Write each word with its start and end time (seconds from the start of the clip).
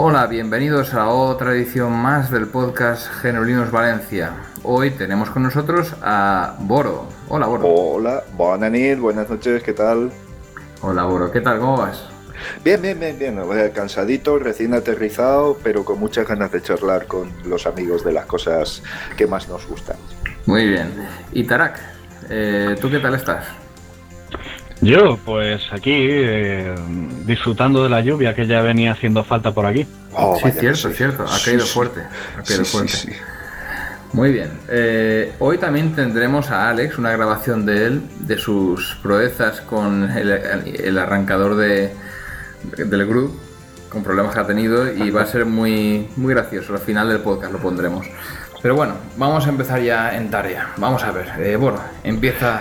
Hola, 0.00 0.28
bienvenidos 0.28 0.94
a 0.94 1.08
otra 1.08 1.50
edición 1.50 1.90
más 1.90 2.30
del 2.30 2.46
podcast 2.46 3.08
Genulinos 3.20 3.72
Valencia. 3.72 4.32
Hoy 4.62 4.92
tenemos 4.92 5.28
con 5.30 5.42
nosotros 5.42 5.92
a 6.02 6.54
Boro. 6.60 7.08
Hola, 7.28 7.48
Boro. 7.48 7.66
Hola, 7.66 8.22
buenas 8.36 8.70
nit, 8.70 8.96
buenas 9.00 9.28
noches, 9.28 9.60
¿qué 9.64 9.72
tal? 9.72 10.12
Hola, 10.82 11.02
Boro. 11.02 11.32
¿Qué 11.32 11.40
tal? 11.40 11.58
¿Cómo 11.58 11.78
vas? 11.78 12.04
Bien, 12.62 12.80
bien, 12.80 13.00
bien, 13.00 13.18
bien. 13.18 13.40
Cansadito, 13.74 14.38
recién 14.38 14.72
aterrizado, 14.72 15.58
pero 15.64 15.84
con 15.84 15.98
muchas 15.98 16.28
ganas 16.28 16.52
de 16.52 16.62
charlar 16.62 17.08
con 17.08 17.32
los 17.44 17.66
amigos 17.66 18.04
de 18.04 18.12
las 18.12 18.26
cosas 18.26 18.84
que 19.16 19.26
más 19.26 19.48
nos 19.48 19.66
gustan. 19.66 19.96
Muy 20.46 20.64
bien. 20.64 20.92
Y 21.32 21.42
Tarak, 21.42 21.76
eh, 22.30 22.76
¿tú 22.80 22.88
qué 22.88 23.00
tal 23.00 23.16
estás? 23.16 23.46
Yo, 24.80 25.18
pues 25.24 25.60
aquí, 25.72 25.92
eh, 25.92 26.74
disfrutando 27.26 27.82
de 27.82 27.88
la 27.90 28.00
lluvia 28.00 28.34
que 28.34 28.46
ya 28.46 28.62
venía 28.62 28.92
haciendo 28.92 29.24
falta 29.24 29.52
por 29.52 29.66
aquí. 29.66 29.86
Oh, 30.14 30.36
sí, 30.36 30.44
vaya, 30.44 30.60
cierto, 30.60 30.88
sí. 30.88 30.94
cierto. 30.94 31.24
Ha 31.24 31.38
caído 31.44 31.64
sí. 31.66 31.72
fuerte. 31.74 32.00
Ha 32.38 32.42
caído 32.42 32.64
Sí, 32.64 32.70
fuerte. 32.70 32.92
sí, 32.92 33.08
sí. 33.08 33.16
Muy 34.12 34.32
bien. 34.32 34.50
Eh, 34.68 35.32
hoy 35.40 35.58
también 35.58 35.94
tendremos 35.94 36.50
a 36.50 36.70
Alex, 36.70 36.96
una 36.96 37.10
grabación 37.12 37.66
de 37.66 37.86
él, 37.86 38.02
de 38.20 38.38
sus 38.38 38.96
proezas 39.02 39.60
con 39.62 40.10
el, 40.16 40.30
el 40.30 40.98
arrancador 40.98 41.56
de, 41.56 41.92
del 42.76 43.06
grupo, 43.06 43.36
con 43.90 44.02
problemas 44.04 44.32
que 44.34 44.40
ha 44.40 44.46
tenido, 44.46 44.90
y 44.90 45.10
va 45.10 45.22
a 45.22 45.26
ser 45.26 45.44
muy, 45.44 46.08
muy 46.16 46.32
gracioso. 46.34 46.72
Al 46.72 46.78
final 46.80 47.08
del 47.08 47.18
podcast 47.20 47.52
lo 47.52 47.58
pondremos. 47.58 48.06
Pero 48.62 48.76
bueno, 48.76 48.94
vamos 49.16 49.44
a 49.46 49.50
empezar 49.50 49.80
ya 49.82 50.16
en 50.16 50.30
tarea. 50.30 50.68
Vamos 50.78 51.02
a 51.02 51.10
ver. 51.12 51.26
Eh, 51.40 51.56
bueno, 51.56 51.78
empieza. 52.04 52.60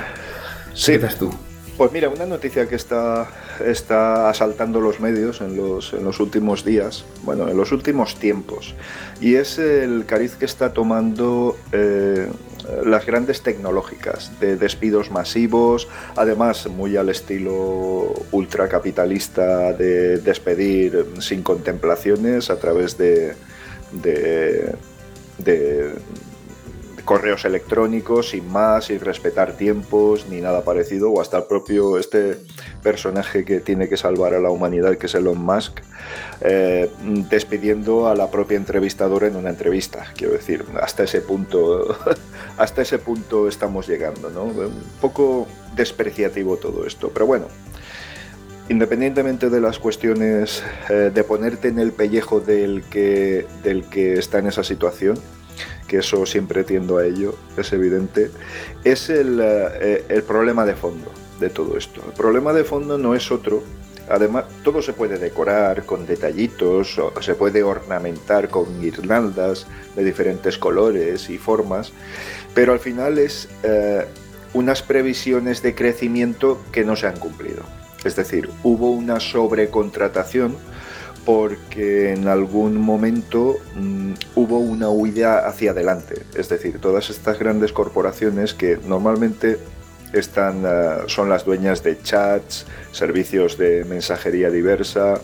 Sí. 0.73 0.93
Empiezas 0.93 1.17
tú. 1.17 1.33
Pues 1.78 1.92
mira, 1.92 2.09
una 2.09 2.25
noticia 2.25 2.67
que 2.67 2.73
está, 2.73 3.30
está 3.64 4.31
asaltando 4.31 4.81
los 4.81 5.00
medios 5.00 5.42
en 5.42 5.56
los, 5.56 5.94
en 5.94 6.03
los 6.03 6.19
últimos 6.19 6.66
días, 6.66 7.06
bueno, 7.22 7.47
en 7.47 7.56
los 7.56 7.72
últimos 7.72 8.16
tiempos, 8.16 8.73
y 9.22 9.36
es 9.36 9.59
el 9.59 10.06
cariz 10.08 10.36
que 10.38 10.45
está 10.45 10.73
tomando 10.73 11.56
eh, 11.72 12.30
las 12.84 13.06
grandes 13.06 13.44
tecnológicas, 13.44 14.31
de 14.39 14.58
despidos 14.58 15.11
masivos, 15.11 15.88
además 16.16 16.66
muy 16.66 16.97
al 16.97 17.09
estilo 17.09 18.12
ultracapitalista 18.31 19.72
de 19.73 20.17
despedir 20.17 21.06
sin 21.19 21.44
contemplaciones 21.44 22.50
a 22.50 22.58
través 22.58 22.97
de, 22.97 23.36
de, 23.91 24.73
de 25.38 25.94
correos 27.08 27.45
electrónicos 27.45 28.31
sin 28.31 28.52
más, 28.52 28.86
sin 28.86 29.00
respetar 29.00 29.53
tiempos 29.53 30.27
ni 30.30 30.41
nada 30.41 30.61
parecido, 30.63 31.09
o 31.09 31.22
hasta 31.22 31.38
el 31.38 31.45
propio 31.45 31.97
este 31.97 32.38
personaje 32.83 33.45
que 33.45 33.61
tiene 33.61 33.88
que 33.88 33.95
salvar 33.95 34.33
a 34.33 34.39
la 34.39 34.50
humanidad, 34.52 34.97
que 34.97 35.06
es 35.06 35.16
Elon 35.16 35.41
Musk, 35.41 35.79
eh, 36.41 36.91
despidiendo 37.29 38.09
a 38.09 38.13
la 38.13 38.29
propia 38.29 38.57
entrevistadora 38.57 39.28
en 39.28 39.38
una 39.38 39.50
entrevista. 39.50 40.06
Quiero 40.18 40.34
decir, 40.34 40.66
hasta 40.81 41.03
ese 41.03 41.22
punto, 41.22 41.97
hasta 42.57 42.81
ese 42.81 43.00
punto 43.00 43.47
estamos 43.47 43.88
llegando, 43.88 44.29
¿no? 44.29 44.44
Un 44.44 44.84
poco 45.00 45.47
despreciativo 45.75 46.57
todo 46.57 46.85
esto, 46.85 47.09
pero 47.13 47.25
bueno. 47.25 47.47
Independientemente 48.68 49.50
de 49.50 49.62
las 49.62 49.79
cuestiones 49.79 50.62
eh, 50.89 51.09
de 51.13 51.24
ponerte 51.24 51.69
en 51.69 51.79
el 51.79 51.94
pellejo 51.94 52.41
del 52.41 52.84
que, 52.84 53.47
del 53.63 53.85
que 53.85 54.16
está 54.16 54.39
en 54.39 54.47
esa 54.47 54.66
situación, 54.66 55.18
que 55.88 55.97
eso 55.97 56.25
siempre 56.25 56.63
tiendo 56.63 56.97
a 56.97 57.06
ello, 57.06 57.35
es 57.57 57.72
evidente, 57.73 58.31
es 58.84 59.09
el, 59.09 59.40
eh, 59.41 60.06
el 60.09 60.23
problema 60.23 60.66
de 60.66 60.75
fondo 60.75 61.12
de 61.40 61.50
todo 61.50 61.78
esto. 61.78 62.01
El 62.06 62.13
problema 62.13 62.53
de 62.53 62.63
fondo 62.63 62.97
no 62.97 63.16
es 63.16 63.31
otro. 63.31 63.63
Además, 64.09 64.45
todo 64.63 64.81
se 64.81 64.94
puede 64.94 65.18
decorar 65.18 65.85
con 65.85 66.06
detallitos, 66.06 66.97
se 67.19 67.35
puede 67.35 67.62
ornamentar 67.62 68.47
con 68.47 68.79
guirnaldas 68.79 69.68
de 69.95 70.03
diferentes 70.06 70.57
colores 70.57 71.29
y 71.29 71.38
formas, 71.38 71.91
pero 72.53 72.72
al 72.72 72.79
final 72.79 73.18
es 73.18 73.50
eh, 73.63 74.06
unas 74.53 74.81
previsiones 74.81 75.62
de 75.62 75.75
crecimiento 75.75 76.62
que 76.72 76.85
no 76.85 76.95
se 76.95 77.07
han 77.07 77.19
cumplido. 77.19 77.63
Es 78.06 78.16
decir, 78.16 78.50
hubo 78.63 78.91
una 78.91 79.19
sobrecontratación 79.19 80.56
porque 81.27 82.13
en 82.13 82.29
algún 82.29 82.79
momento 82.79 83.57
mm, 83.75 84.13
hubo 84.35 84.59
una 84.59 84.89
huida 84.89 85.45
hacia 85.45 85.71
adelante. 85.71 86.21
Es 86.38 86.47
decir, 86.47 86.79
todas 86.79 87.09
estas 87.09 87.38
grandes 87.38 87.73
corporaciones 87.73 88.53
que 88.53 88.79
normalmente 88.88 89.57
están, 90.13 90.65
ah, 90.65 90.99
son 91.07 91.27
las 91.27 91.43
dueñas 91.43 91.83
de 91.83 92.01
chats, 92.01 92.65
servicios 92.93 93.57
de 93.57 93.83
mensajería 93.83 94.49
diversa 94.49 95.19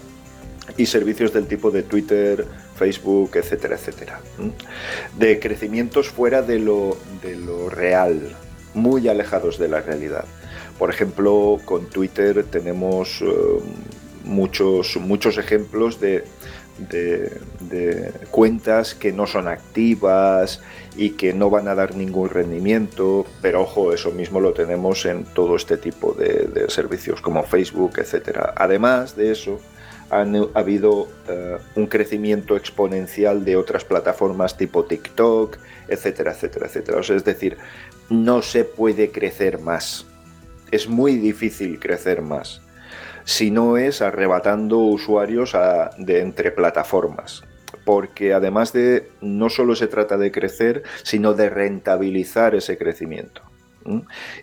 y 0.76 0.88
servicios 0.88 1.32
del 1.32 1.48
tipo 1.48 1.72
de 1.72 1.84
Twitter, 1.84 2.48
Facebook, 2.76 3.38
etcétera, 3.38 3.76
etcétera. 3.76 4.20
De 5.18 5.40
crecimientos 5.40 6.10
fuera 6.10 6.42
de 6.42 6.60
lo, 6.60 6.98
de 7.22 7.38
lo 7.38 7.70
real, 7.70 8.36
muy 8.74 9.08
alejados 9.08 9.58
de 9.58 9.70
la 9.70 9.80
realidad. 9.80 10.26
Por 10.78 10.90
ejemplo, 10.90 11.60
con 11.64 11.86
Twitter 11.86 12.44
tenemos 12.44 13.22
eh, 13.22 13.26
muchos, 14.24 14.98
muchos 14.98 15.38
ejemplos 15.38 16.00
de, 16.00 16.24
cuentas 18.32 18.96
que 18.96 19.12
no 19.12 19.28
son 19.28 19.48
activas 19.48 20.62
y 20.96 21.12
que 21.12 21.34
no 21.34 21.50
van 21.50 21.68
a 21.68 21.76
dar 21.76 21.96
ningún 21.96 22.30
rendimiento, 22.30 23.26
pero 23.42 23.62
ojo, 23.62 23.94
eso 23.94 24.12
mismo 24.12 24.40
lo 24.40 24.54
tenemos 24.54 25.06
en 25.06 25.24
todo 25.24 25.56
este 25.56 25.78
tipo 25.78 26.14
de, 26.14 26.66
servicios 26.70 27.22
como 27.22 27.44
Facebook, 27.44 27.94
etcétera. 27.98 28.54
Además 28.56 29.16
de 29.16 29.32
eso, 29.32 29.60
han 30.10 30.36
ha 30.36 30.60
habido 30.60 31.08
eh, 31.28 31.58
un 31.76 31.88
crecimiento 31.88 32.56
exponencial 32.56 33.46
de 33.46 33.56
otras 33.56 33.86
plataformas 33.86 34.58
tipo 34.58 34.86
TikTok, 34.86 35.58
etcétera, 35.88 36.32
etcétera, 36.32 36.68
etcétera. 36.68 37.00
Es 37.02 37.24
decir, 37.24 37.58
no 38.10 38.42
se 38.42 38.64
puede 38.64 39.12
crecer 39.12 39.60
más. 39.60 40.06
Es 40.72 40.88
muy 40.88 41.18
difícil 41.18 41.80
crecer 41.80 42.22
más 42.22 42.62
si 43.24 43.52
no 43.52 43.78
es 43.78 44.02
arrebatando 44.02 44.80
usuarios 44.80 45.56
a- 45.56 45.92
de 45.98 46.22
entre 46.22 46.52
plataformas. 46.52 47.44
Porque 47.86 48.34
además 48.34 48.72
de 48.72 49.10
no 49.22 49.50
solo 49.50 49.76
se 49.76 49.88
trata 49.88 50.18
de 50.18 50.32
crecer, 50.32 50.84
sino 51.04 51.34
de 51.34 51.50
rentabilizar 51.50 52.56
ese 52.56 52.78
crecimiento. 52.78 53.42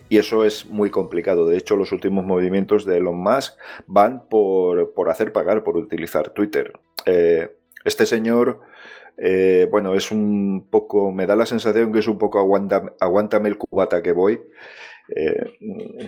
Y 0.07 0.19
eso 0.19 0.45
es 0.45 0.67
muy 0.67 0.91
complicado. 0.91 1.47
De 1.47 1.57
hecho, 1.57 1.75
los 1.75 1.91
últimos 1.91 2.23
movimientos 2.23 2.85
de 2.85 2.97
Elon 2.97 3.17
Musk 3.17 3.55
van 3.87 4.27
por, 4.29 4.93
por 4.93 5.09
hacer 5.09 5.33
pagar 5.33 5.63
por 5.63 5.77
utilizar 5.77 6.29
Twitter. 6.29 6.73
Eh, 7.07 7.55
este 7.83 8.05
señor, 8.05 8.59
eh, 9.17 9.67
bueno, 9.71 9.95
es 9.95 10.11
un 10.11 10.67
poco, 10.69 11.11
me 11.11 11.25
da 11.25 11.35
la 11.35 11.47
sensación 11.47 11.91
que 11.91 11.99
es 11.99 12.07
un 12.07 12.19
poco 12.19 12.37
aguanta- 12.37 12.93
aguántame 12.99 13.49
el 13.49 13.57
cubata 13.57 14.03
que 14.03 14.11
voy. 14.11 14.41
Eh, 15.09 15.57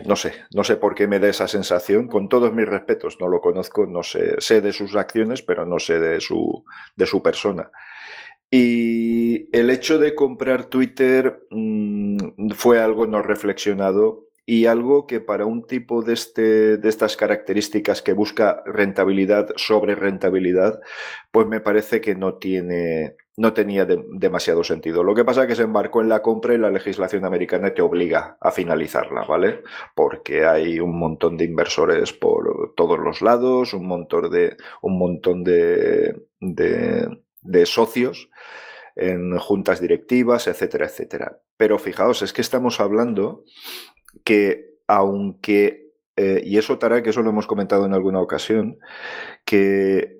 no 0.05 0.15
sé, 0.15 0.33
no 0.53 0.63
sé 0.63 0.77
por 0.77 0.95
qué 0.95 1.07
me 1.07 1.19
da 1.19 1.29
esa 1.29 1.47
sensación, 1.47 2.07
con 2.07 2.29
todos 2.29 2.53
mis 2.53 2.67
respetos, 2.67 3.17
no 3.19 3.27
lo 3.27 3.41
conozco, 3.41 3.85
no 3.85 4.03
sé, 4.03 4.35
sé 4.39 4.61
de 4.61 4.71
sus 4.71 4.95
acciones, 4.95 5.41
pero 5.41 5.65
no 5.65 5.79
sé 5.79 5.99
de 5.99 6.21
su, 6.21 6.63
de 6.95 7.05
su 7.05 7.21
persona. 7.21 7.71
Y 8.49 9.49
el 9.57 9.71
hecho 9.71 9.97
de 9.97 10.13
comprar 10.13 10.65
Twitter 10.65 11.47
mm, 11.49 12.51
fue 12.51 12.79
algo 12.79 13.07
no 13.07 13.21
reflexionado 13.23 14.27
y 14.45 14.65
algo 14.65 15.07
que 15.07 15.21
para 15.21 15.45
un 15.45 15.65
tipo 15.65 16.03
de, 16.03 16.13
este, 16.13 16.77
de 16.77 16.89
estas 16.89 17.17
características 17.17 18.01
que 18.01 18.13
busca 18.13 18.61
rentabilidad 18.65 19.49
sobre 19.55 19.95
rentabilidad, 19.95 20.79
pues 21.31 21.47
me 21.47 21.61
parece 21.61 22.01
que 22.01 22.15
no 22.15 22.35
tiene, 22.35 23.15
no 23.37 23.53
tenía 23.53 23.85
de- 23.85 24.03
demasiado 24.11 24.63
sentido. 24.63 25.03
Lo 25.03 25.15
que 25.15 25.25
pasa 25.25 25.41
es 25.43 25.47
que 25.47 25.55
se 25.55 25.63
embarcó 25.63 26.01
en 26.01 26.09
la 26.09 26.21
compra 26.21 26.53
y 26.53 26.57
la 26.57 26.69
legislación 26.69 27.25
americana 27.25 27.73
te 27.73 27.81
obliga 27.81 28.37
a 28.39 28.51
finalizarla, 28.51 29.23
¿vale? 29.23 29.61
Porque 29.95 30.45
hay 30.45 30.79
un 30.79 30.97
montón 30.97 31.37
de 31.37 31.45
inversores 31.45 32.13
por 32.13 32.73
todos 32.75 32.99
los 32.99 33.21
lados, 33.21 33.73
un 33.73 33.87
montón 33.87 34.29
de, 34.29 34.57
un 34.81 34.97
montón 34.99 35.43
de, 35.43 36.27
de, 36.39 37.07
de 37.41 37.65
socios 37.65 38.29
en 38.95 39.37
juntas 39.39 39.81
directivas, 39.81 40.47
etcétera, 40.47 40.85
etcétera. 40.85 41.39
Pero 41.57 41.79
fijaos, 41.79 42.21
es 42.21 42.33
que 42.33 42.41
estamos 42.41 42.79
hablando 42.79 43.43
que 44.23 44.75
aunque 44.87 45.83
eh, 46.15 46.43
y 46.45 46.59
eso, 46.59 46.77
Tara, 46.77 47.01
que 47.01 47.09
eso 47.09 47.23
lo 47.23 47.31
hemos 47.31 47.47
comentado 47.47 47.87
en 47.87 47.93
alguna 47.95 48.21
ocasión, 48.21 48.77
que 49.45 50.17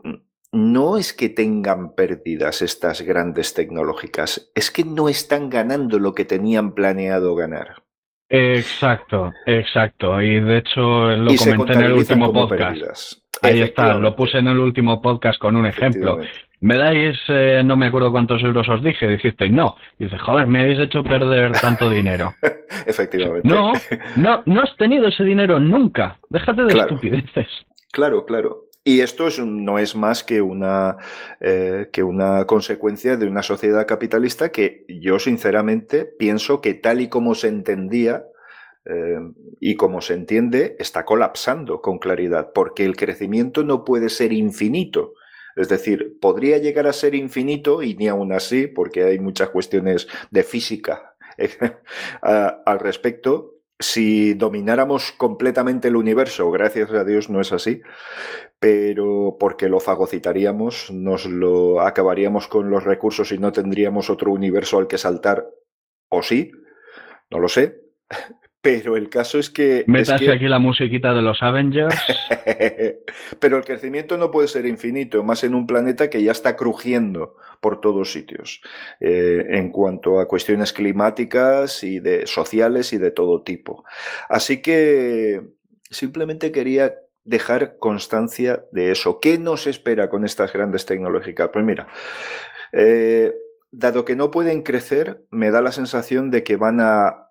no 0.54 0.98
es 0.98 1.14
que 1.14 1.30
tengan 1.30 1.96
pérdidas 1.96 2.62
estas 2.62 3.02
grandes 3.02 3.54
tecnológicas, 3.56 4.52
es 4.56 4.72
que 4.72 4.86
no 4.86 5.10
están 5.10 5.50
ganando 5.50 6.00
lo 6.00 6.14
que 6.14 6.26
tenían 6.26 6.74
planeado 6.74 7.36
ganar. 7.36 7.84
Exacto, 8.30 9.34
exacto. 9.46 10.22
Y 10.22 10.40
de 10.40 10.60
hecho 10.60 11.08
lo 11.16 11.36
comenté 11.36 11.74
en 11.74 11.82
el 11.82 11.94
último 11.94 12.32
podcast. 12.32 13.14
Ahí 13.42 13.62
está, 13.62 13.96
lo 13.96 14.16
puse 14.16 14.38
en 14.38 14.48
el 14.48 14.60
último 14.60 15.02
podcast 15.02 15.40
con 15.40 15.56
un 15.56 15.66
ejemplo. 15.66 16.20
¿Me 16.62 16.78
dais, 16.78 17.20
eh, 17.28 17.62
no 17.66 17.76
me 17.76 17.88
acuerdo 17.88 18.12
cuántos 18.12 18.42
euros 18.42 18.70
os 18.70 18.82
dije? 18.82 19.08
Dijisteis 19.08 19.52
no. 19.52 19.76
Y 20.00 20.06
dice, 20.06 20.18
joder, 20.18 20.48
me 20.48 20.62
habéis 20.62 20.80
hecho 20.80 21.04
perder 21.04 21.52
tanto 21.60 21.90
dinero. 21.90 22.34
Efectivamente. 22.86 23.48
No, 23.48 23.74
no, 24.16 24.44
no 24.46 24.62
has 24.62 24.74
tenido 24.78 25.08
ese 25.08 25.26
dinero 25.26 25.60
nunca. 25.60 26.20
Déjate 26.30 26.64
de 26.64 26.80
estupideces. 26.80 27.48
Claro, 27.92 28.26
claro. 28.26 28.63
Y 28.86 29.00
esto 29.00 29.30
no 29.46 29.80
es 29.80 29.96
más 29.96 30.24
que 30.24 30.42
una, 30.42 30.98
eh, 31.40 31.90
que 31.94 32.04
una 32.04 32.46
consecuencia 32.46 33.16
de 33.16 33.28
una 33.28 33.42
sociedad 33.42 33.88
capitalista 33.88 34.52
que 34.52 34.86
yo 34.90 35.20
sinceramente 35.20 36.04
pienso 36.06 36.60
que 36.60 36.74
tal 36.74 37.00
y 37.00 37.08
como 37.08 37.34
se 37.34 37.48
entendía 37.48 38.26
eh, 38.86 39.20
y 39.62 39.76
como 39.76 40.02
se 40.02 40.16
entiende, 40.16 40.76
está 40.80 41.06
colapsando 41.06 41.82
con 41.82 41.98
claridad, 41.98 42.52
porque 42.54 42.84
el 42.84 42.98
crecimiento 42.98 43.64
no 43.64 43.86
puede 43.86 44.10
ser 44.10 44.34
infinito. 44.34 45.14
Es 45.56 45.70
decir, 45.70 46.18
podría 46.20 46.58
llegar 46.58 46.88
a 46.88 46.94
ser 46.94 47.16
infinito 47.16 47.84
y 47.84 47.96
ni 47.96 48.10
aún 48.10 48.34
así, 48.34 48.68
porque 48.68 49.04
hay 49.04 49.20
muchas 49.20 49.50
cuestiones 49.50 50.08
de 50.32 50.44
física 50.44 51.16
al 52.22 52.80
respecto, 52.80 53.53
si 53.80 54.34
domináramos 54.34 55.12
completamente 55.14 55.88
el 55.88 55.96
universo, 55.96 56.50
gracias 56.52 56.92
a 56.92 57.04
Dios 57.04 57.30
no 57.30 57.42
es 57.42 57.52
así, 57.52 57.82
pero 58.60 59.38
porque 59.40 59.68
lo 59.68 59.80
fagocitaríamos, 59.80 60.92
nos 60.92 61.26
lo 61.26 61.82
acabaríamos 61.82 62.48
con 62.48 62.70
los 62.70 62.84
recursos 62.84 63.32
y 63.32 63.38
no 63.38 63.52
tendríamos 63.52 64.10
otro 64.10 64.32
universo 64.32 64.78
al 64.78 64.88
que 64.88 64.98
saltar, 64.98 65.48
o 66.10 66.22
sí, 66.22 66.52
no 67.30 67.40
lo 67.40 67.50
sé, 67.50 67.82
pero 68.64 68.96
el 68.96 69.10
caso 69.10 69.40
es 69.40 69.50
que... 69.50 69.84
Métase 69.88 70.32
aquí 70.32 70.48
la 70.48 70.58
musiquita 70.58 71.14
de 71.14 71.22
los 71.22 71.44
Avengers. 71.44 71.94
Pero 73.42 73.58
el 73.58 73.66
crecimiento 73.66 74.18
no 74.18 74.32
puede 74.32 74.48
ser 74.48 74.66
infinito, 74.66 75.22
más 75.22 75.44
en 75.44 75.54
un 75.54 75.68
planeta 75.68 76.10
que 76.10 76.24
ya 76.24 76.32
está 76.32 76.56
crujiendo 76.56 77.36
por 77.60 77.82
todos 77.82 78.14
sitios, 78.14 78.62
eh, 79.02 79.48
en 79.50 79.70
cuanto 79.70 80.22
a 80.22 80.30
cuestiones 80.30 80.72
climáticas 80.72 81.84
y 81.84 82.00
de 82.00 82.26
sociales 82.26 82.94
y 82.94 83.00
de 83.00 83.12
todo 83.12 83.42
tipo. 83.42 83.84
Así 84.30 84.62
que 84.62 85.42
simplemente 85.90 86.54
quería 86.54 86.94
dejar 87.26 87.76
constancia 87.80 88.64
de 88.72 88.92
eso. 88.92 89.20
¿Qué 89.20 89.38
nos 89.40 89.68
espera 89.68 90.10
con 90.10 90.24
estas 90.24 90.54
grandes 90.54 90.86
tecnológicas? 90.86 91.50
Pues 91.52 91.66
mira, 91.66 91.90
eh, 92.72 93.34
dado 93.72 94.06
que 94.06 94.16
no 94.16 94.32
pueden 94.32 94.62
crecer, 94.62 95.26
me 95.32 95.52
da 95.52 95.62
la 95.62 95.74
sensación 95.74 96.32
de 96.32 96.44
que 96.44 96.56
van 96.56 96.80
a 96.80 97.23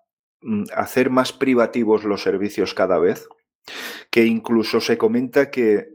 hacer 0.75 1.09
más 1.09 1.33
privativos 1.33 2.03
los 2.03 2.23
servicios 2.23 2.73
cada 2.73 2.99
vez, 2.99 3.27
que 4.09 4.25
incluso 4.25 4.81
se 4.81 4.97
comenta 4.97 5.51
que 5.51 5.93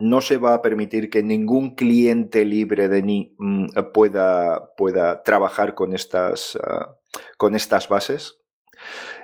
no 0.00 0.20
se 0.20 0.38
va 0.38 0.54
a 0.54 0.62
permitir 0.62 1.10
que 1.10 1.22
ningún 1.22 1.74
cliente 1.74 2.44
libre 2.44 2.88
de 2.88 3.02
ni 3.02 3.34
mm, 3.38 3.66
pueda, 3.92 4.74
pueda 4.76 5.22
trabajar 5.22 5.74
con 5.74 5.94
estas, 5.94 6.58
ah, 6.62 6.96
con 7.36 7.54
estas 7.54 7.88
bases. 7.88 8.38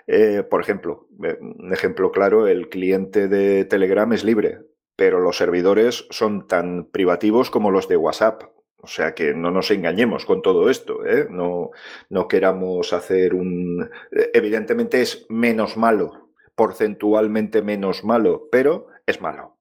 Eh, 0.07 0.43
por 0.49 0.61
ejemplo, 0.61 1.09
eh, 1.25 1.39
un 1.41 1.73
ejemplo 1.73 2.13
claro, 2.13 2.47
el 2.47 2.69
cliente 2.69 3.27
de 3.27 3.65
Telegram 3.65 4.13
es 4.13 4.23
libre, 4.23 4.61
pero 4.97 5.21
los 5.21 5.39
servidores 5.39 6.07
son 6.11 6.47
tan 6.47 6.91
privativos 6.91 7.51
como 7.51 7.71
los 7.71 7.89
de 7.89 7.97
WhatsApp. 7.97 8.43
O 8.87 8.89
sea 8.89 9.17
que 9.17 9.35
no 9.35 9.51
nos 9.51 9.73
engañemos 9.73 10.25
con 10.25 10.43
todo 10.43 10.71
esto, 10.71 11.05
¿eh? 11.05 11.27
no, 11.29 11.73
no 12.09 12.29
queramos 12.29 12.93
hacer 12.93 13.35
un... 13.35 13.91
Evidentemente 14.33 15.03
es 15.03 15.27
menos 15.29 15.77
malo, 15.77 16.31
porcentualmente 16.55 17.63
menos 17.63 18.05
malo, 18.05 18.49
pero 18.53 18.87
es 19.05 19.21
malo. 19.21 19.56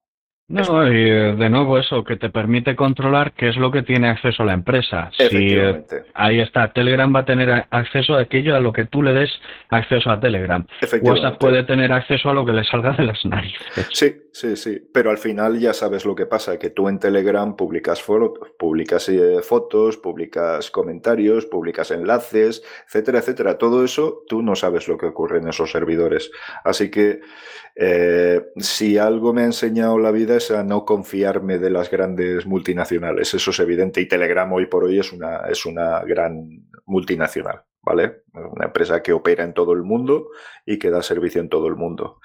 No, 0.48 0.86
y 0.86 1.10
eh, 1.10 1.34
de 1.36 1.50
nuevo 1.50 1.76
eso, 1.76 2.04
que 2.04 2.16
te 2.16 2.30
permite 2.30 2.76
controlar 2.76 3.32
qué 3.32 3.48
es 3.48 3.56
lo 3.56 3.72
que 3.72 3.82
tiene 3.82 4.08
acceso 4.08 4.44
la 4.44 4.52
empresa. 4.52 5.10
Si, 5.10 5.26
eh, 5.32 5.82
ahí 6.14 6.38
está, 6.38 6.72
Telegram 6.72 7.12
va 7.12 7.20
a 7.20 7.24
tener 7.24 7.66
acceso 7.68 8.14
a 8.14 8.20
aquello 8.20 8.54
a 8.54 8.60
lo 8.60 8.72
que 8.72 8.84
tú 8.84 9.02
le 9.02 9.12
des 9.12 9.30
acceso 9.70 10.08
a 10.08 10.20
Telegram. 10.20 10.64
WhatsApp 11.02 11.38
puede 11.40 11.64
tener 11.64 11.92
acceso 11.92 12.30
a 12.30 12.34
lo 12.34 12.46
que 12.46 12.52
le 12.52 12.62
salga 12.62 12.92
de 12.92 13.06
las 13.06 13.24
narices. 13.24 13.60
Sí, 13.92 14.14
sí, 14.30 14.56
sí, 14.56 14.80
pero 14.94 15.10
al 15.10 15.18
final 15.18 15.58
ya 15.58 15.72
sabes 15.72 16.04
lo 16.04 16.14
que 16.14 16.26
pasa, 16.26 16.60
que 16.60 16.70
tú 16.70 16.88
en 16.88 17.00
Telegram 17.00 17.56
publicas, 17.56 18.00
publicas 18.56 19.08
eh, 19.08 19.40
fotos, 19.42 19.96
publicas 19.96 20.70
comentarios, 20.70 21.46
publicas 21.46 21.90
enlaces, 21.90 22.62
etcétera, 22.86 23.18
etcétera. 23.18 23.58
Todo 23.58 23.84
eso 23.84 24.22
tú 24.28 24.42
no 24.42 24.54
sabes 24.54 24.86
lo 24.86 24.96
que 24.96 25.06
ocurre 25.06 25.38
en 25.38 25.48
esos 25.48 25.72
servidores. 25.72 26.30
Así 26.62 26.88
que 26.88 27.20
si 28.56 28.96
algo 28.96 29.32
me 29.34 29.42
ha 29.42 29.46
enseñado 29.46 29.98
la 29.98 30.10
vida 30.10 30.38
a 30.56 30.62
no 30.62 30.84
confiarme 30.84 31.58
de 31.58 31.70
las 31.70 31.90
grandes 31.90 32.46
multinacionales. 32.46 33.34
Eso 33.34 33.50
es 33.50 33.58
evidente 33.60 34.00
y 34.00 34.08
Telegram 34.08 34.50
hoy 34.52 34.66
por 34.66 34.84
hoy 34.84 34.98
es 34.98 35.12
una, 35.12 35.40
es 35.48 35.66
una 35.66 36.00
gran 36.00 36.66
multinacional, 36.86 37.64
¿vale? 37.82 38.22
Una 38.32 38.66
empresa 38.66 39.02
que 39.02 39.12
opera 39.12 39.44
en 39.44 39.52
todo 39.52 39.72
el 39.72 39.82
mundo 39.82 40.28
y 40.64 40.78
que 40.78 40.90
da 40.90 41.02
servicio 41.02 41.40
en 41.40 41.48
todo 41.48 41.66
el 41.66 41.76
mundo. 41.76 42.20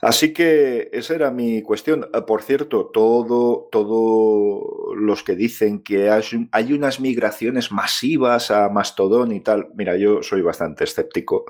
Así 0.00 0.32
que 0.32 0.90
esa 0.92 1.14
era 1.14 1.30
mi 1.32 1.62
cuestión. 1.62 2.08
Ah, 2.12 2.24
por 2.24 2.42
cierto, 2.42 2.86
todo, 2.86 3.68
todo 3.72 4.94
los 4.94 5.24
que 5.24 5.34
dicen 5.34 5.82
que 5.82 6.10
hay 6.10 6.72
unas 6.72 7.00
migraciones 7.00 7.72
masivas 7.72 8.50
a 8.50 8.68
Mastodon 8.68 9.32
y 9.32 9.40
tal, 9.40 9.70
mira, 9.74 9.96
yo 9.96 10.22
soy 10.22 10.42
bastante 10.42 10.84
escéptico. 10.84 11.46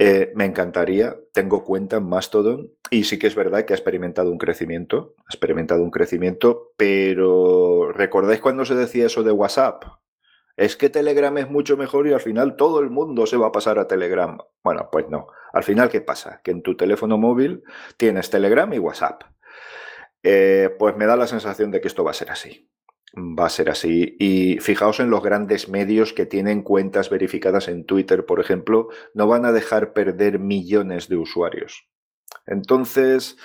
Eh, 0.00 0.32
me 0.36 0.44
encantaría, 0.44 1.16
tengo 1.32 1.64
cuenta 1.64 1.96
en 1.96 2.08
Mastodon 2.08 2.72
y 2.88 3.02
sí 3.04 3.18
que 3.18 3.26
es 3.26 3.34
verdad 3.34 3.64
que 3.64 3.72
ha 3.72 3.76
experimentado 3.76 4.30
un 4.30 4.38
crecimiento, 4.38 5.16
ha 5.18 5.32
experimentado 5.32 5.82
un 5.82 5.90
crecimiento, 5.90 6.72
pero 6.76 7.90
¿recordáis 7.92 8.40
cuando 8.40 8.64
se 8.64 8.76
decía 8.76 9.06
eso 9.06 9.24
de 9.24 9.32
WhatsApp? 9.32 9.82
Es 10.56 10.76
que 10.76 10.88
Telegram 10.88 11.36
es 11.38 11.50
mucho 11.50 11.76
mejor 11.76 12.06
y 12.06 12.12
al 12.12 12.20
final 12.20 12.56
todo 12.56 12.80
el 12.80 12.90
mundo 12.90 13.26
se 13.26 13.36
va 13.36 13.48
a 13.48 13.52
pasar 13.52 13.78
a 13.78 13.86
Telegram. 13.86 14.38
Bueno, 14.62 14.88
pues 14.90 15.08
no. 15.08 15.28
Al 15.52 15.62
final, 15.62 15.88
¿qué 15.88 16.00
pasa? 16.00 16.40
Que 16.42 16.50
en 16.50 16.62
tu 16.62 16.76
teléfono 16.76 17.16
móvil 17.16 17.62
tienes 17.96 18.30
Telegram 18.30 18.72
y 18.72 18.78
WhatsApp. 18.78 19.22
Eh, 20.22 20.70
pues 20.78 20.96
me 20.96 21.06
da 21.06 21.16
la 21.16 21.26
sensación 21.26 21.70
de 21.70 21.80
que 21.80 21.88
esto 21.88 22.04
va 22.04 22.10
a 22.10 22.14
ser 22.14 22.30
así. 22.30 22.68
Va 23.16 23.46
a 23.46 23.50
ser 23.50 23.70
así. 23.70 24.16
Y 24.18 24.58
fijaos 24.60 25.00
en 25.00 25.10
los 25.10 25.22
grandes 25.22 25.68
medios 25.68 26.12
que 26.12 26.26
tienen 26.26 26.62
cuentas 26.62 27.10
verificadas 27.10 27.68
en 27.68 27.84
Twitter, 27.84 28.26
por 28.26 28.40
ejemplo, 28.40 28.88
no 29.14 29.26
van 29.26 29.44
a 29.44 29.52
dejar 29.52 29.92
perder 29.92 30.38
millones 30.38 31.08
de 31.08 31.16
usuarios. 31.16 31.88
Entonces, 32.46 33.36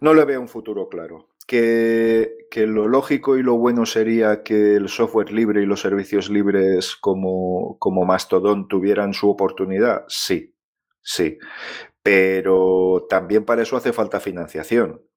no 0.00 0.14
le 0.14 0.24
veo 0.24 0.40
un 0.40 0.48
futuro 0.48 0.88
claro. 0.88 1.28
Que, 1.46 2.46
que, 2.50 2.66
lo 2.66 2.88
lógico 2.88 3.38
y 3.38 3.42
lo 3.42 3.56
bueno 3.56 3.86
sería 3.86 4.42
que 4.42 4.76
el 4.76 4.90
software 4.90 5.32
libre 5.32 5.62
y 5.62 5.66
los 5.66 5.80
servicios 5.80 6.28
libres 6.28 6.94
como, 6.94 7.78
como 7.78 8.04
Mastodon 8.04 8.68
tuvieran 8.68 9.14
su 9.14 9.30
oportunidad, 9.30 10.04
sí, 10.08 10.54
sí. 11.00 11.38
Pero 12.02 13.06
también 13.08 13.46
para 13.46 13.62
eso 13.62 13.78
hace 13.78 13.94
falta 13.94 14.20
financiación 14.20 15.07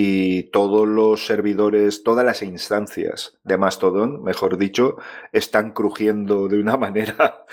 y 0.00 0.44
todos 0.44 0.86
los 0.86 1.26
servidores, 1.26 2.04
todas 2.04 2.24
las 2.24 2.44
instancias 2.44 3.36
de 3.42 3.58
Mastodon, 3.58 4.22
mejor 4.22 4.56
dicho, 4.56 4.94
están 5.32 5.72
crujiendo 5.72 6.46
de 6.46 6.60
una 6.60 6.76
manera 6.76 7.46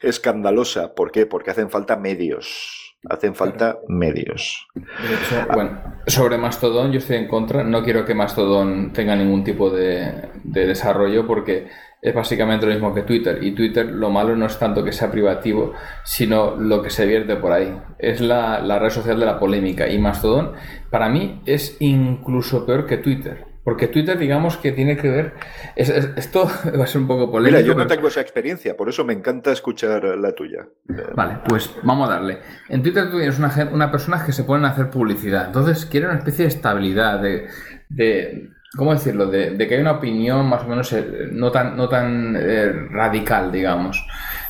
escandalosa. 0.00 0.94
¿Por 0.94 1.12
qué? 1.12 1.26
Porque 1.26 1.50
hacen 1.50 1.68
falta 1.68 1.98
medios. 1.98 2.96
Hacen 3.10 3.34
falta 3.34 3.78
medios. 3.88 4.68
De 4.74 5.14
hecho, 5.14 5.52
bueno, 5.52 5.82
sobre 6.06 6.38
Mastodon 6.38 6.92
yo 6.92 6.98
estoy 6.98 7.16
en 7.16 7.28
contra. 7.28 7.62
No 7.62 7.82
quiero 7.82 8.06
que 8.06 8.14
Mastodon 8.14 8.94
tenga 8.94 9.14
ningún 9.14 9.44
tipo 9.44 9.68
de, 9.68 10.30
de 10.42 10.66
desarrollo 10.66 11.26
porque 11.26 11.68
es 12.02 12.14
básicamente 12.14 12.66
lo 12.66 12.72
mismo 12.72 12.94
que 12.94 13.02
Twitter. 13.02 13.42
Y 13.42 13.52
Twitter 13.52 13.86
lo 13.86 14.10
malo 14.10 14.34
no 14.34 14.46
es 14.46 14.58
tanto 14.58 14.82
que 14.82 14.92
sea 14.92 15.10
privativo, 15.10 15.74
sino 16.04 16.56
lo 16.56 16.82
que 16.82 16.90
se 16.90 17.06
vierte 17.06 17.36
por 17.36 17.52
ahí. 17.52 17.78
Es 17.98 18.20
la, 18.20 18.78
red 18.78 18.90
social 18.90 19.20
de 19.20 19.26
la 19.26 19.38
polémica. 19.38 19.88
Y 19.88 19.98
Mastodon, 19.98 20.52
para 20.90 21.08
mí, 21.08 21.42
es 21.44 21.76
incluso 21.80 22.64
peor 22.64 22.86
que 22.86 22.96
Twitter. 22.96 23.44
Porque 23.62 23.88
Twitter, 23.88 24.18
digamos 24.18 24.56
que 24.56 24.72
tiene 24.72 24.96
que 24.96 25.10
ver. 25.10 25.34
esto 25.76 26.44
va 26.78 26.84
a 26.84 26.86
ser 26.86 27.02
un 27.02 27.06
poco 27.06 27.30
polémico. 27.30 27.58
Mira, 27.58 27.74
yo 27.74 27.78
no 27.78 27.86
tengo 27.86 28.08
esa 28.08 28.22
experiencia, 28.22 28.74
por 28.74 28.88
eso 28.88 29.04
me 29.04 29.12
encanta 29.12 29.52
escuchar 29.52 30.02
la 30.02 30.34
tuya. 30.34 30.66
Vale, 31.14 31.40
pues 31.46 31.70
vamos 31.82 32.08
a 32.08 32.14
darle. 32.14 32.38
En 32.70 32.82
Twitter 32.82 33.10
tú 33.10 33.18
tienes 33.18 33.38
una, 33.38 33.52
una 33.70 33.90
personas 33.90 34.24
que 34.24 34.32
se 34.32 34.44
ponen 34.44 34.64
a 34.64 34.70
hacer 34.70 34.88
publicidad. 34.88 35.48
Entonces 35.48 35.84
quieren 35.84 36.08
una 36.08 36.18
especie 36.20 36.46
de 36.46 36.48
estabilidad, 36.48 37.20
de 37.20 38.50
¿cómo 38.76 38.92
decirlo? 38.92 39.26
De, 39.26 39.56
que 39.56 39.74
hay 39.74 39.80
una 39.80 39.92
opinión 39.92 40.48
más 40.48 40.62
o 40.62 40.68
menos 40.68 40.92
eh, 40.92 41.28
no 41.32 41.50
tan, 41.50 41.76
no 41.76 41.88
tan 41.88 42.36
eh, 42.36 42.72
radical, 42.90 43.50
digamos. 43.52 44.06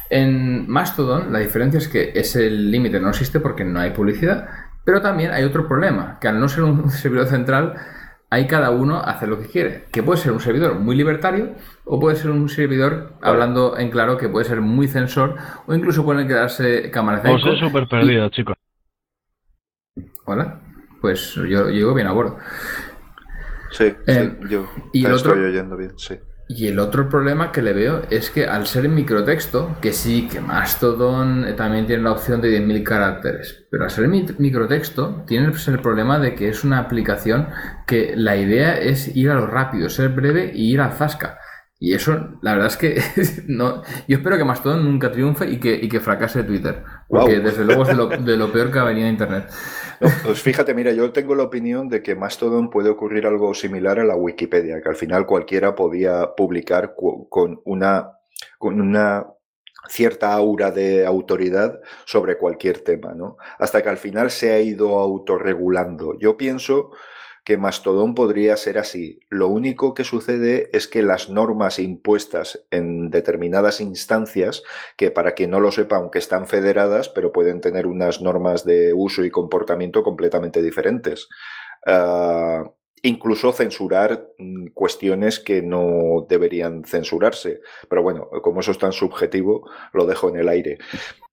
En 0.09 0.69
Mastodon 0.69 1.33
la 1.33 1.39
diferencia 1.39 1.79
es 1.79 1.89
que 1.89 2.12
ese 2.15 2.50
límite 2.50 3.00
no 3.00 3.11
existe 3.11 3.41
porque 3.41 3.65
no 3.65 3.81
hay 3.81 3.91
publicidad, 3.91 4.49
Pero 4.85 5.00
también 5.00 5.31
hay 5.31 5.45
otro 5.45 5.69
problema, 5.69 6.19
que 6.21 6.29
al 6.29 6.41
no 6.41 6.49
ser 6.49 6.65
un 6.65 6.91
servidor 7.03 7.27
central, 7.27 7.75
hay 8.29 8.47
cada 8.47 8.71
uno 8.71 9.00
hace 9.00 9.27
lo 9.27 9.41
que 9.41 9.49
quiere. 9.49 9.85
Que 9.93 10.03
puede 10.03 10.21
ser 10.21 10.33
un 10.33 10.41
servidor 10.41 10.79
muy 10.79 10.97
libertario 10.97 11.55
o 11.85 11.99
puede 11.99 12.17
ser 12.17 12.31
un 12.31 12.49
servidor, 12.49 13.15
hablando 13.23 13.77
en 13.77 13.91
claro, 13.91 14.17
que 14.17 14.29
puede 14.29 14.47
ser 14.47 14.61
muy 14.61 14.87
censor 14.87 15.37
o 15.67 15.75
incluso 15.75 16.05
pueden 16.05 16.29
quedarse 16.29 16.91
cámaras 16.91 17.25
de 17.25 17.31
Os 17.31 17.45
he 17.45 17.57
súper 17.59 17.89
perdido, 17.89 18.29
chicos. 18.31 18.57
Hola. 20.25 20.61
Pues 21.00 21.35
yo, 21.35 21.71
llego 21.71 21.95
bien 21.95 22.07
a 22.07 22.12
bordo. 22.12 22.39
Sí, 23.71 23.95
eh, 24.07 24.39
yo 24.49 24.69
y 24.93 25.05
el 25.05 25.15
estoy 25.15 25.45
oyendo 25.45 25.77
bien, 25.77 25.93
sí. 25.97 26.19
Y 26.53 26.67
el 26.67 26.81
otro 26.81 27.09
problema 27.09 27.53
que 27.53 27.62
le 27.62 27.73
veo 27.73 28.03
es 28.11 28.29
que 28.31 28.45
al 28.45 28.67
ser 28.67 28.85
en 28.85 28.97
microtexto, 28.97 29.77
que 29.81 29.93
sí, 29.93 30.27
que 30.27 30.41
Mastodon 30.41 31.45
eh, 31.45 31.53
también 31.53 31.87
tiene 31.87 32.03
la 32.03 32.11
opción 32.11 32.41
de 32.41 32.61
10.000 32.61 32.83
caracteres, 32.83 33.69
pero 33.71 33.85
al 33.85 33.91
ser 33.91 34.07
en 34.07 34.35
microtexto 34.37 35.23
tienes 35.29 35.69
el 35.69 35.79
problema 35.79 36.19
de 36.19 36.35
que 36.35 36.49
es 36.49 36.65
una 36.65 36.81
aplicación 36.81 37.47
que 37.87 38.15
la 38.17 38.37
idea 38.37 38.77
es 38.77 39.15
ir 39.15 39.31
a 39.31 39.35
lo 39.35 39.47
rápido, 39.47 39.89
ser 39.89 40.09
breve 40.09 40.50
y 40.53 40.73
ir 40.73 40.81
al 40.81 40.93
zasca. 40.93 41.39
Y 41.83 41.95
eso, 41.95 42.39
la 42.43 42.53
verdad 42.53 42.67
es 42.67 42.77
que 42.77 43.00
no. 43.49 43.83
Yo 44.07 44.19
espero 44.19 44.37
que 44.37 44.45
Mastodon 44.45 44.85
nunca 44.85 45.11
triunfe 45.11 45.49
y 45.49 45.59
que, 45.59 45.75
y 45.75 45.89
que 45.89 45.99
fracase 45.99 46.43
Twitter. 46.43 46.85
Porque 47.09 47.41
desde 47.41 47.65
luego 47.65 47.83
es 47.83 47.89
de 47.89 47.95
lo, 47.95 48.07
de 48.09 48.37
lo, 48.37 48.53
peor 48.53 48.71
que 48.71 48.79
ha 48.81 48.85
venido 48.85 49.07
a 49.07 49.11
Internet. 49.11 49.50
Pues 50.25 50.42
fíjate, 50.42 50.75
mira, 50.75 50.92
yo 50.92 51.12
tengo 51.12 51.35
la 51.35 51.42
opinión 51.42 51.88
de 51.88 52.02
que 52.02 52.14
Mastodon 52.14 52.71
puede 52.71 52.88
ocurrir 52.88 53.26
algo 53.26 53.52
similar 53.54 53.99
a 53.99 54.04
la 54.04 54.16
Wikipedia, 54.16 54.80
que 54.80 54.88
al 54.88 54.97
final 54.97 55.26
cualquiera 55.26 55.75
podía 55.75 56.35
publicar 56.35 56.95
con 56.97 57.61
una, 57.64 58.12
con 58.59 58.80
una 58.80 59.26
cierta 59.88 60.33
aura 60.33 60.71
de 60.71 61.04
autoridad 61.07 61.80
sobre 62.04 62.38
cualquier 62.38 62.80
tema, 62.80 63.12
¿no? 63.14 63.37
Hasta 63.59 63.83
que 63.83 63.88
al 63.88 63.97
final 63.99 64.30
se 64.30 64.52
ha 64.52 64.61
ido 64.61 64.99
autorregulando. 64.99 66.19
Yo 66.19 66.37
pienso 66.37 66.92
que 67.45 67.57
Mastodon 67.57 68.15
podría 68.15 68.57
ser 68.57 68.79
así. 68.79 69.21
Lo 69.29 69.49
único 69.49 69.95
que 69.95 70.05
sucede 70.05 70.71
es 70.73 70.87
que 70.89 71.03
las 71.03 71.31
normas 71.31 71.79
impuestas 71.79 72.67
en 72.71 73.11
determinadas 73.11 73.81
instancias, 73.81 74.63
que 74.97 75.11
para 75.11 75.33
quien 75.33 75.51
no 75.51 75.61
lo 75.61 75.73
sepa, 75.73 75.97
aunque 75.97 76.19
están 76.19 76.47
federadas, 76.47 77.09
pero 77.09 77.33
pueden 77.33 77.61
tener 77.61 77.87
unas 77.87 78.21
normas 78.21 78.65
de 78.65 78.93
uso 78.95 79.25
y 79.25 79.31
comportamiento 79.31 80.03
completamente 80.03 80.63
diferentes. 80.63 81.29
Ah, 81.87 82.65
incluso 83.03 83.53
censurar 83.53 84.29
mm, 84.39 84.69
cuestiones 84.69 85.41
que 85.41 85.63
no 85.63 86.27
deberían 86.29 86.85
censurarse. 86.85 87.61
Pero 87.89 88.03
bueno, 88.03 88.29
como 88.43 88.61
eso 88.61 88.73
es 88.73 88.79
tan 88.79 88.93
subjetivo, 88.93 89.69
lo 89.93 90.07
dejo 90.07 90.29
en 90.29 90.37
el 90.37 90.49
aire. 90.49 90.79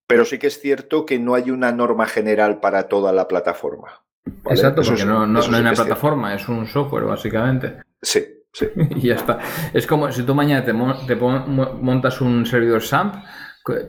Pero 0.08 0.26
sí 0.26 0.40
que 0.40 0.48
es 0.48 0.60
cierto 0.62 1.06
que 1.06 1.20
no 1.20 1.36
hay 1.36 1.52
una 1.52 1.72
norma 1.72 2.06
general 2.08 2.60
para 2.60 2.88
toda 2.88 3.12
la 3.12 3.28
plataforma. 3.28 4.07
Exacto, 4.50 4.82
porque 4.86 5.06
no, 5.06 5.26
no, 5.26 5.42
hay 5.42 5.62
una 5.62 5.74
plataforma, 5.74 6.34
es 6.34 6.48
un 6.48 6.66
software 6.68 7.06
básicamente. 7.06 7.82
Sí, 8.02 8.24
sí. 8.54 8.68
y 8.96 9.08
ya 9.08 9.16
está. 9.16 9.40
Es 9.74 9.88
como 9.88 10.12
si 10.12 10.24
tú 10.24 10.36
mañana 10.36 10.64
te, 10.64 10.74
montas 10.74 12.22
un 12.22 12.46
servidor 12.46 12.82
SAMP, 12.82 13.16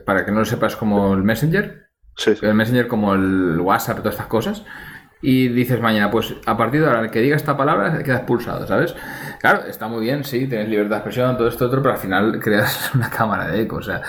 para 0.05 0.25
que 0.25 0.31
no 0.31 0.39
lo 0.39 0.45
sepas 0.45 0.75
como 0.75 1.13
el 1.13 1.23
Messenger, 1.23 1.89
sí, 2.15 2.33
el 2.41 2.53
Messenger 2.53 2.87
como 2.87 3.13
el 3.13 3.59
WhatsApp, 3.61 3.99
todas 3.99 4.15
estas 4.15 4.27
cosas, 4.27 4.65
y 5.21 5.49
dices 5.49 5.81
mañana, 5.81 6.09
pues 6.09 6.35
a 6.45 6.55
partir 6.55 6.81
de 6.81 6.87
ahora, 6.87 7.01
el 7.01 7.11
que 7.11 7.21
diga 7.21 7.35
esta 7.35 7.57
palabra 7.57 8.01
queda 8.03 8.17
expulsado, 8.17 8.65
¿sabes? 8.65 8.95
Claro, 9.39 9.65
está 9.67 9.87
muy 9.87 10.01
bien, 10.01 10.23
sí, 10.23 10.47
tienes 10.47 10.69
libertad 10.69 10.91
de 10.91 10.95
expresión, 10.97 11.37
todo 11.37 11.47
esto, 11.49 11.65
otro, 11.65 11.81
pero 11.81 11.93
al 11.93 11.99
final 11.99 12.39
creas 12.43 12.91
una 12.95 13.09
cámara 13.09 13.47
de 13.47 13.61
eco. 13.61 13.77
O 13.77 13.81
sea, 13.81 14.01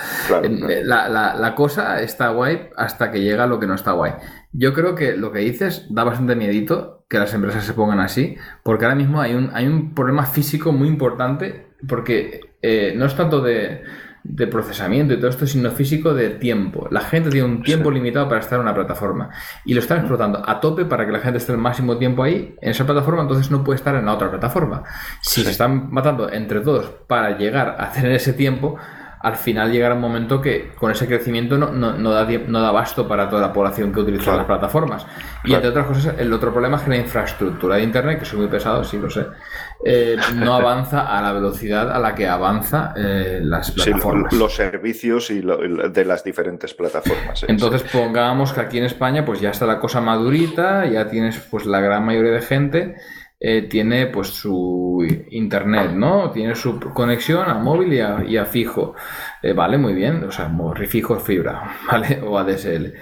eh, 0.43 0.81
La, 0.85 1.09
la, 1.09 1.35
la, 1.35 1.55
cosa 1.55 2.01
está 2.01 2.29
guay 2.29 2.69
hasta 2.77 3.11
que 3.11 3.21
llega 3.21 3.45
lo 3.45 3.59
que 3.59 3.67
no 3.67 3.75
está 3.75 3.91
guay. 3.91 4.13
Yo 4.53 4.73
creo 4.73 4.95
que 4.95 5.17
lo 5.17 5.31
que 5.31 5.39
dices 5.39 5.87
da 5.89 6.03
bastante 6.03 6.35
miedito 6.35 7.05
que 7.09 7.19
las 7.19 7.33
empresas 7.33 7.65
se 7.65 7.73
pongan 7.73 7.99
así, 7.99 8.37
porque 8.63 8.85
ahora 8.85 8.95
mismo 8.95 9.19
hay 9.19 9.33
un, 9.33 9.51
hay 9.53 9.67
un 9.67 9.93
problema 9.93 10.25
físico 10.25 10.71
muy 10.71 10.87
importante, 10.87 11.67
porque 11.89 12.39
eh, 12.61 12.93
no 12.95 13.05
es 13.05 13.15
tanto 13.17 13.41
de, 13.41 13.83
procesamiento 14.49 15.13
y 15.13 15.17
todo 15.17 15.29
esto, 15.29 15.47
sino 15.47 15.71
físico 15.71 16.13
de 16.13 16.29
tiempo. 16.29 16.87
La 16.91 17.01
gente 17.01 17.29
tiene 17.29 17.47
un 17.47 17.63
tiempo 17.63 17.91
limitado 17.91 18.27
para 18.27 18.41
estar 18.41 18.57
en 18.57 18.63
una 18.63 18.73
plataforma 18.73 19.29
y 19.65 19.73
lo 19.73 19.79
están 19.79 19.99
explotando 19.99 20.41
a 20.47 20.59
tope 20.59 20.85
para 20.85 21.05
que 21.05 21.11
la 21.11 21.19
gente 21.19 21.37
esté 21.37 21.51
el 21.51 21.57
máximo 21.57 21.97
tiempo 21.97 22.23
ahí 22.23 22.55
en 22.61 22.71
esa 22.71 22.85
plataforma, 22.85 23.23
entonces 23.23 23.51
no 23.51 23.63
puede 23.63 23.77
estar 23.77 23.95
en 23.95 24.05
la 24.05 24.13
otra 24.13 24.29
plataforma. 24.29 24.83
Si 25.21 25.43
se 25.43 25.51
están 25.51 25.91
matando 25.91 26.31
entre 26.31 26.61
todos 26.61 26.85
para 27.07 27.37
llegar 27.37 27.75
a 27.79 27.91
tener 27.91 28.11
ese 28.11 28.33
tiempo, 28.33 28.77
al 29.23 29.35
final 29.35 29.71
llegará 29.71 29.95
un 29.95 30.01
momento 30.01 30.41
que 30.41 30.71
con 30.75 30.91
ese 30.91 31.07
crecimiento 31.07 31.57
no, 31.57 31.71
no, 31.71 31.93
no 31.93 32.11
da, 32.11 32.25
no 32.47 32.61
da 32.61 32.71
basto 32.71 33.07
para 33.07 33.29
toda 33.29 33.41
la 33.41 33.53
población 33.53 33.93
que 33.93 33.99
utiliza 33.99 34.35
las 34.35 34.45
plataformas. 34.45 35.05
Y 35.43 35.53
entre 35.53 35.69
otras 35.69 35.85
cosas, 35.85 36.15
el 36.17 36.31
otro 36.33 36.51
problema 36.51 36.77
es 36.77 36.83
que 36.83 36.89
la 36.89 36.97
infraestructura 36.97 37.75
de 37.75 37.83
Internet, 37.83 38.19
que 38.19 38.25
soy 38.25 38.39
muy 38.39 38.47
pesado, 38.47 38.83
sí 38.83 38.97
lo 38.97 39.09
sé, 39.09 39.27
eh, 39.85 40.17
no 40.35 40.53
avanza 40.55 41.17
a 41.17 41.21
la 41.21 41.33
velocidad 41.33 41.91
a 41.91 41.99
la 41.99 42.15
que 42.15 42.27
avanza 42.27 42.93
eh, 42.95 43.39
las 43.43 43.71
plataformas. 43.71 44.33
los 44.33 44.55
servicios 44.55 45.29
y 45.29 45.41
de 45.41 46.05
las 46.05 46.23
diferentes 46.23 46.73
plataformas. 46.73 47.45
Entonces 47.47 47.83
pongamos 47.91 48.53
que 48.53 48.61
aquí 48.61 48.77
en 48.77 48.85
España 48.85 49.25
pues 49.25 49.39
ya 49.39 49.51
está 49.51 49.65
la 49.65 49.79
cosa 49.79 50.01
madurita, 50.01 50.85
ya 50.85 51.07
tienes 51.09 51.37
pues 51.39 51.65
la 51.65 51.79
gran 51.79 52.05
mayoría 52.05 52.31
de 52.31 52.41
gente 52.41 52.95
eh, 53.43 53.63
tiene 53.63 54.05
pues 54.05 54.27
su 54.27 55.03
internet, 55.31 55.93
¿no? 55.95 56.29
Tiene 56.29 56.53
su 56.53 56.79
conexión 56.79 57.49
a 57.49 57.55
móvil 57.55 57.91
y 57.91 58.37
a, 58.37 58.45
fijo. 58.45 58.93
Eh, 59.41 59.53
vale, 59.53 59.79
muy 59.79 59.95
bien. 59.95 60.23
O 60.25 60.31
sea, 60.31 60.51
fijo 60.87 61.15
fibra, 61.19 61.77
¿vale? 61.91 62.21
O 62.21 62.37
ADSL. 62.37 62.93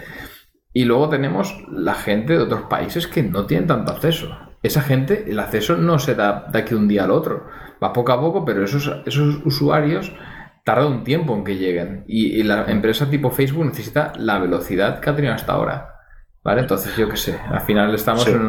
Y 0.71 0.85
luego 0.85 1.09
tenemos 1.09 1.61
la 1.69 1.93
gente 1.93 2.33
de 2.33 2.43
otros 2.43 2.61
países 2.69 3.05
que 3.05 3.21
no 3.21 3.47
tienen 3.47 3.67
tanto 3.67 3.91
acceso. 3.91 4.29
Esa 4.63 4.81
gente, 4.81 5.25
el 5.29 5.39
acceso 5.39 5.75
no 5.75 5.99
se 5.99 6.15
da 6.15 6.45
de 6.49 6.59
aquí 6.59 6.73
un 6.73 6.87
día 6.87 7.03
al 7.03 7.11
otro. 7.11 7.47
Va 7.83 7.91
poco 7.91 8.13
a 8.13 8.21
poco, 8.21 8.45
pero 8.45 8.63
esos, 8.63 8.89
esos 9.05 9.45
usuarios 9.45 10.13
tarda 10.63 10.87
un 10.87 11.03
tiempo 11.03 11.35
en 11.35 11.43
que 11.43 11.57
lleguen. 11.57 12.05
Y, 12.07 12.27
y 12.39 12.43
la 12.43 12.63
empresa 12.71 13.09
tipo 13.09 13.29
Facebook 13.29 13.65
necesita 13.65 14.13
la 14.15 14.39
velocidad 14.39 15.01
que 15.01 15.09
ha 15.09 15.15
tenido 15.15 15.33
hasta 15.33 15.51
ahora. 15.51 15.98
¿Vale? 16.43 16.61
Entonces, 16.61 16.95
yo 16.95 17.09
qué 17.09 17.17
sé, 17.17 17.37
al 17.49 17.61
final 17.61 17.93
estamos 17.93 18.25
en, 18.27 18.41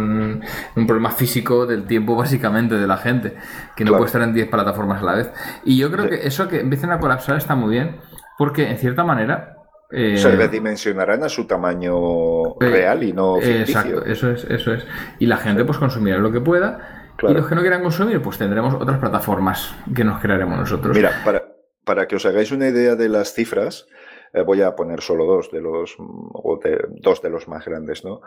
un, 0.77 0.87
problema 0.87 1.11
físico 1.11 1.67
del 1.67 1.87
tiempo, 1.87 2.15
básicamente, 2.15 2.77
de 2.77 2.87
la 2.87 2.97
gente, 2.97 3.35
que 3.75 3.85
no 3.85 3.93
puede 3.93 4.07
estar 4.07 4.23
en 4.23 4.33
10 4.33 4.49
plataformas 4.49 5.03
a 5.03 5.05
la 5.05 5.15
vez. 5.15 5.33
Y 5.65 5.77
yo 5.77 5.91
creo 5.91 6.09
que 6.09 6.27
eso 6.27 6.47
que 6.47 6.61
empiecen 6.61 6.93
a 6.93 7.01
colapsar 7.01 7.37
está 7.37 7.57
muy 7.57 7.73
bien, 7.73 8.01
porque 8.39 8.71
en 8.71 8.79
cierta 8.79 9.03
manera. 9.03 9.57
Eh, 9.91 10.17
se 10.19 10.31
redimensionarán 10.31 11.25
a 11.25 11.29
su 11.29 11.49
tamaño 11.49 12.61
eh, 12.61 12.71
real 12.71 13.03
y 13.03 13.13
no 13.13 13.41
ficticio. 13.41 13.81
Exacto, 13.81 14.05
eso 14.05 14.31
es, 14.31 14.45
eso 14.45 14.73
es. 14.73 14.87
Y 15.19 15.27
la 15.27 15.39
gente, 15.39 15.65
pues, 15.65 15.79
consumirá 15.79 16.19
lo 16.19 16.31
que 16.31 16.41
pueda. 16.41 17.01
Y 17.29 17.33
los 17.35 17.49
que 17.49 17.55
no 17.55 17.61
quieran 17.61 17.83
consumir, 17.83 18.23
pues 18.23 18.39
tendremos 18.39 18.73
otras 18.75 18.99
plataformas 18.99 19.75
que 19.95 20.05
nos 20.05 20.21
crearemos 20.21 20.59
nosotros. 20.59 20.97
Mira, 20.97 21.21
para, 21.25 21.43
para 21.85 22.07
que 22.07 22.17
os 22.17 22.25
hagáis 22.25 22.53
una 22.53 22.69
idea 22.69 22.95
de 22.95 23.09
las 23.09 23.35
cifras, 23.35 23.87
eh, 24.33 24.43
voy 24.43 24.63
a 24.63 24.77
poner 24.77 25.01
solo 25.01 25.25
dos 25.25 25.51
de 25.51 25.61
los, 25.61 25.97
o 25.99 26.61
dos 27.01 27.21
de 27.23 27.31
los 27.31 27.49
más 27.49 27.65
grandes, 27.65 28.05
¿no? 28.05 28.21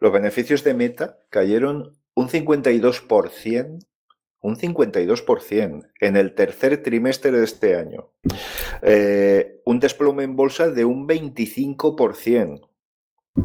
Los 0.00 0.12
beneficios 0.12 0.62
de 0.64 0.74
Meta 0.74 1.20
cayeron 1.30 1.96
un 2.14 2.28
52%, 2.28 3.78
un 4.40 4.56
52% 4.56 5.88
en 6.00 6.16
el 6.16 6.34
tercer 6.34 6.82
trimestre 6.82 7.30
de 7.30 7.44
este 7.44 7.76
año. 7.76 8.10
Eh, 8.82 9.62
un 9.64 9.80
desplome 9.80 10.24
en 10.24 10.36
bolsa 10.36 10.68
de 10.70 10.84
un 10.84 11.08
25%. 11.08 12.68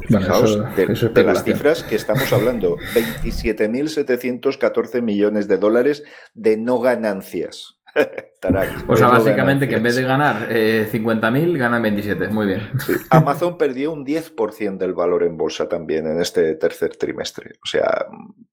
Fijaos 0.08 0.58
de, 0.78 0.88
de, 1.14 1.24
las 1.24 1.44
cifras 1.44 1.84
que 1.84 1.96
estamos 1.96 2.32
hablando, 2.32 2.78
27.714 2.78 5.02
millones 5.02 5.50
de 5.50 5.58
dólares 5.58 6.06
de 6.34 6.56
no 6.56 6.80
ganancias. 6.80 7.81
o 8.88 8.96
sea, 8.96 9.08
básicamente 9.10 9.68
que 9.68 9.76
en 9.76 9.84
vez 9.84 9.96
de 9.96 10.04
ganar 10.04 10.48
eh, 10.50 10.88
50.000, 10.92 11.58
ganan 11.58 11.82
27. 11.82 12.28
Muy 12.30 12.48
bien. 12.48 12.62
Amazon 13.10 13.58
perdió 13.58 13.92
un 13.92 14.06
10% 14.06 14.78
del 14.78 14.94
valor 14.94 15.24
en 15.24 15.38
bolsa 15.38 15.68
también 15.68 16.08
en 16.08 16.22
este 16.22 16.56
tercer 16.56 16.96
trimestre. 16.96 17.52
O 17.64 17.68
sea. 17.68 18.06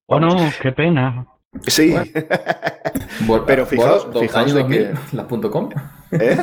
Oh, 0.06 0.20
no, 0.20 0.36
qué 0.60 0.72
pena. 0.72 1.26
Sí. 1.66 1.94
Pero 3.46 3.66
fijaos, 3.66 4.08
fijaos 4.18 4.54
de 4.54 4.66
que. 4.66 4.94
Las 5.12 5.26
.com. 5.26 5.70
¿Eh? 6.12 6.36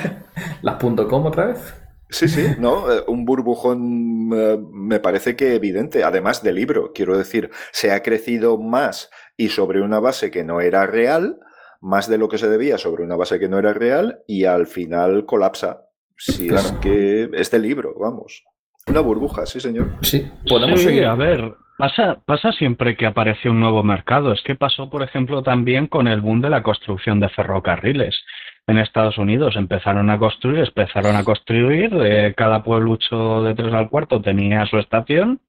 Las 0.61 0.75
.com 0.77 1.25
otra 1.25 1.47
vez. 1.47 1.75
Sí, 2.09 2.27
sí, 2.27 2.47
no, 2.59 2.91
eh, 2.91 3.03
un 3.07 3.25
burbujón 3.25 4.29
eh, 4.31 4.57
me 4.71 4.99
parece 4.99 5.35
que 5.35 5.55
evidente, 5.55 6.03
además 6.03 6.43
del 6.43 6.55
libro, 6.55 6.91
quiero 6.93 7.17
decir, 7.17 7.49
se 7.71 7.91
ha 7.91 8.03
crecido 8.03 8.59
más 8.59 9.09
y 9.35 9.49
sobre 9.49 9.81
una 9.81 9.99
base 9.99 10.29
que 10.29 10.43
no 10.43 10.61
era 10.61 10.85
real, 10.85 11.39
más 11.85 12.09
de 12.09 12.17
lo 12.17 12.27
que 12.27 12.39
se 12.39 12.49
debía 12.49 12.79
sobre 12.79 13.03
una 13.03 13.15
base 13.15 13.39
que 13.39 13.47
no 13.47 13.59
era 13.59 13.71
real 13.71 14.19
y 14.27 14.45
al 14.45 14.65
final 14.65 15.25
colapsa. 15.25 15.81
Si 16.17 16.47
es 16.47 16.71
que 16.81 17.29
este 17.33 17.59
libro, 17.59 17.93
vamos. 17.99 18.43
Una 18.87 19.01
burbuja, 19.01 19.45
sí, 19.45 19.59
señor. 19.59 19.91
Sí, 20.01 20.27
podemos 20.49 20.81
seguir. 20.81 21.05
A 21.05 21.13
ver, 21.13 21.53
pasa, 21.77 22.17
pasa 22.25 22.51
siempre 22.53 22.97
que 22.97 23.05
aparece 23.05 23.49
un 23.49 23.59
nuevo 23.59 23.83
mercado. 23.83 24.31
Es 24.33 24.41
que 24.41 24.55
pasó, 24.55 24.89
por 24.89 25.03
ejemplo, 25.03 25.43
también 25.43 25.85
con 25.85 26.07
el 26.07 26.21
boom 26.21 26.41
de 26.41 26.49
la 26.49 26.63
construcción 26.63 27.19
de 27.19 27.29
ferrocarriles. 27.29 28.19
En 28.65 28.79
Estados 28.79 29.19
Unidos 29.19 29.55
empezaron 29.55 30.09
a 30.09 30.17
construir, 30.17 30.65
empezaron 30.65 31.15
a 31.15 31.23
construir, 31.23 31.91
eh, 32.03 32.33
cada 32.35 32.63
pueblucho 32.63 33.43
de 33.43 33.53
tres 33.53 33.73
al 33.73 33.89
cuarto 33.89 34.21
tenía 34.21 34.65
su 34.65 34.79
estación 34.79 35.39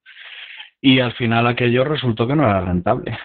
Y 0.83 1.01
al 1.01 1.15
final 1.15 1.47
aquello 1.47 1.85
resultó 1.85 2.27
que 2.27 2.37
no 2.37 2.43
era 2.43 2.61
rentable. 2.61 3.17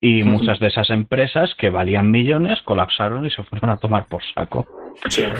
Y 0.00 0.22
muchas 0.22 0.60
de 0.60 0.68
esas 0.68 0.90
empresas 0.90 1.52
que 1.56 1.70
valían 1.70 2.10
millones 2.10 2.62
colapsaron 2.62 3.26
y 3.26 3.30
se 3.30 3.42
fueron 3.42 3.70
a 3.70 3.78
tomar 3.78 4.06
por 4.06 4.22
saco. 4.32 4.64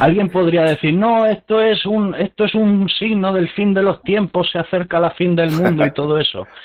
Alguien 0.00 0.30
podría 0.30 0.62
decir, 0.62 0.94
no, 0.94 1.26
esto 1.26 1.60
es 1.60 1.86
un, 1.86 2.14
esto 2.16 2.44
es 2.44 2.54
un 2.54 2.88
signo 2.88 3.32
del 3.32 3.48
fin 3.50 3.72
de 3.72 3.82
los 3.82 4.02
tiempos, 4.02 4.50
se 4.50 4.58
acerca 4.58 4.98
la 4.98 5.12
fin 5.12 5.36
del 5.36 5.52
mundo 5.52 5.86
y 5.86 5.92
todo 5.92 6.18
eso. 6.18 6.46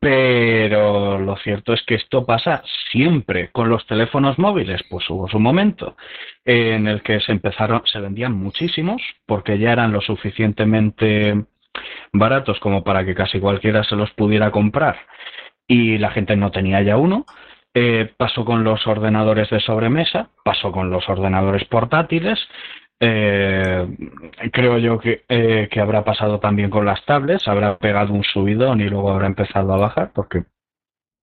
Pero 0.00 1.18
lo 1.18 1.36
cierto 1.36 1.72
es 1.72 1.82
que 1.82 1.94
esto 1.94 2.26
pasa 2.26 2.62
siempre 2.90 3.50
con 3.50 3.68
los 3.68 3.86
teléfonos 3.86 4.38
móviles. 4.38 4.82
Pues 4.88 5.08
hubo 5.08 5.28
su 5.28 5.40
momento 5.40 5.96
en 6.44 6.86
el 6.88 7.02
que 7.02 7.20
se 7.20 7.32
empezaron, 7.32 7.82
se 7.86 8.00
vendían 8.00 8.32
muchísimos 8.32 9.00
porque 9.26 9.58
ya 9.58 9.72
eran 9.72 9.92
lo 9.92 10.00
suficientemente 10.00 11.44
baratos 12.12 12.60
como 12.60 12.84
para 12.84 13.04
que 13.04 13.14
casi 13.14 13.40
cualquiera 13.40 13.82
se 13.84 13.96
los 13.96 14.10
pudiera 14.12 14.50
comprar 14.50 14.98
y 15.66 15.98
la 15.98 16.10
gente 16.10 16.36
no 16.36 16.50
tenía 16.50 16.82
ya 16.82 16.96
uno. 16.96 17.26
Eh, 17.74 18.12
pasó 18.16 18.44
con 18.44 18.62
los 18.62 18.86
ordenadores 18.86 19.50
de 19.50 19.60
sobremesa, 19.60 20.28
pasó 20.44 20.70
con 20.70 20.90
los 20.90 21.08
ordenadores 21.08 21.64
portátiles, 21.64 22.38
eh, 23.00 23.86
creo 24.52 24.78
yo 24.78 24.98
que, 24.98 25.24
eh, 25.28 25.68
que, 25.70 25.80
habrá 25.80 26.04
pasado 26.04 26.38
también 26.38 26.70
con 26.70 26.86
las 26.86 27.04
tablets, 27.04 27.48
habrá 27.48 27.76
pegado 27.78 28.12
un 28.12 28.22
subidón 28.22 28.80
y 28.80 28.88
luego 28.88 29.10
habrá 29.10 29.26
empezado 29.26 29.72
a 29.74 29.78
bajar, 29.78 30.12
porque 30.14 30.44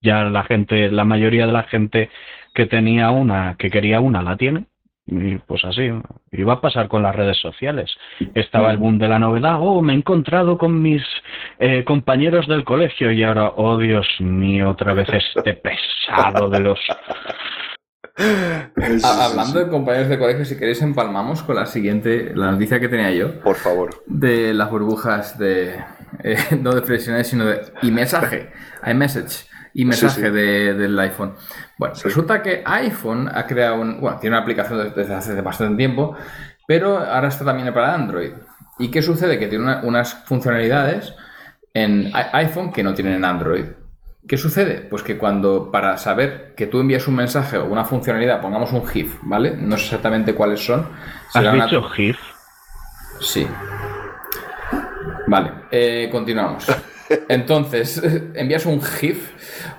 ya 0.02 0.26
la 0.26 0.44
gente, 0.44 0.92
la 0.92 1.06
mayoría 1.06 1.48
de 1.48 1.54
la 1.54 1.64
gente 1.64 2.10
que 2.54 2.66
tenía 2.66 3.12
una, 3.12 3.56
que 3.58 3.70
quería 3.70 4.00
una, 4.02 4.22
la 4.22 4.38
tiene. 4.38 4.66
Y 5.14 5.38
pues 5.40 5.62
así, 5.66 5.92
iba 6.32 6.54
a 6.54 6.62
pasar 6.62 6.88
con 6.88 7.04
las 7.04 7.14
redes 7.14 7.38
sociales. 7.42 7.92
Estaba 8.34 8.72
el 8.72 8.78
boom 8.78 8.98
de 8.98 9.10
la 9.10 9.20
novedad, 9.20 9.58
oh, 9.60 9.82
me 9.82 9.92
he 9.92 9.98
encontrado 9.98 10.58
con 10.58 10.82
mis 10.82 11.04
eh, 11.60 11.84
compañeros 11.84 12.48
del 12.48 12.64
colegio 12.64 13.12
y 13.12 13.22
ahora, 13.22 13.52
oh 13.58 13.78
Dios 13.78 14.08
mío, 14.20 14.70
otra 14.70 14.94
vez 14.94 15.10
este 15.10 15.54
pesado 15.54 16.50
de 16.50 16.60
los... 16.62 16.80
Hablando 19.04 19.60
de 19.60 19.70
compañeros 19.70 20.08
de 20.08 20.18
colegio, 20.18 20.46
si 20.46 20.58
queréis 20.58 20.82
empalmamos 20.82 21.44
con 21.44 21.58
la 21.58 21.66
siguiente, 21.66 22.32
la 22.34 22.52
noticia 22.52 22.80
que 22.80 22.88
tenía 22.88 23.12
yo. 23.12 23.38
Por 23.42 23.58
favor. 23.58 23.90
De 24.08 24.54
las 24.54 24.72
burbujas 24.72 25.38
de, 25.38 25.76
eh, 26.24 26.38
no 26.62 26.74
de 26.74 26.84
presiones, 26.84 27.28
sino 27.28 27.46
de 27.46 27.60
e-mensaje, 27.84 28.50
iMessage 28.88 29.51
y 29.74 29.86
mensaje 29.86 30.32
del 30.32 31.00
iPhone. 31.00 31.34
Bueno, 31.78 31.96
resulta 32.04 32.42
que 32.42 32.62
iPhone 32.66 33.30
ha 33.34 33.46
creado 33.46 33.82
un. 33.82 34.00
Bueno, 34.00 34.20
tiene 34.20 34.36
una 34.36 34.44
aplicación 34.44 34.94
desde 34.96 35.14
hace 35.14 35.40
bastante 35.42 35.78
tiempo, 35.78 36.16
pero 36.68 36.98
ahora 36.98 37.28
está 37.28 37.46
también 37.46 37.74
para 37.74 37.94
Android. 37.94 38.32
¿Y 38.80 38.90
qué 38.90 39.02
sucede? 39.02 39.38
Que 39.38 39.48
tiene 39.48 39.80
unas 39.84 40.14
funcionalidades 40.26 41.14
en 41.74 42.12
iPhone 42.14 42.72
que 42.72 42.84
no 42.84 42.94
tienen 42.94 43.14
en 43.16 43.26
Android. 43.26 43.66
¿Qué 44.28 44.38
sucede? 44.38 44.88
Pues 44.90 45.02
que 45.02 45.18
cuando 45.18 45.72
para 45.72 45.98
saber 45.98 46.54
que 46.56 46.68
tú 46.68 46.80
envías 46.80 47.08
un 47.08 47.16
mensaje 47.16 47.58
o 47.58 47.66
una 47.66 47.86
funcionalidad, 47.86 48.40
pongamos 48.40 48.72
un 48.72 48.86
GIF, 48.86 49.18
¿vale? 49.24 49.56
No 49.58 49.78
sé 49.78 49.86
exactamente 49.86 50.36
cuáles 50.36 50.64
son. 50.64 50.88
¿Has 51.34 51.54
dicho 51.54 51.82
GIF? 51.84 52.18
Sí. 53.20 53.48
Vale, 55.28 55.52
eh, 55.72 56.10
continuamos. 56.12 56.66
Entonces, 57.30 58.02
envías 58.36 58.66
un 58.66 58.82
GIF 58.82 59.32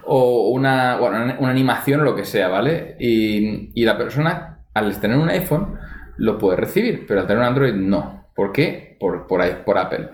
o 0.04 0.50
una, 0.50 0.96
bueno, 0.96 1.34
una 1.38 1.50
animación 1.50 2.00
o 2.00 2.04
lo 2.04 2.14
que 2.14 2.24
sea, 2.24 2.48
¿vale? 2.48 2.96
Y, 2.98 3.84
la 3.84 3.96
persona, 3.96 4.64
al 4.74 4.98
tener 5.00 5.16
un 5.16 5.28
iPhone, 5.28 5.78
lo 6.16 6.38
puede 6.38 6.56
recibir, 6.56 7.06
pero 7.06 7.20
al 7.20 7.26
tener 7.26 7.40
un 7.40 7.48
Android 7.48 7.74
no. 7.74 8.26
¿Por 8.34 8.52
qué? 8.52 8.96
Por, 8.98 9.26
por, 9.26 9.78
Apple. 9.78 10.10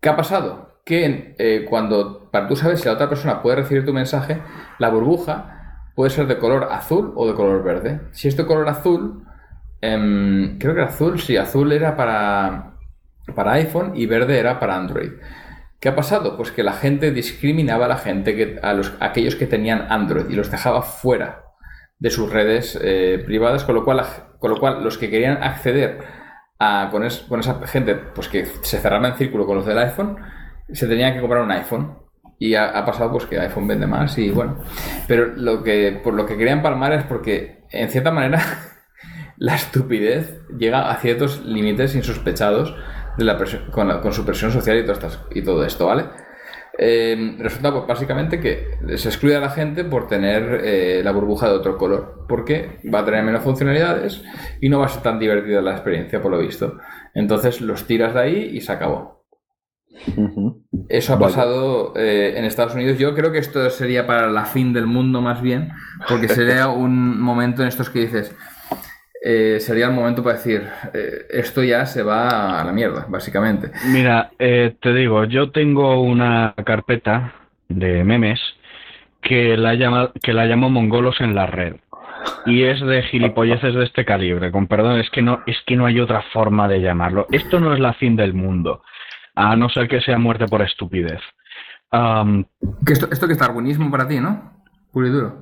¿Qué 0.00 0.08
ha 0.08 0.16
pasado? 0.16 0.80
Que 0.84 1.34
eh, 1.38 1.66
cuando, 1.68 2.30
para 2.30 2.48
tú 2.48 2.56
sabes 2.56 2.80
si 2.80 2.86
la 2.86 2.94
otra 2.94 3.08
persona 3.08 3.42
puede 3.42 3.56
recibir 3.56 3.84
tu 3.84 3.92
mensaje, 3.92 4.38
la 4.78 4.88
burbuja 4.88 5.62
puede 5.94 6.10
ser 6.10 6.26
de 6.26 6.38
color 6.38 6.68
azul 6.70 7.12
o 7.14 7.26
de 7.26 7.34
color 7.34 7.62
verde. 7.62 8.00
Si 8.12 8.28
es 8.28 8.36
de 8.36 8.46
color 8.46 8.68
azul, 8.68 9.24
em, 9.80 10.58
creo 10.58 10.74
que 10.74 10.82
azul, 10.82 11.20
sí, 11.20 11.36
azul 11.36 11.70
era 11.72 11.96
para, 11.96 12.74
para 13.34 13.52
iPhone 13.52 13.92
y 13.94 14.06
verde 14.06 14.38
era 14.38 14.58
para 14.58 14.76
Android. 14.76 15.12
¿Qué 15.82 15.88
ha 15.88 15.96
pasado? 15.96 16.36
Pues 16.36 16.52
que 16.52 16.62
la 16.62 16.74
gente 16.74 17.10
discriminaba 17.10 17.86
a 17.86 17.88
la 17.88 17.96
gente, 17.96 18.36
que, 18.36 18.60
a, 18.62 18.72
los, 18.72 18.94
aquellos 19.00 19.34
que 19.34 19.48
tenían 19.48 19.86
Android 19.90 20.30
y 20.30 20.36
los 20.36 20.48
dejaba 20.48 20.82
fuera 20.82 21.46
de 21.98 22.08
sus 22.10 22.32
redes 22.32 22.78
eh, 22.80 23.20
privadas, 23.26 23.64
con 23.64 23.74
lo, 23.74 23.84
cual, 23.84 24.00
con 24.38 24.52
lo 24.52 24.60
cual 24.60 24.84
los 24.84 24.96
que 24.96 25.10
querían 25.10 25.42
acceder 25.42 25.98
a, 26.60 26.88
con, 26.92 27.02
esa 27.02 27.66
gente, 27.66 27.96
pues 27.96 28.28
que 28.28 28.46
se 28.46 28.78
cerraban 28.78 29.10
en 29.10 29.16
círculo 29.18 29.44
con 29.44 29.56
los 29.56 29.66
del 29.66 29.76
iPhone, 29.78 30.18
se 30.72 30.86
tenían 30.86 31.14
que 31.14 31.20
comprar 31.20 31.42
un 31.42 31.50
iPhone. 31.50 31.98
Y 32.38 32.54
ha, 32.54 32.84
pasado 32.84 33.10
pues 33.10 33.26
que 33.26 33.40
iPhone 33.40 33.66
vende 33.66 33.88
más 33.88 34.16
y 34.18 34.30
bueno. 34.30 34.58
Pero 35.08 35.34
lo 35.34 35.64
que, 35.64 36.00
por 36.02 36.14
lo 36.14 36.26
que 36.26 36.36
querían 36.36 36.62
palmar 36.62 36.92
es 36.92 37.02
porque, 37.02 37.64
en 37.70 37.88
cierta 37.88 38.12
manera, 38.12 38.40
la 39.36 39.56
estupidez 39.56 40.46
llega 40.56 40.92
a 40.92 40.96
ciertos 40.98 41.44
límites 41.44 41.96
insospechados 41.96 42.72
de 43.16 43.24
la 43.24 43.38
con, 43.70 44.12
su 44.12 44.24
presión 44.24 44.50
social 44.50 44.78
y 44.78 44.82
todo, 44.82 44.92
estas, 44.92 45.20
y 45.34 45.42
todo 45.42 45.64
esto, 45.64 45.86
¿vale? 45.86 46.04
Eh, 46.78 47.36
resulta 47.38 47.70
pues, 47.70 47.86
básicamente 47.86 48.40
que 48.40 48.78
se 48.96 49.08
excluye 49.08 49.36
a 49.36 49.40
la 49.40 49.50
gente 49.50 49.84
por 49.84 50.08
tener 50.08 50.62
eh, 50.64 51.02
la 51.04 51.12
burbuja 51.12 51.48
de 51.48 51.54
otro 51.54 51.76
color, 51.76 52.24
porque 52.28 52.80
va 52.92 53.00
a 53.00 53.04
tener 53.04 53.22
menos 53.22 53.42
funcionalidades 53.42 54.22
y 54.60 54.68
no 54.68 54.78
va 54.78 54.86
a 54.86 54.88
ser 54.88 55.02
tan 55.02 55.18
divertida 55.18 55.60
la 55.60 55.72
experiencia, 55.72 56.22
por 56.22 56.30
lo 56.30 56.38
visto. 56.38 56.78
Entonces 57.14 57.60
los 57.60 57.86
tiras 57.86 58.14
de 58.14 58.20
ahí 58.20 58.50
y 58.54 58.60
se 58.62 58.72
acabó. 58.72 59.22
Eso 60.88 61.14
ha 61.14 61.18
pasado 61.18 61.92
eh, 61.96 62.34
en 62.36 62.44
Estados 62.44 62.74
Unidos. 62.74 62.98
Yo 62.98 63.14
creo 63.14 63.30
que 63.30 63.38
esto 63.38 63.68
sería 63.70 64.06
para 64.06 64.30
la 64.30 64.46
fin 64.46 64.72
del 64.72 64.86
mundo 64.86 65.20
más 65.20 65.42
bien, 65.42 65.70
porque 66.08 66.28
sería 66.28 66.68
un 66.70 67.20
momento 67.20 67.62
en 67.62 67.68
estos 67.68 67.90
que 67.90 68.00
dices, 68.00 68.34
eh, 69.24 69.60
sería 69.60 69.86
el 69.86 69.92
momento 69.92 70.20
para 70.24 70.36
decir, 70.36 70.68
eh, 70.92 71.26
esto 71.30 71.62
ya 71.62 71.86
se 71.86 72.02
va 72.02 72.60
a 72.60 72.64
la 72.64 72.72
mierda, 72.72 73.06
básicamente. 73.08 73.70
Mira, 73.86 74.32
eh, 74.40 74.74
te 74.80 74.92
digo, 74.92 75.24
yo 75.26 75.52
tengo 75.52 76.02
una 76.02 76.54
carpeta 76.64 77.32
de 77.68 78.02
memes 78.02 78.40
que 79.20 79.56
la, 79.56 79.74
llama, 79.74 80.10
que 80.20 80.32
la 80.32 80.46
llamo 80.46 80.70
mongolos 80.70 81.20
en 81.20 81.36
la 81.36 81.46
red. 81.46 81.76
Y 82.46 82.64
es 82.64 82.80
de 82.80 83.04
gilipolleces 83.04 83.74
de 83.74 83.84
este 83.84 84.04
calibre, 84.04 84.50
con 84.50 84.66
perdón, 84.66 84.98
es 84.98 85.08
que 85.10 85.22
no, 85.22 85.42
es 85.46 85.56
que 85.66 85.76
no 85.76 85.86
hay 85.86 86.00
otra 86.00 86.22
forma 86.32 86.66
de 86.66 86.80
llamarlo. 86.80 87.28
Esto 87.30 87.60
no 87.60 87.72
es 87.74 87.78
la 87.78 87.94
fin 87.94 88.16
del 88.16 88.34
mundo, 88.34 88.82
a 89.36 89.54
no 89.54 89.68
ser 89.68 89.86
que 89.86 90.00
sea 90.00 90.18
muerte 90.18 90.46
por 90.46 90.62
estupidez. 90.62 91.20
esto, 92.88 93.08
esto 93.12 93.26
que 93.28 93.34
es 93.34 93.38
darwinismo 93.38 93.88
para 93.88 94.08
ti, 94.08 94.18
¿no? 94.18 94.61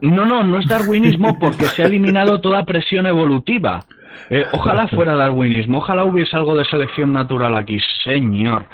No, 0.01 0.25
no, 0.25 0.45
no 0.45 0.59
es 0.59 0.67
darwinismo 0.69 1.39
porque 1.39 1.67
se 1.67 1.83
ha 1.83 1.87
eliminado 1.87 2.41
toda 2.41 2.65
presión 2.65 3.07
evolutiva. 3.07 3.81
Eh, 4.29 4.45
ojalá 4.53 4.87
fuera 4.89 5.17
darwinismo, 5.17 5.79
ojalá 5.79 6.05
hubiese 6.05 6.37
algo 6.37 6.57
de 6.57 6.65
selección 6.65 7.13
natural 7.13 7.57
aquí, 7.57 7.79
señor. 8.05 8.67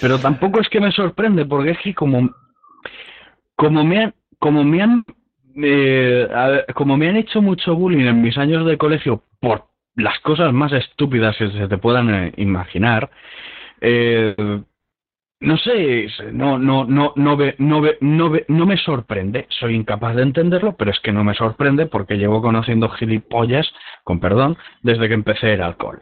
Pero 0.00 0.18
tampoco 0.18 0.60
es 0.60 0.68
que 0.68 0.80
me 0.80 0.90
sorprende, 0.92 1.44
porque 1.44 1.70
es 1.70 1.78
que 1.78 1.94
como, 1.94 2.30
como 3.54 3.84
me 3.84 4.04
han, 4.04 4.14
como 4.38 4.64
me 4.64 4.82
han, 4.82 5.04
eh, 5.56 6.28
como 6.74 6.96
me 6.96 7.08
han 7.08 7.16
hecho 7.16 7.40
mucho 7.40 7.74
bullying 7.74 8.06
en 8.06 8.22
mis 8.22 8.36
años 8.36 8.66
de 8.66 8.76
colegio 8.76 9.22
por 9.40 9.66
las 9.96 10.18
cosas 10.20 10.52
más 10.52 10.72
estúpidas 10.72 11.36
que 11.36 11.50
se 11.50 11.68
te 11.68 11.78
puedan 11.78 12.12
eh, 12.12 12.32
imaginar, 12.36 13.10
eh, 13.80 14.34
no 15.40 15.56
sé, 15.58 16.06
no, 16.32 16.58
no, 16.58 16.84
no, 16.84 17.12
no, 17.16 17.36
ve, 17.36 17.54
no, 17.58 17.80
ve, 17.80 17.98
no, 18.00 18.30
ve, 18.30 18.44
no 18.48 18.66
me 18.66 18.76
sorprende. 18.78 19.46
Soy 19.50 19.74
incapaz 19.74 20.16
de 20.16 20.22
entenderlo, 20.22 20.76
pero 20.76 20.90
es 20.90 21.00
que 21.00 21.12
no 21.12 21.22
me 21.22 21.34
sorprende 21.34 21.86
porque 21.86 22.16
llevo 22.16 22.40
conociendo 22.40 22.88
gilipollas, 22.88 23.70
con 24.04 24.20
perdón, 24.20 24.56
desde 24.82 25.08
que 25.08 25.14
empecé 25.14 25.54
el 25.54 25.62
alcohol. 25.62 26.00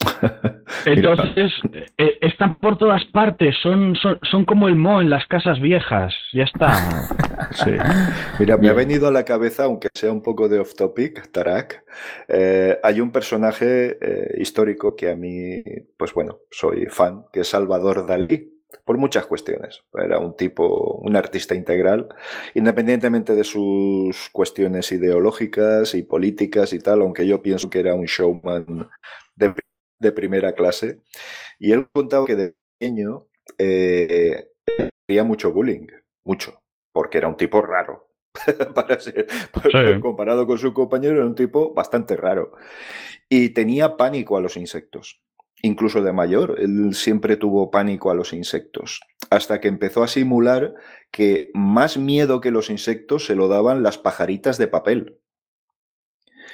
Entonces, 0.86 1.52
eh, 1.96 2.18
están 2.20 2.58
por 2.58 2.78
todas 2.78 3.04
partes, 3.06 3.56
son, 3.62 3.96
son, 3.96 4.18
son, 4.30 4.44
como 4.44 4.68
el 4.68 4.76
mo 4.76 5.00
en 5.00 5.10
las 5.10 5.26
casas 5.26 5.60
viejas, 5.60 6.14
ya 6.32 6.44
está. 6.44 6.72
Sí. 7.52 7.70
Mira, 8.38 8.58
me 8.58 8.68
ha 8.68 8.74
venido 8.74 9.08
a 9.08 9.10
la 9.10 9.24
cabeza, 9.24 9.64
aunque 9.64 9.88
sea 9.94 10.12
un 10.12 10.22
poco 10.22 10.48
de 10.48 10.58
off 10.58 10.74
topic, 10.74 11.30
Tarak, 11.32 11.82
eh, 12.28 12.78
hay 12.82 13.00
un 13.00 13.10
personaje 13.10 13.96
eh, 14.00 14.34
histórico 14.38 14.94
que 14.94 15.10
a 15.10 15.16
mí, 15.16 15.62
pues 15.96 16.12
bueno, 16.12 16.40
soy 16.50 16.86
fan, 16.86 17.24
que 17.32 17.40
es 17.40 17.48
Salvador 17.48 18.06
Dalí 18.06 18.58
por 18.84 18.98
muchas 18.98 19.24
cuestiones. 19.26 19.82
Era 19.94 20.18
un 20.18 20.36
tipo, 20.36 21.00
un 21.02 21.16
artista 21.16 21.54
integral, 21.54 22.08
independientemente 22.54 23.34
de 23.34 23.44
sus 23.44 24.28
cuestiones 24.30 24.90
ideológicas 24.92 25.94
y 25.94 26.02
políticas 26.02 26.72
y 26.72 26.80
tal, 26.80 27.00
aunque 27.00 27.26
yo 27.26 27.40
pienso 27.40 27.70
que 27.70 27.80
era 27.80 27.94
un 27.94 28.04
showman 28.04 28.88
de 29.36 29.54
de 29.98 30.12
primera 30.12 30.52
clase 30.52 31.00
y 31.58 31.72
él 31.72 31.88
contaba 31.92 32.26
que 32.26 32.36
de 32.36 32.54
pequeño 32.78 33.26
eh, 33.58 34.48
mucho 35.24 35.52
bullying, 35.52 35.86
mucho, 36.24 36.62
porque 36.92 37.18
era 37.18 37.28
un 37.28 37.36
tipo 37.36 37.62
raro. 37.62 38.08
Para 38.74 39.00
ser, 39.00 39.26
comparado 40.00 40.46
con 40.46 40.58
su 40.58 40.72
compañero, 40.72 41.16
era 41.16 41.26
un 41.26 41.34
tipo 41.34 41.74
bastante 41.74 42.16
raro. 42.16 42.52
Y 43.28 43.50
tenía 43.50 43.96
pánico 43.96 44.36
a 44.36 44.40
los 44.40 44.56
insectos. 44.56 45.20
incluso 45.60 46.02
de 46.02 46.12
mayor, 46.12 46.56
él 46.60 46.94
siempre 46.94 47.36
tuvo 47.36 47.70
pánico 47.72 48.12
a 48.12 48.14
los 48.14 48.32
insectos, 48.32 49.00
hasta 49.28 49.60
que 49.60 49.66
empezó 49.66 50.04
a 50.04 50.08
simular 50.08 50.74
que 51.10 51.50
más 51.52 51.98
miedo 51.98 52.40
que 52.40 52.52
los 52.52 52.70
insectos 52.70 53.26
se 53.26 53.34
lo 53.34 53.48
daban 53.48 53.82
las 53.82 53.98
pajaritas 53.98 54.56
de 54.56 54.68
papel. 54.68 55.18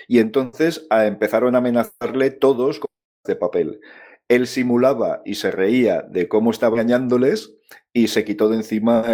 Y 0.08 0.20
entonces 0.20 0.86
empezaron 0.90 1.54
a 1.54 1.58
amenazarle 1.58 2.30
todos 2.30 2.78
con 2.78 2.93
de 3.24 3.36
papel. 3.36 3.80
Él 4.28 4.46
simulaba 4.46 5.20
y 5.24 5.34
se 5.34 5.50
reía 5.50 6.02
de 6.02 6.28
cómo 6.28 6.50
estaba 6.50 6.80
engañándoles 6.80 7.54
y 7.92 8.08
se 8.08 8.24
quitó 8.24 8.48
de 8.48 8.56
encima 8.56 9.04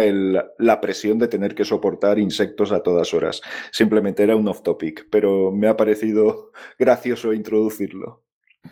la 0.57 0.81
presión 0.81 1.19
de 1.19 1.27
tener 1.27 1.53
que 1.53 1.65
soportar 1.65 2.17
insectos 2.17 2.71
a 2.71 2.81
todas 2.81 3.13
horas. 3.13 3.41
Simplemente 3.71 4.23
era 4.23 4.35
un 4.35 4.47
off 4.47 4.63
topic, 4.63 5.07
pero 5.11 5.51
me 5.51 5.67
ha 5.67 5.77
parecido 5.77 6.51
gracioso 6.79 7.33
introducirlo. 7.33 8.23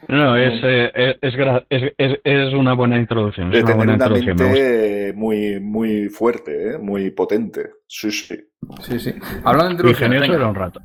No, 0.08 0.38
es, 0.38 0.62
eh, 0.63 1.17
es, 1.19 2.19
es, 2.23 2.54
una 2.54 2.73
buena 2.73 2.97
introducción. 2.97 3.54
Es 3.54 3.63
una, 3.63 3.73
buena 3.73 3.95
una 3.95 4.10
mente 4.10 5.13
muy, 5.15 5.60
muy 5.60 6.10
fuerte, 6.10 6.73
¿eh? 6.73 6.78
muy 6.78 7.10
potente. 7.10 7.71
Sí, 7.88 8.12
sí. 8.12 8.38
Sí, 8.82 8.99
sí. 8.99 9.15
Hablando 9.43 9.65
de 9.65 9.71
introducción, 9.71 10.13
era 10.13 10.47
un 10.47 10.56
rato. 10.56 10.80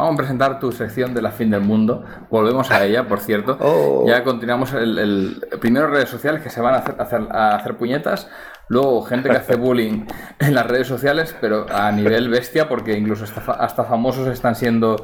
Vamos 0.00 0.14
a 0.14 0.18
presentar 0.18 0.58
tu 0.58 0.72
sección 0.72 1.14
de 1.14 1.22
la 1.22 1.30
fin 1.30 1.50
del 1.50 1.60
mundo. 1.60 2.04
Volvemos 2.30 2.70
a 2.70 2.84
ella, 2.84 3.06
por 3.06 3.20
cierto. 3.20 3.58
Oh. 3.72 4.04
Ya 4.06 4.24
continuamos 4.24 4.72
el, 4.72 4.98
el, 4.98 5.46
primero 5.60 5.86
redes 5.86 6.08
sociales 6.08 6.42
que 6.42 6.50
se 6.50 6.60
van 6.60 6.74
a 6.74 6.78
hacer, 6.78 7.28
a 7.30 7.54
hacer 7.54 7.76
puñetas. 7.76 8.28
Luego, 8.68 9.02
gente 9.02 9.28
que 9.28 9.36
hace 9.36 9.56
bullying 9.58 10.06
en 10.38 10.54
las 10.54 10.66
redes 10.66 10.88
sociales, 10.88 11.36
pero 11.40 11.66
a 11.72 11.92
nivel 11.92 12.28
bestia, 12.28 12.68
porque 12.68 12.96
incluso 12.96 13.24
hasta, 13.24 13.52
hasta 13.52 13.84
famosos 13.84 14.26
están 14.28 14.54
siendo 14.54 14.96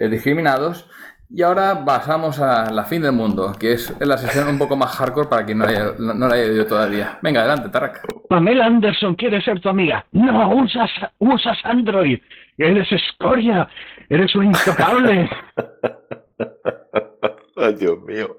eh, 0.00 0.08
discriminados. 0.08 0.88
Y 1.30 1.42
ahora 1.42 1.84
pasamos 1.84 2.40
a 2.40 2.70
la 2.70 2.84
fin 2.84 3.02
del 3.02 3.12
mundo, 3.12 3.52
que 3.60 3.72
es 3.72 3.94
la 4.00 4.16
sesión 4.16 4.48
un 4.48 4.58
poco 4.58 4.76
más 4.76 4.96
hardcore 4.96 5.28
para 5.28 5.44
quien 5.44 5.58
no, 5.58 5.66
no, 5.66 6.26
la 6.26 6.34
haya 6.34 6.44
oído 6.44 6.64
todavía. 6.64 7.18
Venga, 7.20 7.40
adelante, 7.40 7.68
Tarak. 7.68 8.00
Pamela 8.30 8.64
Anderson 8.64 9.14
quiere 9.14 9.42
ser 9.42 9.60
tu 9.60 9.68
amiga. 9.68 10.06
No, 10.12 10.54
usas, 10.54 10.90
usas 11.18 11.58
Android. 11.64 12.18
Eres 12.56 12.90
escoria. 12.90 13.68
Eres 14.08 14.34
un 14.34 14.46
intocable. 14.46 15.28
Ay, 17.56 17.74
Dios 17.74 18.00
mío. 18.02 18.36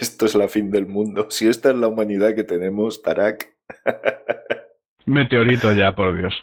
Esto 0.00 0.26
es 0.26 0.34
la 0.34 0.48
fin 0.48 0.70
del 0.70 0.86
mundo. 0.86 1.26
Si 1.30 1.46
esta 1.46 1.70
es 1.70 1.76
la 1.76 1.88
humanidad 1.88 2.34
que 2.34 2.44
tenemos, 2.44 3.02
Tarak. 3.02 3.54
Meteorito 5.06 5.72
ya, 5.72 5.94
por 5.94 6.16
Dios. 6.16 6.34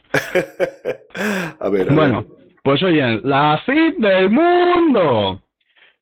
a 1.60 1.70
ver. 1.70 1.92
bueno, 1.92 2.26
pues 2.64 2.82
oye, 2.84 3.20
la 3.24 3.62
fin 3.66 3.96
del 4.00 4.30
mundo. 4.30 5.42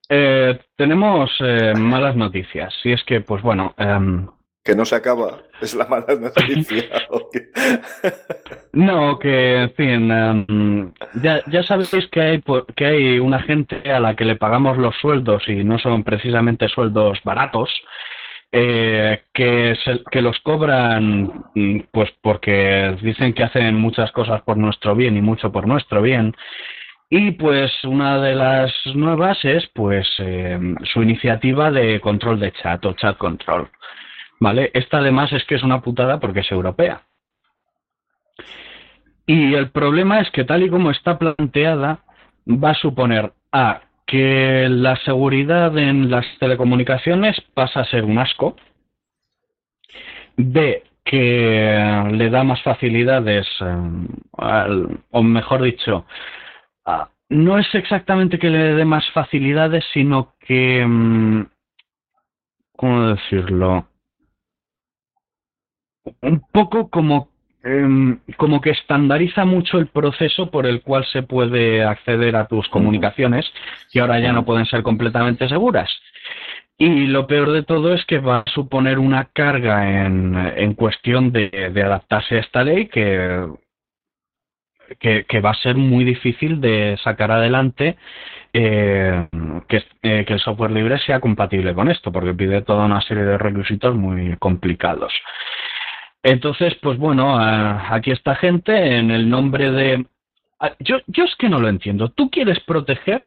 Eh, 0.09 0.59
tenemos 0.75 1.31
eh, 1.39 1.73
malas 1.75 2.15
noticias. 2.15 2.73
Y 2.83 2.91
es 2.91 3.03
que, 3.05 3.21
pues 3.21 3.41
bueno. 3.41 3.73
Em, 3.77 4.27
que 4.63 4.75
no 4.75 4.85
se 4.85 4.95
acaba, 4.95 5.39
es 5.61 5.73
la 5.73 5.87
mala 5.87 6.15
noticia. 6.19 6.85
no, 8.73 9.17
que, 9.17 9.63
en 9.63 9.73
fin, 9.73 10.11
em, 10.11 10.93
ya, 11.21 11.41
ya 11.47 11.63
sabéis 11.63 12.07
que 12.11 12.21
hay, 12.21 12.43
que 12.75 12.85
hay 12.85 13.19
una 13.19 13.41
gente 13.41 13.91
a 13.91 13.99
la 13.99 14.15
que 14.15 14.25
le 14.25 14.35
pagamos 14.35 14.77
los 14.77 14.95
sueldos 14.97 15.47
y 15.47 15.63
no 15.63 15.79
son 15.79 16.03
precisamente 16.03 16.67
sueldos 16.69 17.19
baratos. 17.23 17.69
Eh, 18.53 19.21
que, 19.33 19.77
que 20.11 20.21
los 20.21 20.37
cobran 20.41 21.45
mm, 21.55 21.83
pues 21.89 22.09
porque 22.21 22.97
dicen 23.01 23.31
que 23.31 23.43
hacen 23.43 23.75
muchas 23.75 24.11
cosas 24.11 24.41
por 24.41 24.57
nuestro 24.57 24.93
bien 24.93 25.15
y 25.15 25.21
mucho 25.21 25.53
por 25.53 25.65
nuestro 25.65 26.01
bien 26.01 26.35
y 27.13 27.31
pues 27.31 27.71
una 27.83 28.21
de 28.21 28.35
las 28.35 28.73
nuevas 28.95 29.37
es 29.43 29.67
pues 29.75 30.07
em, 30.17 30.77
su 30.93 31.03
iniciativa 31.03 31.69
de 31.69 31.99
control 31.99 32.39
de 32.39 32.53
chat 32.53 32.83
o 32.85 32.93
chat 32.93 33.17
control. 33.17 33.69
¿Vale? 34.41 34.71
Esta 34.73 34.97
además 34.97 35.31
es 35.33 35.45
que 35.45 35.53
es 35.55 35.63
una 35.63 35.81
putada 35.81 36.19
porque 36.19 36.39
es 36.39 36.51
europea. 36.51 37.03
Y 39.27 39.53
el 39.53 39.69
problema 39.69 40.19
es 40.19 40.31
que 40.31 40.43
tal 40.43 40.63
y 40.63 40.69
como 40.69 40.89
está 40.89 41.19
planteada 41.19 41.99
va 42.47 42.71
a 42.71 42.75
suponer 42.75 43.31
A 43.51 43.81
que 44.07 44.67
la 44.67 44.95
seguridad 45.05 45.77
en 45.77 46.09
las 46.09 46.25
telecomunicaciones 46.39 47.39
pasa 47.53 47.81
a 47.81 47.85
ser 47.85 48.03
un 48.03 48.17
asco. 48.17 48.55
B 50.37 50.83
que 51.05 52.09
le 52.11 52.29
da 52.31 52.43
más 52.43 52.63
facilidades, 52.63 53.47
em, 53.59 54.07
o 55.11 55.23
mejor 55.23 55.61
dicho, 55.61 56.05
no 57.29 57.59
es 57.59 57.73
exactamente 57.75 58.39
que 58.39 58.49
le 58.49 58.73
dé 58.73 58.85
más 58.85 59.09
facilidades, 59.11 59.85
sino 59.93 60.33
que... 60.39 60.83
Mm, 60.85 61.45
¿Cómo 62.75 63.07
decirlo? 63.07 63.90
Un 66.21 66.41
poco 66.51 66.89
como, 66.89 67.29
em, 67.63 68.19
como 68.37 68.61
que 68.61 68.71
estandariza 68.71 69.45
mucho 69.45 69.77
el 69.77 69.87
proceso 69.87 70.49
por 70.49 70.65
el 70.65 70.81
cual 70.81 71.05
se 71.05 71.23
puede 71.23 71.83
acceder 71.83 72.35
a 72.35 72.47
tus 72.47 72.67
comunicaciones, 72.69 73.51
que 73.91 73.99
ahora 73.99 74.19
ya 74.19 74.33
no 74.33 74.45
pueden 74.45 74.65
ser 74.65 74.83
completamente 74.83 75.47
seguras. 75.47 75.89
Y 76.77 77.07
lo 77.07 77.27
peor 77.27 77.51
de 77.51 77.63
todo 77.63 77.93
es 77.93 78.03
que 78.05 78.19
va 78.19 78.39
a 78.39 78.51
suponer 78.51 78.97
una 78.97 79.25
carga 79.25 80.05
en, 80.05 80.35
en 80.35 80.73
cuestión 80.73 81.31
de, 81.31 81.49
de 81.73 81.83
adaptarse 81.83 82.37
a 82.37 82.39
esta 82.39 82.63
ley 82.63 82.87
que 82.87 83.47
que, 84.99 85.41
va 85.41 85.51
a 85.51 85.55
ser 85.55 85.75
muy 85.75 86.03
difícil 86.03 86.59
de 86.61 86.97
sacar 87.03 87.31
adelante 87.31 87.97
eh, 88.53 89.27
eh, 89.31 90.25
que, 90.25 90.33
el 90.33 90.39
software 90.39 90.71
libre 90.71 90.99
sea 90.99 91.19
compatible 91.19 91.73
con 91.73 91.89
esto, 91.89 92.11
porque 92.11 92.33
pide 92.33 92.61
toda 92.61 92.85
una 92.85 93.01
serie 93.01 93.23
de 93.23 93.37
requisitos 93.37 93.95
muy 93.95 94.35
complicados. 94.37 95.13
Entonces, 96.23 96.75
pues 96.81 96.97
bueno, 96.97 97.37
aquí 97.39 98.11
está 98.11 98.35
gente 98.35 98.97
en 98.97 99.11
el 99.11 99.29
nombre 99.29 99.71
de... 99.71 100.05
Yo, 100.79 100.97
yo 101.07 101.23
es 101.23 101.35
que 101.37 101.49
no 101.49 101.59
lo 101.59 101.67
entiendo. 101.67 102.09
Tú 102.09 102.29
quieres 102.29 102.59
proteger 102.61 103.25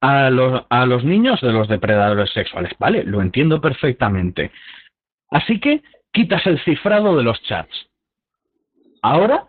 a 0.00 0.30
los, 0.30 0.64
a 0.68 0.84
los 0.84 1.04
niños 1.04 1.40
de 1.40 1.52
los 1.52 1.68
depredadores 1.68 2.30
sexuales, 2.30 2.72
¿vale? 2.78 3.04
Lo 3.04 3.22
entiendo 3.22 3.60
perfectamente. 3.60 4.50
Así 5.30 5.60
que 5.60 5.82
quitas 6.12 6.44
el 6.46 6.58
cifrado 6.64 7.16
de 7.16 7.22
los 7.22 7.40
chats. 7.44 7.88
Ahora 9.02 9.46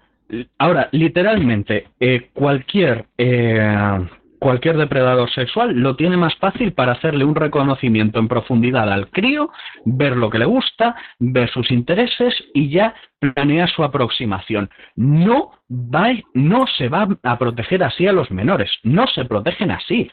Ahora, 0.58 0.90
literalmente, 0.92 1.90
eh, 2.00 2.30
cualquier, 2.34 3.06
eh, 3.18 4.08
cualquier 4.44 4.76
depredador 4.76 5.32
sexual 5.32 5.74
lo 5.74 5.96
tiene 5.96 6.18
más 6.18 6.36
fácil 6.36 6.74
para 6.74 6.92
hacerle 6.92 7.24
un 7.24 7.34
reconocimiento 7.34 8.20
en 8.20 8.28
profundidad 8.28 8.92
al 8.92 9.10
crío, 9.10 9.50
ver 9.86 10.18
lo 10.18 10.30
que 10.30 10.38
le 10.38 10.46
gusta, 10.46 10.98
ver 11.18 11.50
sus 11.50 11.72
intereses 11.72 12.36
y 12.54 12.70
ya 12.70 12.94
planea 13.20 13.68
su 13.68 13.86
aproximación. 13.86 14.70
No, 14.98 15.54
va, 15.72 16.10
no 16.34 16.68
se 16.78 16.90
va 16.90 17.08
a 17.24 17.40
proteger 17.40 17.86
así 17.86 18.06
a 18.06 18.12
los 18.12 18.32
menores, 18.32 18.70
no 18.84 19.08
se 19.08 19.24
protegen 19.24 19.72
así. 19.72 20.12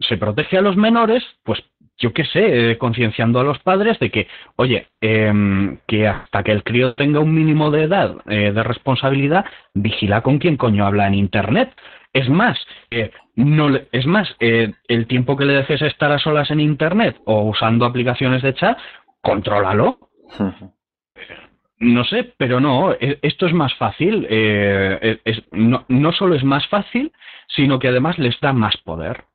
Se 0.00 0.16
protege 0.16 0.58
a 0.58 0.62
los 0.62 0.76
menores, 0.76 1.24
pues 1.42 1.62
yo 1.98 2.12
qué 2.12 2.24
sé, 2.24 2.70
eh, 2.70 2.78
concienciando 2.78 3.40
a 3.40 3.44
los 3.44 3.58
padres 3.58 3.98
de 3.98 4.10
que, 4.10 4.28
oye, 4.56 4.86
em, 5.00 5.78
que 5.86 6.06
hasta 6.06 6.44
que 6.44 6.52
el 6.52 6.62
crío 6.62 6.94
tenga 6.94 7.20
un 7.20 7.34
mínimo 7.34 7.70
de 7.70 7.82
edad 7.82 8.16
eh, 8.28 8.52
de 8.52 8.62
responsabilidad, 8.62 9.44
vigila 9.74 10.22
con 10.22 10.38
quién 10.38 10.56
coño 10.56 10.86
habla 10.86 11.08
en 11.08 11.14
Internet. 11.14 11.74
Es 12.12 12.28
más, 12.28 12.58
eh, 12.90 13.10
no 13.34 13.70
es 13.92 14.06
más, 14.06 14.34
el 14.38 15.06
tiempo 15.08 15.36
que 15.36 15.44
le 15.44 15.54
dejes 15.54 15.82
estar 15.82 16.10
a 16.10 16.18
solas 16.18 16.50
en 16.50 16.60
Internet 16.60 17.20
o 17.26 17.42
usando 17.42 17.84
aplicaciones 17.84 18.42
de 18.42 18.54
chat, 18.54 18.78
contrólalo. 19.20 19.98
No 21.80 22.04
sé, 22.04 22.32
pero 22.38 22.60
no, 22.60 22.92
e, 22.92 23.18
esto 23.22 23.46
es 23.46 23.52
más 23.52 23.74
fácil. 23.74 24.26
no, 25.52 25.84
no 25.88 26.12
solo 26.12 26.34
es 26.34 26.44
más 26.44 26.66
fácil, 26.68 27.12
sino 27.48 27.78
que 27.78 27.88
además 27.88 28.18
les 28.18 28.38
da 28.40 28.52
más 28.52 28.76
poder. 28.78 29.27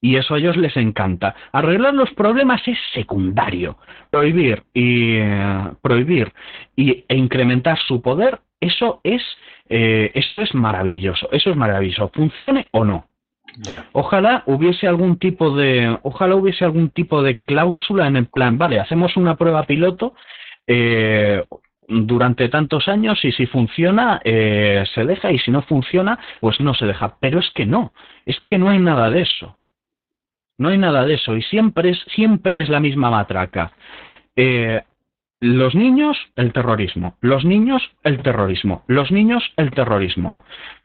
Y 0.00 0.16
eso 0.16 0.34
a 0.34 0.38
ellos 0.38 0.56
les 0.56 0.76
encanta. 0.76 1.34
Arreglar 1.52 1.94
los 1.94 2.10
problemas 2.12 2.66
es 2.66 2.78
secundario. 2.94 3.78
Prohibir 4.10 4.62
y 4.72 5.16
eh, 5.16 5.72
prohibir 5.82 6.32
y, 6.76 7.04
e 7.08 7.16
incrementar 7.16 7.78
su 7.78 8.00
poder, 8.00 8.40
eso 8.60 9.00
es, 9.04 9.22
eh, 9.68 10.10
eso 10.14 10.42
es 10.42 10.54
maravilloso. 10.54 11.28
Eso 11.32 11.50
es 11.50 11.56
maravilloso, 11.56 12.10
funcione 12.14 12.66
o 12.72 12.84
no. 12.84 13.06
Ojalá 13.92 14.44
hubiese 14.46 14.86
algún 14.86 15.18
tipo 15.18 15.56
de, 15.56 15.98
ojalá 16.02 16.36
hubiese 16.36 16.64
algún 16.64 16.90
tipo 16.90 17.22
de 17.22 17.40
cláusula 17.40 18.06
en 18.06 18.16
el 18.16 18.26
plan. 18.26 18.58
Vale, 18.58 18.78
hacemos 18.78 19.16
una 19.16 19.36
prueba 19.36 19.64
piloto. 19.64 20.14
Eh, 20.66 21.44
durante 21.88 22.48
tantos 22.48 22.86
años 22.86 23.24
y 23.24 23.32
si 23.32 23.46
funciona 23.46 24.20
eh, 24.22 24.84
se 24.94 25.04
deja 25.04 25.32
y 25.32 25.38
si 25.38 25.50
no 25.50 25.62
funciona 25.62 26.18
pues 26.40 26.60
no 26.60 26.74
se 26.74 26.86
deja. 26.86 27.16
Pero 27.20 27.40
es 27.40 27.50
que 27.54 27.66
no 27.66 27.92
es 28.26 28.38
que 28.50 28.58
no 28.58 28.68
hay 28.68 28.78
nada 28.78 29.10
de 29.10 29.22
eso. 29.22 29.56
No 30.58 30.68
hay 30.68 30.78
nada 30.78 31.04
de 31.04 31.14
eso 31.14 31.36
y 31.36 31.42
siempre 31.42 31.90
es 31.90 31.98
siempre 32.14 32.56
es 32.58 32.68
la 32.68 32.80
misma 32.80 33.10
matraca. 33.10 33.72
Eh, 34.36 34.82
los 35.40 35.74
niños 35.74 36.18
el 36.36 36.52
terrorismo. 36.52 37.16
Los 37.20 37.44
niños 37.44 37.82
el 38.02 38.22
terrorismo. 38.22 38.84
Los 38.86 39.10
niños 39.10 39.42
el 39.56 39.70
terrorismo. 39.70 40.36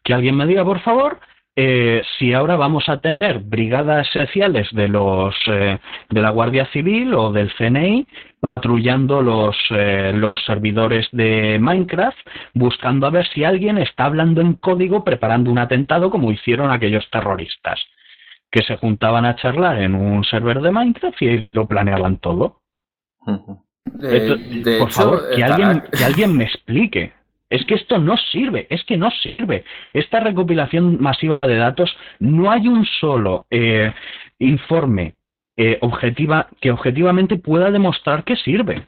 Que 0.03 0.13
alguien 0.13 0.37
me 0.37 0.45
diga 0.45 0.63
por 0.63 0.79
favor 0.79 1.19
eh, 1.55 2.01
si 2.17 2.33
ahora 2.33 2.55
vamos 2.55 2.89
a 2.89 2.99
tener 2.99 3.39
brigadas 3.43 4.07
esenciales 4.07 4.67
de 4.71 4.87
los 4.87 5.35
eh, 5.45 5.77
de 6.09 6.21
la 6.21 6.31
Guardia 6.31 6.65
Civil 6.71 7.13
o 7.13 7.31
del 7.31 7.53
CNI 7.53 8.07
patrullando 8.55 9.21
los, 9.21 9.55
eh, 9.69 10.11
los 10.15 10.33
servidores 10.47 11.07
de 11.11 11.59
Minecraft 11.61 12.17
buscando 12.55 13.05
a 13.05 13.11
ver 13.11 13.27
si 13.27 13.43
alguien 13.43 13.77
está 13.77 14.05
hablando 14.05 14.41
en 14.41 14.53
código 14.53 15.03
preparando 15.03 15.51
un 15.51 15.59
atentado 15.59 16.09
como 16.09 16.31
hicieron 16.31 16.71
aquellos 16.71 17.07
terroristas 17.11 17.79
que 18.49 18.63
se 18.63 18.77
juntaban 18.77 19.25
a 19.25 19.35
charlar 19.35 19.79
en 19.79 19.93
un 19.93 20.23
server 20.23 20.59
de 20.59 20.71
Minecraft 20.71 21.21
y 21.21 21.49
lo 21.51 21.67
planeaban 21.67 22.17
todo. 22.17 22.61
por 24.79 24.91
favor, 24.91 25.21
que 25.35 25.43
alguien, 25.43 25.83
que 25.95 26.03
alguien 26.03 26.35
me 26.35 26.45
explique. 26.45 27.13
Es 27.53 27.63
que 27.65 27.75
esto 27.75 27.99
no 27.99 28.17
sirve, 28.17 28.65
es 28.71 28.83
que 28.83 28.97
no 28.97 29.11
sirve. 29.11 29.63
Esta 29.93 30.19
recopilación 30.19 30.99
masiva 30.99 31.37
de 31.39 31.57
datos, 31.57 31.95
no 32.17 32.49
hay 32.49 32.67
un 32.67 32.83
solo 32.99 33.45
eh, 33.51 33.93
informe 34.39 35.13
eh, 35.55 35.77
objetiva, 35.81 36.47
que 36.59 36.71
objetivamente 36.71 37.35
pueda 37.35 37.69
demostrar 37.69 38.23
que 38.23 38.37
sirve. 38.37 38.87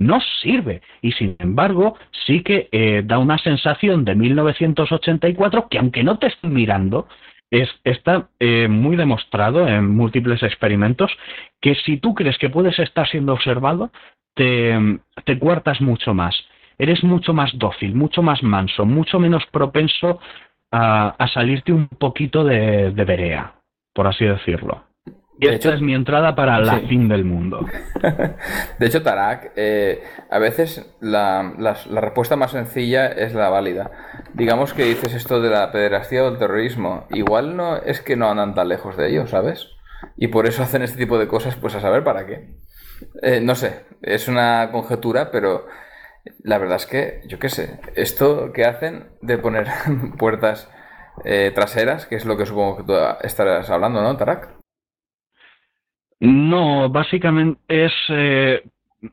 No 0.00 0.18
sirve. 0.42 0.82
Y 1.00 1.12
sin 1.12 1.36
embargo, 1.38 1.96
sí 2.26 2.42
que 2.42 2.68
eh, 2.72 3.02
da 3.04 3.18
una 3.18 3.38
sensación 3.38 4.04
de 4.04 4.16
1984 4.16 5.68
que 5.68 5.78
aunque 5.78 6.02
no 6.02 6.18
te 6.18 6.26
estén 6.26 6.52
mirando, 6.52 7.06
es, 7.52 7.68
está 7.84 8.30
muy 8.68 8.96
demostrado 8.96 9.68
en 9.68 9.94
múltiples 9.94 10.42
experimentos 10.42 11.12
que 11.60 11.76
si 11.76 11.98
tú 11.98 12.14
crees 12.14 12.36
que 12.38 12.50
puedes 12.50 12.76
estar 12.80 13.06
siendo 13.06 13.34
observado, 13.34 13.92
te 14.34 15.38
cuartas 15.38 15.80
mucho 15.82 16.14
más 16.14 16.34
eres 16.82 17.04
mucho 17.04 17.32
más 17.32 17.50
dócil, 17.54 17.94
mucho 17.94 18.22
más 18.22 18.42
manso, 18.42 18.84
mucho 18.84 19.18
menos 19.18 19.44
propenso 19.52 20.18
a, 20.70 21.14
salirte 21.32 21.72
un 21.72 21.86
poquito 21.88 22.44
de, 22.44 22.90
de 22.90 23.04
verea, 23.04 23.54
por 23.94 24.06
así 24.06 24.24
decirlo. 24.24 24.84
Y 25.42 25.48
esta 25.48 25.74
es 25.74 25.80
mi 25.80 25.92
entrada 25.92 26.36
para 26.36 26.60
la 26.60 26.78
fin 26.80 27.08
del 27.08 27.24
mundo. 27.24 27.66
De 28.78 28.86
hecho, 28.86 29.02
Tarak, 29.02 29.52
eh, 29.56 30.00
a 30.30 30.38
veces 30.38 30.94
la, 31.00 31.54
respuesta 31.90 32.36
más 32.36 32.52
sencilla 32.52 33.08
es 33.08 33.34
la 33.34 33.48
válida. 33.48 33.90
Digamos 34.34 34.72
que 34.72 34.84
dices 34.84 35.14
esto 35.14 35.40
de 35.40 35.50
la 35.50 35.72
pederastía 35.72 36.22
o 36.22 36.28
el 36.28 36.38
terrorismo. 36.38 37.06
Igual 37.10 37.56
no 37.56 37.76
es 37.76 38.00
que 38.00 38.14
no 38.14 38.30
andan 38.30 38.54
tan 38.54 38.68
lejos 38.68 38.96
de 38.96 39.08
ello, 39.08 39.26
¿sabes? 39.26 39.68
Y 40.16 40.28
por 40.28 40.46
eso 40.46 40.62
hacen 40.62 40.82
este 40.82 40.98
tipo 40.98 41.18
de 41.18 41.26
cosas, 41.26 41.56
pues 41.56 41.74
a 41.74 41.80
saber 41.80 42.04
para 42.04 42.24
qué. 42.26 42.54
Eh, 43.22 43.40
no 43.40 43.56
sé, 43.56 43.84
es 44.02 44.28
una 44.28 44.68
conjetura, 44.70 45.30
pero 45.32 45.66
la 46.44 46.58
verdad 46.58 46.76
es 46.76 46.86
que, 46.86 47.20
yo 47.28 47.38
qué 47.38 47.48
sé, 47.48 47.80
esto 47.96 48.52
que 48.52 48.64
hacen 48.64 49.06
de 49.20 49.38
poner 49.38 49.66
puertas 50.18 50.70
eh, 51.24 51.52
traseras, 51.54 52.06
que 52.06 52.16
es 52.16 52.24
lo 52.24 52.36
que 52.36 52.46
supongo 52.46 52.78
que 52.78 52.84
tú 52.84 52.94
estarás 53.22 53.68
hablando, 53.70 54.02
¿no, 54.02 54.16
Tarak? 54.16 54.62
No, 56.20 56.88
básicamente 56.88 57.60
es 57.68 57.92
eh, 58.08 58.62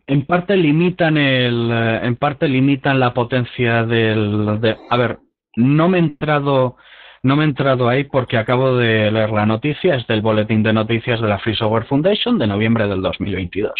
en 0.06 0.26
parte 0.26 0.56
limitan 0.56 1.18
el 1.18 1.72
eh, 1.72 2.00
en 2.04 2.16
parte 2.16 2.48
limitan 2.48 3.00
la 3.00 3.14
potencia 3.14 3.84
del 3.84 4.62
de, 4.62 4.78
a 4.90 4.98
ver, 4.98 5.18
no 5.56 5.90
me 5.90 5.98
he 5.98 6.02
entrado 6.02 6.78
no 7.24 7.36
me 7.36 7.44
he 7.44 7.48
entrado 7.48 7.90
ahí 7.90 8.04
porque 8.06 8.38
acabo 8.38 8.78
de 8.78 9.12
leer 9.12 9.32
la 9.32 9.46
noticia, 9.46 9.96
es 9.96 10.08
del 10.08 10.22
boletín 10.22 10.64
de 10.64 10.72
noticias 10.72 11.20
de 11.20 11.28
la 11.28 11.40
Free 11.40 11.56
Software 11.56 11.86
Foundation 11.86 12.38
de 12.38 12.48
noviembre 12.48 12.88
del 12.88 13.02
2022. 13.02 13.74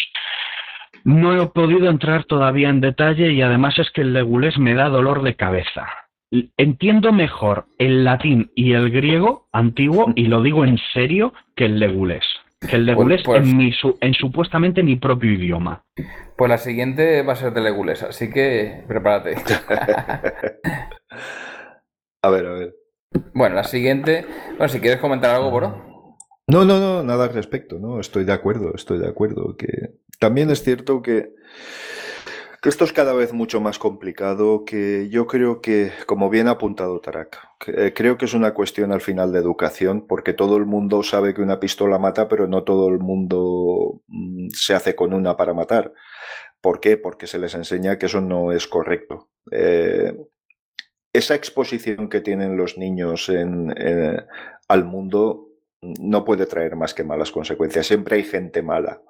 No 1.04 1.42
he 1.42 1.48
podido 1.48 1.90
entrar 1.90 2.26
todavía 2.26 2.70
en 2.70 2.82
detalle 2.82 3.32
y 3.32 3.42
además 3.42 3.78
es 3.80 3.90
que 3.92 4.02
el 4.02 4.14
legulés 4.14 4.58
me 4.58 4.74
da 4.74 4.90
dolor 4.90 5.24
de 5.24 5.36
cabeza. 5.36 5.88
Entiendo 6.58 7.12
mejor 7.12 7.66
el 7.80 8.04
latín 8.04 8.52
y 8.54 8.74
el 8.74 8.92
griego 8.92 9.48
antiguo, 9.52 10.14
y 10.16 10.26
lo 10.26 10.44
digo 10.44 10.64
en 10.64 10.78
serio, 10.94 11.34
que 11.56 11.66
el 11.66 11.80
legulés. 11.80 12.24
Que 12.60 12.76
el 12.76 12.86
legulés 12.86 13.24
pues, 13.24 13.40
pues 13.40 13.50
en, 13.50 13.58
mi, 13.58 13.72
en 14.02 14.14
supuestamente 14.14 14.84
mi 14.84 14.98
propio 14.98 15.32
idioma. 15.32 15.84
Pues 16.38 16.50
la 16.50 16.58
siguiente 16.58 17.24
va 17.24 17.34
a 17.34 17.38
ser 17.38 17.54
de 17.54 17.62
legulés, 17.62 18.04
así 18.04 18.30
que 18.30 18.84
prepárate. 18.88 19.36
a 22.22 22.30
ver, 22.30 22.46
a 22.46 22.52
ver. 22.52 22.76
Bueno, 23.34 23.56
la 23.56 23.64
siguiente. 23.64 24.26
Bueno, 24.50 24.68
si 24.68 24.80
quieres 24.80 25.00
comentar 25.00 25.34
algo, 25.34 25.50
Boro. 25.50 26.16
No, 26.48 26.66
no, 26.66 26.80
no, 26.80 27.04
nada 27.04 27.26
al 27.26 27.34
respecto, 27.34 27.80
no, 27.80 28.00
estoy 28.00 28.26
de 28.26 28.34
acuerdo, 28.34 28.74
estoy 28.76 29.00
de 29.00 29.08
acuerdo. 29.08 29.56
Que 29.56 29.94
también 30.20 30.50
es 30.52 30.64
cierto 30.64 31.02
que, 31.02 31.34
que 32.62 32.70
esto 32.70 32.84
es 32.84 32.92
cada 32.92 33.14
vez 33.14 33.32
mucho 33.32 33.62
más 33.62 33.80
complicado, 33.80 34.66
que 34.66 35.08
yo 35.10 35.28
creo 35.28 35.62
que, 35.62 35.92
como 36.06 36.30
bien 36.30 36.48
ha 36.48 36.52
apuntado 36.52 37.00
Tarak, 37.00 37.38
eh, 37.68 37.94
creo 37.96 38.18
que 38.18 38.26
es 38.26 38.34
una 38.34 38.54
cuestión 38.54 38.92
al 38.92 39.02
final 39.02 39.32
de 39.32 39.40
educación, 39.40 40.06
porque 40.08 40.34
todo 40.34 40.58
el 40.58 40.66
mundo 40.66 41.02
sabe 41.04 41.34
que 41.34 41.42
una 41.42 41.60
pistola 41.60 41.98
mata, 42.00 42.28
pero 42.28 42.48
no 42.48 42.64
todo 42.64 42.90
el 42.90 43.00
mundo 43.00 44.02
mm, 44.08 44.50
se 44.50 44.74
hace 44.76 44.94
con 44.96 45.14
una 45.14 45.38
para 45.38 45.54
matar. 45.54 45.94
¿Por 46.62 46.82
qué? 46.82 46.98
Porque 46.98 47.26
se 47.26 47.40
les 47.40 47.56
enseña 47.56 47.98
que 47.98 48.08
eso 48.08 48.20
no 48.20 48.52
es 48.52 48.68
correcto. 48.68 49.30
Eh, 49.52 50.14
esa 51.14 51.36
exposición 51.36 52.10
que 52.10 52.20
tienen 52.20 52.58
los 52.58 52.78
niños 52.78 53.30
en, 53.30 53.74
al 54.68 54.86
mundo 54.86 55.48
no 55.82 56.26
puede 56.26 56.46
traer 56.46 56.76
más 56.76 56.94
que 56.94 57.06
malas 57.06 57.32
consecuencias. 57.32 57.88
Siempre 57.88 58.18
hay 58.18 58.24
gente 58.24 58.62
mala 58.62 59.02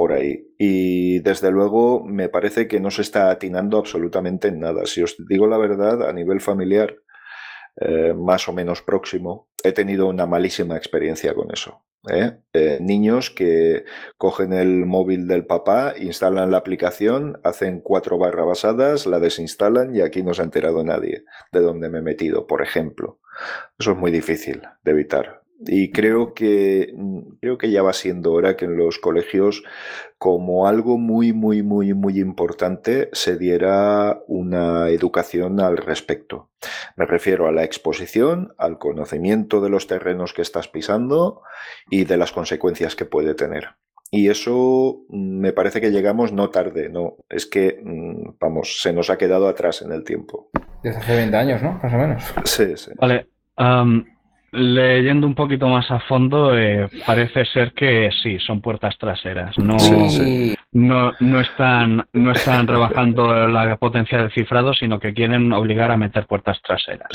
por 0.00 0.14
ahí. 0.14 0.46
Y 0.56 1.18
desde 1.18 1.50
luego 1.50 2.02
me 2.02 2.30
parece 2.30 2.66
que 2.66 2.80
no 2.80 2.90
se 2.90 3.02
está 3.02 3.30
atinando 3.30 3.76
absolutamente 3.76 4.48
en 4.48 4.58
nada. 4.58 4.86
Si 4.86 5.02
os 5.02 5.14
digo 5.28 5.46
la 5.46 5.58
verdad, 5.58 6.08
a 6.08 6.14
nivel 6.14 6.40
familiar, 6.40 6.96
eh, 7.76 8.14
más 8.14 8.48
o 8.48 8.54
menos 8.54 8.80
próximo, 8.80 9.50
he 9.62 9.72
tenido 9.72 10.08
una 10.08 10.24
malísima 10.24 10.74
experiencia 10.78 11.34
con 11.34 11.52
eso. 11.52 11.84
¿eh? 12.08 12.38
Eh, 12.54 12.78
niños 12.80 13.30
que 13.30 13.84
cogen 14.16 14.54
el 14.54 14.86
móvil 14.86 15.28
del 15.28 15.44
papá, 15.44 15.92
instalan 15.98 16.50
la 16.50 16.56
aplicación, 16.56 17.38
hacen 17.44 17.82
cuatro 17.82 18.16
barra 18.16 18.46
basadas, 18.46 19.04
la 19.04 19.20
desinstalan 19.20 19.94
y 19.94 20.00
aquí 20.00 20.22
no 20.22 20.32
se 20.32 20.40
ha 20.40 20.46
enterado 20.46 20.82
nadie 20.82 21.24
de 21.52 21.60
dónde 21.60 21.90
me 21.90 21.98
he 21.98 22.02
metido, 22.02 22.46
por 22.46 22.62
ejemplo. 22.62 23.20
Eso 23.78 23.92
es 23.92 23.98
muy 23.98 24.10
difícil 24.10 24.62
de 24.82 24.92
evitar. 24.92 25.39
Y 25.66 25.92
creo 25.92 26.32
que, 26.32 26.92
mm, 26.96 27.36
creo 27.40 27.58
que 27.58 27.70
ya 27.70 27.82
va 27.82 27.92
siendo 27.92 28.32
hora 28.32 28.56
que 28.56 28.64
en 28.64 28.76
los 28.76 28.98
colegios, 28.98 29.62
como 30.18 30.66
algo 30.66 30.96
muy, 30.96 31.32
muy, 31.32 31.62
muy, 31.62 31.92
muy 31.92 32.18
importante, 32.18 33.10
se 33.12 33.36
diera 33.36 34.20
una 34.26 34.88
educación 34.88 35.60
al 35.60 35.76
respecto. 35.76 36.50
Me 36.96 37.04
refiero 37.04 37.46
a 37.46 37.52
la 37.52 37.64
exposición, 37.64 38.54
al 38.58 38.78
conocimiento 38.78 39.60
de 39.60 39.70
los 39.70 39.86
terrenos 39.86 40.32
que 40.32 40.42
estás 40.42 40.68
pisando 40.68 41.42
y 41.90 42.04
de 42.04 42.16
las 42.16 42.32
consecuencias 42.32 42.96
que 42.96 43.04
puede 43.04 43.34
tener. 43.34 43.76
Y 44.10 44.28
eso 44.28 45.04
mm, 45.08 45.40
me 45.40 45.52
parece 45.52 45.80
que 45.80 45.90
llegamos 45.90 46.32
no 46.32 46.50
tarde, 46.50 46.88
no, 46.88 47.16
es 47.28 47.46
que, 47.46 47.80
mm, 47.82 48.38
vamos, 48.40 48.80
se 48.80 48.92
nos 48.92 49.10
ha 49.10 49.18
quedado 49.18 49.46
atrás 49.46 49.82
en 49.82 49.92
el 49.92 50.04
tiempo. 50.04 50.50
Desde 50.82 50.98
hace 50.98 51.16
20 51.16 51.36
años, 51.36 51.62
¿no? 51.62 51.78
Más 51.82 51.92
o 51.92 51.96
menos. 51.96 52.24
Sí, 52.44 52.76
sí. 52.76 52.92
Vale. 52.96 53.28
Leyendo 54.52 55.26
un 55.26 55.34
poquito 55.34 55.68
más 55.68 55.90
a 55.90 56.00
fondo, 56.00 56.58
eh, 56.58 56.88
parece 57.06 57.44
ser 57.46 57.72
que 57.72 58.10
sí, 58.22 58.38
son 58.40 58.60
puertas 58.60 58.98
traseras. 58.98 59.56
No, 59.58 59.76
no, 60.72 61.12
no, 61.20 61.40
están, 61.40 62.06
no 62.12 62.32
están 62.32 62.66
rebajando 62.66 63.46
la 63.48 63.76
potencia 63.76 64.18
del 64.18 64.32
cifrado, 64.32 64.74
sino 64.74 64.98
que 64.98 65.14
quieren 65.14 65.52
obligar 65.52 65.90
a 65.90 65.96
meter 65.96 66.26
puertas 66.26 66.60
traseras. 66.62 67.08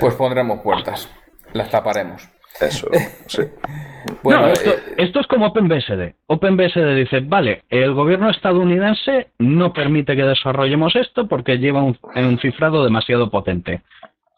Pues 0.00 0.14
pondremos 0.14 0.60
puertas, 0.60 1.08
las 1.52 1.70
taparemos. 1.70 2.28
Eso, 2.60 2.88
sí. 3.26 3.42
bueno, 4.22 4.48
esto, 4.48 4.70
eh, 4.70 4.94
esto, 4.98 5.20
es 5.20 5.26
como 5.26 5.46
OpenBSD. 5.46 6.14
OpenBSD 6.26 6.94
dice, 6.96 7.20
vale, 7.20 7.62
el 7.70 7.94
gobierno 7.94 8.28
estadounidense 8.30 9.28
no 9.38 9.72
permite 9.72 10.16
que 10.16 10.24
desarrollemos 10.24 10.94
esto 10.96 11.26
porque 11.26 11.58
lleva 11.58 11.82
un, 11.82 11.98
un 12.16 12.38
cifrado 12.38 12.84
demasiado 12.84 13.30
potente. 13.30 13.82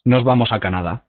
Nos 0.04 0.22
vamos 0.24 0.52
a 0.52 0.60
Canadá. 0.60 1.04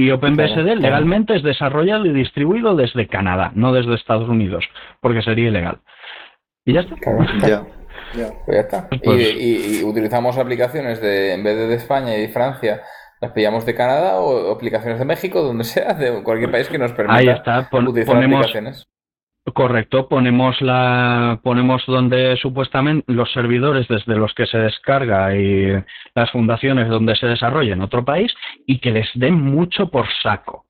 Y 0.00 0.10
OpenBSD 0.12 0.76
legalmente 0.76 1.36
es 1.36 1.42
desarrollado 1.42 2.06
y 2.06 2.14
distribuido 2.14 2.74
desde 2.74 3.06
Canadá, 3.06 3.52
no 3.54 3.70
desde 3.74 3.94
Estados 3.94 4.30
Unidos, 4.30 4.64
porque 5.02 5.20
sería 5.20 5.48
ilegal. 5.48 5.80
Y 6.64 6.72
ya 6.72 6.80
está. 6.80 6.96
Ya. 7.46 7.66
Pues 8.46 8.56
ya 8.56 8.60
está. 8.60 8.88
Pues 8.88 9.34
y, 9.38 9.84
utilizamos 9.84 10.38
aplicaciones 10.38 11.02
de, 11.02 11.34
en 11.34 11.44
vez 11.44 11.54
de, 11.54 11.66
de 11.66 11.74
España 11.74 12.16
y 12.16 12.28
Francia, 12.28 12.80
las 13.20 13.32
pillamos 13.32 13.66
de 13.66 13.74
Canadá 13.74 14.20
o 14.20 14.50
aplicaciones 14.50 14.98
de 14.98 15.04
México, 15.04 15.42
donde 15.42 15.64
sea, 15.64 15.92
de 15.92 16.22
cualquier 16.22 16.50
país 16.50 16.66
que 16.70 16.78
nos 16.78 16.92
permita 16.92 17.18
Ahí 17.18 17.28
está. 17.28 17.68
utilizar 17.70 18.16
aplicaciones. 18.16 18.88
Correcto, 19.54 20.08
ponemos 20.08 20.60
la 20.60 21.40
ponemos 21.42 21.82
donde 21.86 22.36
supuestamente 22.36 23.10
los 23.12 23.32
servidores 23.32 23.86
desde 23.88 24.16
los 24.16 24.34
que 24.34 24.46
se 24.46 24.58
descarga 24.58 25.34
y 25.34 25.72
las 26.14 26.30
fundaciones 26.30 26.88
donde 26.88 27.16
se 27.16 27.26
desarrolla 27.26 27.74
en 27.74 27.82
otro 27.82 28.04
país 28.04 28.32
y 28.66 28.78
que 28.80 28.90
les 28.90 29.08
den 29.14 29.40
mucho 29.40 29.90
por 29.90 30.06
saco. 30.22 30.66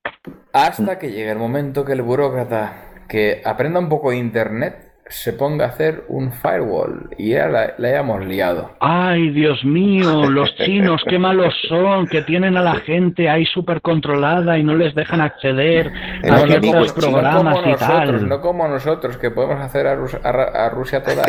Hasta 0.52 0.98
que 0.98 1.10
llegue 1.10 1.30
el 1.30 1.38
momento 1.38 1.84
que 1.84 1.92
el 1.92 2.02
burócrata 2.02 3.06
que 3.08 3.42
aprenda 3.44 3.80
un 3.80 3.88
poco 3.88 4.10
de 4.10 4.18
internet 4.18 4.89
se 5.10 5.32
ponga 5.32 5.66
a 5.66 5.68
hacer 5.68 6.04
un 6.08 6.32
firewall 6.32 7.10
y 7.18 7.30
ya 7.30 7.48
la, 7.48 7.74
hayamos 7.78 8.24
liado. 8.24 8.76
Ay, 8.78 9.30
Dios 9.30 9.64
mío, 9.64 10.30
los 10.30 10.54
chinos, 10.56 11.02
qué 11.08 11.18
malos 11.18 11.52
son, 11.68 12.06
que 12.06 12.22
tienen 12.22 12.56
a 12.56 12.62
la 12.62 12.76
gente 12.76 13.28
ahí 13.28 13.44
súper 13.44 13.82
controlada 13.82 14.56
y 14.56 14.62
no 14.62 14.74
les 14.74 14.94
dejan 14.94 15.20
acceder 15.20 15.92
a 16.22 16.38
ciertos 16.46 16.92
programas 16.92 17.58
y 17.66 17.74
tal. 17.74 18.28
No 18.28 18.40
como 18.40 18.68
nosotros, 18.68 19.16
que 19.16 19.30
podemos 19.30 19.60
hacer 19.60 19.88
a, 19.88 19.92
a 19.94 20.70
Rusia 20.70 21.02
toda. 21.02 21.24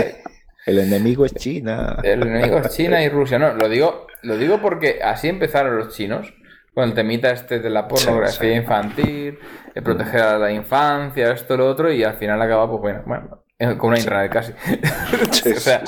El 0.65 0.78
enemigo 0.78 1.26
es 1.26 1.34
China. 1.34 1.98
El 2.04 2.22
enemigo 2.22 2.60
es 2.60 2.76
China 2.76 3.04
y 3.04 3.10
Rusia. 3.10 3.39
No, 3.39 3.54
lo 3.54 3.67
digo, 3.67 4.06
lo 4.22 4.38
digo 4.38 4.60
porque 4.62 5.00
así 5.04 5.28
empezaron 5.28 5.78
los 5.78 5.96
chinos 5.96 6.32
con 6.76 6.86
el 6.86 6.94
temita 6.94 7.32
este 7.32 7.60
de 7.60 7.70
la 7.70 7.88
pornografía 7.88 8.56
infantil, 8.56 9.39
de 9.74 9.82
proteger 9.82 10.22
a 10.22 10.38
la 10.38 10.52
infancia, 10.52 11.32
esto, 11.32 11.58
lo 11.58 11.67
otro, 11.67 11.91
y 11.91 12.04
al 12.04 12.13
final 12.13 12.41
acaba, 12.41 12.70
pues 12.70 12.82
bueno, 12.82 13.04
bueno 13.06 13.41
con 13.78 13.89
una 13.89 14.00
internet 14.00 14.32
casi. 14.32 14.54
o 15.56 15.60
sea, 15.60 15.84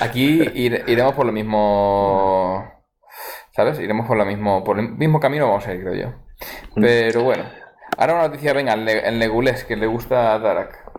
aquí 0.00 0.42
iremos 0.54 1.14
por 1.14 1.26
lo 1.26 1.32
mismo. 1.32 2.64
¿Sabes? 3.52 3.78
Iremos 3.80 4.06
por 4.06 4.16
lo 4.16 4.24
mismo. 4.24 4.64
Por 4.64 4.78
el 4.78 4.92
mismo 4.92 5.20
camino 5.20 5.48
vamos 5.48 5.66
a 5.66 5.74
ir, 5.74 5.80
creo 5.82 5.94
yo. 5.94 6.08
Mm. 6.76 6.82
Pero 6.82 7.22
bueno. 7.24 7.44
Ahora 7.96 8.14
una 8.14 8.22
noticia, 8.28 8.52
venga, 8.52 8.74
el 8.74 9.18
Legules, 9.18 9.64
que 9.64 9.76
le 9.76 9.86
gusta 9.86 10.32
a 10.32 10.38
Darak. 10.38 10.90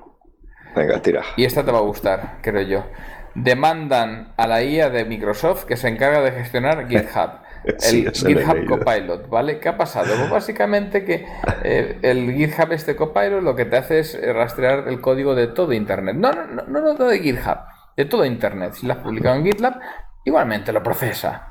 Venga, 0.75 1.01
tira. 1.01 1.23
Y 1.35 1.45
esta 1.45 1.65
te 1.65 1.71
va 1.71 1.79
a 1.79 1.81
gustar, 1.81 2.39
creo 2.41 2.61
yo. 2.61 2.85
Demandan 3.33 4.33
a 4.37 4.45
la 4.45 4.61
IA 4.61 4.89
de 4.89 5.05
Microsoft 5.05 5.65
que 5.65 5.77
se 5.77 5.87
encarga 5.87 6.21
de 6.21 6.31
gestionar 6.31 6.87
GitHub. 6.87 7.39
el 7.91 8.11
GitHub 8.11 8.65
Copilot, 8.67 9.29
¿vale? 9.29 9.59
¿Qué 9.59 9.69
ha 9.69 9.77
pasado? 9.77 10.13
Pues 10.17 10.29
básicamente 10.29 11.05
que 11.05 11.25
eh, 11.63 11.99
el 12.01 12.33
GitHub, 12.33 12.71
este 12.71 12.95
Copilot, 12.95 13.43
lo 13.43 13.55
que 13.55 13.65
te 13.65 13.77
hace 13.77 13.99
es 13.99 14.19
rastrear 14.33 14.87
el 14.87 15.01
código 15.01 15.35
de 15.35 15.47
todo 15.47 15.73
Internet. 15.73 16.15
No, 16.15 16.31
no, 16.31 16.45
no, 16.45 16.63
no, 16.67 16.93
no 16.93 17.07
de 17.07 17.19
GitHub, 17.19 17.57
de 17.95 18.05
todo 18.05 18.25
Internet. 18.25 18.73
Si 18.73 18.87
lo 18.87 18.93
has 18.93 18.99
publicado 18.99 19.35
en 19.35 19.45
GitLab, 19.45 19.79
igualmente 20.25 20.71
lo 20.71 20.81
procesa. 20.81 21.49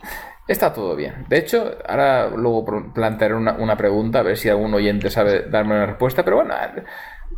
Está 0.48 0.72
todo 0.72 0.96
bien. 0.96 1.26
De 1.28 1.38
hecho, 1.38 1.76
ahora 1.88 2.28
luego 2.28 2.92
plantearé 2.92 3.34
una, 3.34 3.52
una 3.52 3.76
pregunta, 3.76 4.18
a 4.18 4.22
ver 4.22 4.36
si 4.36 4.48
algún 4.48 4.74
oyente 4.74 5.08
sabe 5.08 5.42
darme 5.48 5.76
una 5.76 5.86
respuesta, 5.86 6.24
pero 6.24 6.38
bueno, 6.38 6.52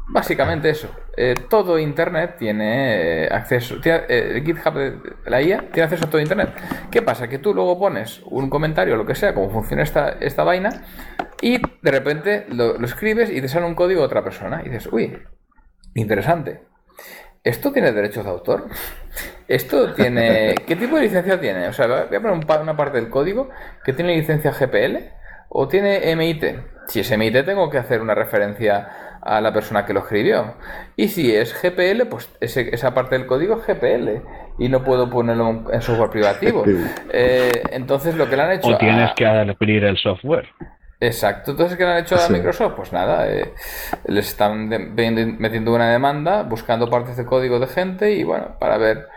Básicamente 0.08 0.68
eso. 0.68 0.90
Eh, 1.16 1.34
todo 1.48 1.78
Internet 1.78 2.36
tiene 2.38 3.24
eh, 3.24 3.28
acceso. 3.30 3.76
Eh, 3.84 4.42
GitHub 4.44 4.74
de 4.74 4.98
la 5.26 5.40
IA 5.40 5.70
tiene 5.72 5.84
acceso 5.84 6.06
a 6.06 6.10
todo 6.10 6.20
Internet. 6.20 6.50
¿Qué 6.90 7.02
pasa? 7.02 7.28
Que 7.28 7.38
tú 7.38 7.54
luego 7.54 7.78
pones 7.78 8.20
un 8.26 8.50
comentario, 8.50 8.96
lo 8.96 9.06
que 9.06 9.14
sea, 9.14 9.34
cómo 9.34 9.50
funciona 9.50 9.82
esta, 9.82 10.10
esta 10.20 10.44
vaina, 10.44 10.84
y 11.40 11.58
de 11.58 11.90
repente 11.90 12.46
lo, 12.50 12.76
escribes 12.84 13.30
y 13.30 13.40
te 13.40 13.48
sale 13.48 13.66
un 13.66 13.74
código 13.74 14.00
de 14.00 14.06
otra 14.06 14.22
persona. 14.22 14.62
Y 14.64 14.68
dices, 14.68 14.92
uy, 14.92 15.18
interesante. 15.94 16.62
¿Esto 17.44 17.72
tiene 17.72 17.92
derechos 17.92 18.24
de 18.24 18.30
autor? 18.30 18.68
¿Esto 19.48 19.94
tiene. 19.94 20.54
¿Qué 20.66 20.76
tipo 20.76 20.96
de 20.96 21.02
licencia 21.02 21.40
tiene? 21.40 21.68
O 21.68 21.72
sea, 21.72 21.86
voy 21.86 22.16
a 22.16 22.20
poner 22.20 22.60
una 22.60 22.76
parte 22.76 22.98
del 22.98 23.08
código 23.08 23.50
que 23.84 23.92
tiene 23.92 24.16
licencia 24.16 24.52
GPL 24.52 24.96
o 25.48 25.68
tiene 25.68 26.14
MIT. 26.16 26.44
Si 26.88 27.00
es 27.00 27.16
MIT, 27.16 27.44
tengo 27.44 27.70
que 27.70 27.78
hacer 27.78 28.00
una 28.00 28.14
referencia 28.14 29.11
a 29.22 29.40
la 29.40 29.52
persona 29.52 29.86
que 29.86 29.92
lo 29.92 30.00
escribió. 30.00 30.54
Y 30.96 31.08
si 31.08 31.34
es 31.34 31.54
GPL, 31.54 32.06
pues 32.08 32.28
esa 32.40 32.92
parte 32.92 33.16
del 33.16 33.26
código 33.26 33.60
es 33.60 33.66
GPL 33.66 34.22
y 34.58 34.68
no 34.68 34.82
puedo 34.84 35.08
ponerlo 35.08 35.64
en 35.72 35.82
software 35.82 36.10
privativo. 36.10 36.64
Eh, 37.14 37.62
entonces 37.70 38.16
lo 38.16 38.28
que 38.28 38.36
le 38.36 38.42
han 38.42 38.52
hecho... 38.52 38.68
O 38.68 38.78
tienes 38.78 39.12
que 39.14 39.26
abrir 39.26 39.84
el 39.84 39.98
software. 39.98 40.48
Exacto, 40.98 41.50
entonces 41.50 41.76
¿qué 41.76 41.84
le 41.84 41.90
han 41.90 41.98
hecho 41.98 42.16
a 42.16 42.28
Microsoft? 42.28 42.74
Pues 42.74 42.92
nada, 42.92 43.28
eh, 43.28 43.52
les 44.06 44.28
están 44.28 44.68
metiendo 44.68 45.74
una 45.74 45.90
demanda, 45.90 46.42
buscando 46.44 46.88
partes 46.88 47.16
de 47.16 47.26
código 47.26 47.58
de 47.58 47.66
gente 47.66 48.12
y 48.12 48.22
bueno, 48.24 48.56
para 48.58 48.78
ver 48.78 49.08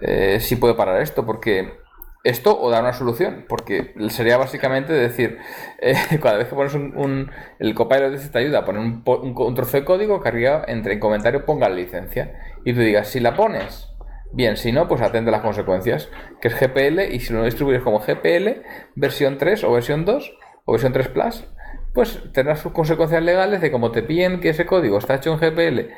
eh, 0.00 0.38
si 0.40 0.56
puede 0.56 0.74
parar 0.74 1.02
esto, 1.02 1.26
porque 1.26 1.83
esto 2.24 2.58
o 2.58 2.70
dar 2.70 2.82
una 2.82 2.94
solución, 2.94 3.44
porque 3.48 3.94
sería 4.08 4.38
básicamente 4.38 4.92
decir, 4.92 5.38
eh, 5.78 5.94
cada 6.22 6.38
vez 6.38 6.48
que 6.48 6.54
pones 6.54 6.74
un, 6.74 7.30
el 7.58 7.74
copilot 7.74 8.18
te 8.30 8.38
ayuda 8.38 8.60
a 8.60 8.64
poner 8.64 8.80
un, 8.80 9.54
trozo 9.54 9.76
de 9.76 9.84
código 9.84 10.22
que 10.22 10.28
arriba 10.28 10.64
entre 10.66 10.94
en 10.94 11.00
comentario 11.00 11.44
ponga 11.44 11.68
la 11.68 11.74
licencia 11.76 12.34
y 12.64 12.72
tú 12.72 12.80
digas, 12.80 13.08
si 13.08 13.20
la 13.20 13.36
pones, 13.36 13.90
bien, 14.32 14.56
si 14.56 14.72
no, 14.72 14.88
pues 14.88 15.02
atende 15.02 15.30
las 15.30 15.42
consecuencias, 15.42 16.08
que 16.40 16.48
es 16.48 16.58
GPL 16.58 17.12
y 17.14 17.20
si 17.20 17.34
lo 17.34 17.44
distribuyes 17.44 17.82
como 17.82 18.00
GPL, 18.00 18.62
versión 18.94 19.36
3 19.36 19.62
o 19.64 19.72
versión 19.72 20.06
2 20.06 20.38
o 20.64 20.72
versión 20.72 20.94
3 20.94 21.08
Plus, 21.08 21.44
pues 21.92 22.20
tendrás 22.32 22.60
sus 22.60 22.72
consecuencias 22.72 23.22
legales 23.22 23.60
de 23.60 23.70
como 23.70 23.92
te 23.92 24.02
piden 24.02 24.40
que 24.40 24.48
ese 24.48 24.64
código 24.66 24.96
está 24.98 25.16
hecho 25.16 25.32
en 25.32 25.38
GPL 25.38 25.90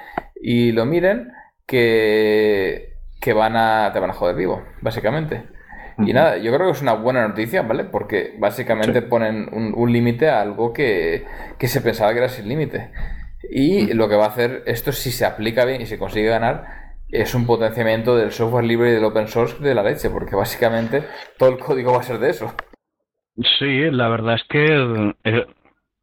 y 0.42 0.72
lo 0.72 0.84
miren, 0.86 1.32
que, 1.66 2.98
que 3.20 3.32
van 3.32 3.56
a, 3.56 3.90
te 3.92 4.00
van 4.00 4.10
a 4.10 4.14
joder 4.14 4.34
vivo, 4.34 4.62
básicamente. 4.82 5.55
Y 5.98 6.12
nada, 6.12 6.36
yo 6.36 6.52
creo 6.52 6.66
que 6.66 6.72
es 6.72 6.82
una 6.82 6.92
buena 6.92 7.26
noticia, 7.26 7.62
¿vale? 7.62 7.84
Porque 7.84 8.34
básicamente 8.38 9.00
ponen 9.02 9.48
un, 9.52 9.92
límite 9.92 10.28
a 10.28 10.42
algo 10.42 10.72
que, 10.72 11.24
se 11.58 11.80
pensaba 11.80 12.12
que 12.12 12.18
era 12.18 12.28
sin 12.28 12.48
límite. 12.48 12.90
Y 13.50 13.92
lo 13.94 14.08
que 14.08 14.16
va 14.16 14.24
a 14.24 14.28
hacer 14.28 14.62
esto, 14.66 14.92
si 14.92 15.10
se 15.10 15.24
aplica 15.24 15.64
bien 15.64 15.80
y 15.80 15.86
se 15.86 15.98
consigue 15.98 16.28
ganar, 16.28 16.66
es 17.08 17.34
un 17.34 17.46
potenciamiento 17.46 18.16
del 18.16 18.32
software 18.32 18.64
libre 18.64 18.90
y 18.90 18.94
del 18.94 19.04
open 19.04 19.28
source 19.28 19.62
de 19.62 19.74
la 19.74 19.82
leche, 19.82 20.10
porque 20.10 20.36
básicamente 20.36 21.04
todo 21.38 21.50
el 21.50 21.58
código 21.58 21.92
va 21.92 22.00
a 22.00 22.02
ser 22.02 22.18
de 22.18 22.30
eso. 22.30 22.52
Sí, 23.58 23.90
la 23.90 24.08
verdad 24.08 24.34
es 24.34 24.44
que, 24.48 25.14
eh, 25.24 25.46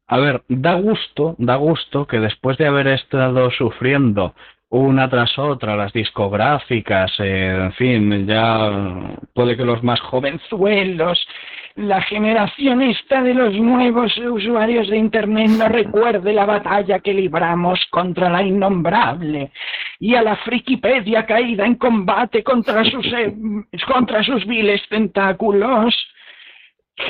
a 0.07 0.17
ver, 0.19 0.43
da 0.47 0.75
gusto, 0.75 1.35
da 1.37 1.55
gusto 1.55 2.07
que 2.07 2.19
después 2.19 2.57
de 2.57 2.67
haber 2.67 2.87
estado 2.87 3.51
sufriendo 3.51 4.33
una 4.73 5.07
tras 5.07 5.37
otra, 5.37 5.75
las 5.75 5.93
discográficas, 5.93 7.11
eh, 7.19 7.55
en 7.61 7.73
fin, 7.73 8.25
ya 8.25 8.71
puede 9.31 9.55
que 9.55 9.63
los 9.63 9.83
más 9.83 9.99
jovenzuelos, 10.01 11.27
la 11.75 12.01
generación 12.01 12.81
esta 12.81 13.21
de 13.21 13.35
los 13.35 13.53
nuevos 13.53 14.17
usuarios 14.17 14.89
de 14.89 14.97
Internet 14.97 15.49
no 15.49 15.67
recuerde 15.67 16.33
la 16.33 16.45
batalla 16.45 16.99
que 16.99 17.13
libramos 17.13 17.79
contra 17.91 18.31
la 18.31 18.41
innombrable 18.41 19.51
y 19.99 20.15
a 20.15 20.23
la 20.23 20.37
frikipedia 20.37 21.27
caída 21.27 21.65
en 21.65 21.75
combate 21.75 22.43
contra 22.43 22.83
sus, 22.83 23.05
eh, 23.13 23.31
contra 23.87 24.23
sus 24.23 24.43
viles 24.47 24.81
tentáculos. 24.89 25.95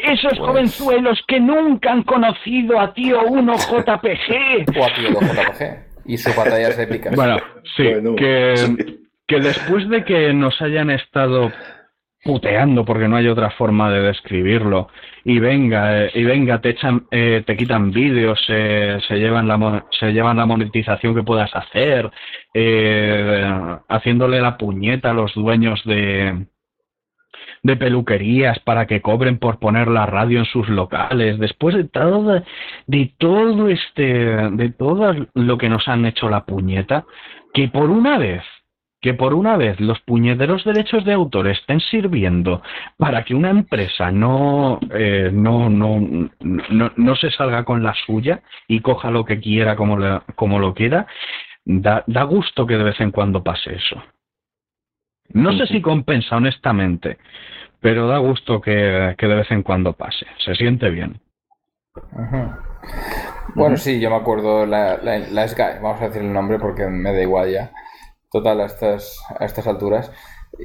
Esos 0.03 0.37
pues 0.37 0.39
jovenzuelos 0.39 1.23
que 1.27 1.39
nunca 1.39 1.93
han 1.93 2.03
conocido 2.03 2.79
a 2.79 2.93
Tío 2.93 3.21
1 3.23 3.53
JPG. 3.53 4.79
O 4.79 4.83
a 4.83 4.93
Tío 4.93 5.11
2 5.11 5.92
Y 6.05 6.17
sus 6.17 6.35
batallas 6.35 6.77
épicas. 6.79 7.13
Bueno, 7.15 7.37
sí, 7.77 7.83
que, 8.17 8.53
que 9.27 9.39
después 9.39 9.89
de 9.89 10.03
que 10.03 10.33
nos 10.33 10.61
hayan 10.61 10.89
estado 10.89 11.51
puteando 12.23 12.85
porque 12.85 13.07
no 13.07 13.17
hay 13.17 13.27
otra 13.27 13.51
forma 13.51 13.91
de 13.91 14.01
describirlo 14.01 14.87
y 15.25 15.39
venga 15.39 16.05
eh, 16.05 16.11
y 16.13 16.23
venga 16.23 16.61
te 16.61 16.69
echan 16.69 17.05
eh, 17.11 17.43
te 17.45 17.57
quitan 17.57 17.91
vídeos 17.91 18.39
se 18.45 18.99
llevan 19.15 19.47
la 19.47 19.85
se 19.99 20.13
llevan 20.13 20.37
la 20.37 20.45
monetización 20.45 21.13
que 21.13 21.23
puedas 21.23 21.53
hacer 21.53 22.09
eh, 22.53 23.45
haciéndole 23.89 24.39
la 24.39 24.57
puñeta 24.57 25.11
a 25.11 25.13
los 25.13 25.33
dueños 25.33 25.83
de 25.83 26.45
de 27.63 27.77
peluquerías 27.77 28.59
para 28.59 28.85
que 28.85 29.01
cobren 29.01 29.39
por 29.39 29.57
poner 29.57 29.87
la 29.87 30.05
radio 30.05 30.39
en 30.39 30.45
sus 30.45 30.67
locales, 30.69 31.39
después 31.39 31.75
de 31.75 31.85
todo, 31.85 32.43
de 32.87 33.13
todo 33.17 33.69
este, 33.69 34.03
de 34.03 34.69
todo 34.69 35.15
lo 35.33 35.57
que 35.57 35.69
nos 35.69 35.87
han 35.87 36.05
hecho 36.05 36.29
la 36.29 36.45
puñeta, 36.45 37.05
que 37.53 37.69
por 37.69 37.89
una 37.89 38.17
vez 38.17 38.43
que 39.01 39.13
por 39.13 39.33
una 39.33 39.57
vez 39.57 39.81
los 39.81 39.99
puñederos 39.99 40.63
derechos 40.63 41.03
de 41.03 41.11
autor 41.11 41.49
estén 41.49 41.81
sirviendo 41.81 42.61
para 42.97 43.25
que 43.25 43.35
una 43.35 43.49
empresa 43.49 44.13
no, 44.13 44.79
eh, 44.95 45.29
no, 45.31 45.69
no, 45.69 45.99
no, 46.39 46.91
no, 46.95 47.15
se 47.17 47.29
salga 47.31 47.65
con 47.65 47.83
la 47.83 47.93
suya 48.05 48.41
y 48.65 48.79
coja 48.79 49.11
lo 49.11 49.25
que 49.25 49.41
quiera 49.41 49.75
como, 49.75 49.97
como 50.35 50.57
lo 50.57 50.73
quiera, 50.73 51.05
da, 51.65 52.05
da 52.07 52.23
gusto 52.23 52.65
que 52.65 52.77
de 52.77 52.83
vez 52.85 53.01
en 53.01 53.11
cuando 53.11 53.43
pase 53.43 53.75
eso. 53.75 54.01
No 55.33 55.51
sé 55.57 55.67
si 55.67 55.81
compensa, 55.81 56.37
honestamente, 56.37 57.17
pero 57.79 58.07
da 58.07 58.17
gusto 58.19 58.61
que, 58.61 58.71
de 58.71 59.35
vez 59.35 59.51
en 59.51 59.63
cuando 59.63 59.93
pase. 59.93 60.25
Se 60.43 60.55
siente 60.55 60.89
bien. 60.89 61.19
Bueno, 63.55 63.77
sí, 63.77 63.99
yo 63.99 64.09
me 64.09 64.15
acuerdo 64.15 64.65
la, 64.65 64.97
la, 64.97 65.47
Sky, 65.47 65.79
vamos 65.81 66.01
a 66.01 66.07
decir 66.07 66.21
el 66.21 66.33
nombre 66.33 66.59
porque 66.59 66.87
me 66.87 67.13
da 67.13 67.21
igual 67.21 67.51
ya. 67.51 67.71
Total, 68.31 68.61
a 68.61 68.65
estas, 68.65 69.23
a 69.39 69.45
estas 69.45 69.67
alturas. 69.67 70.11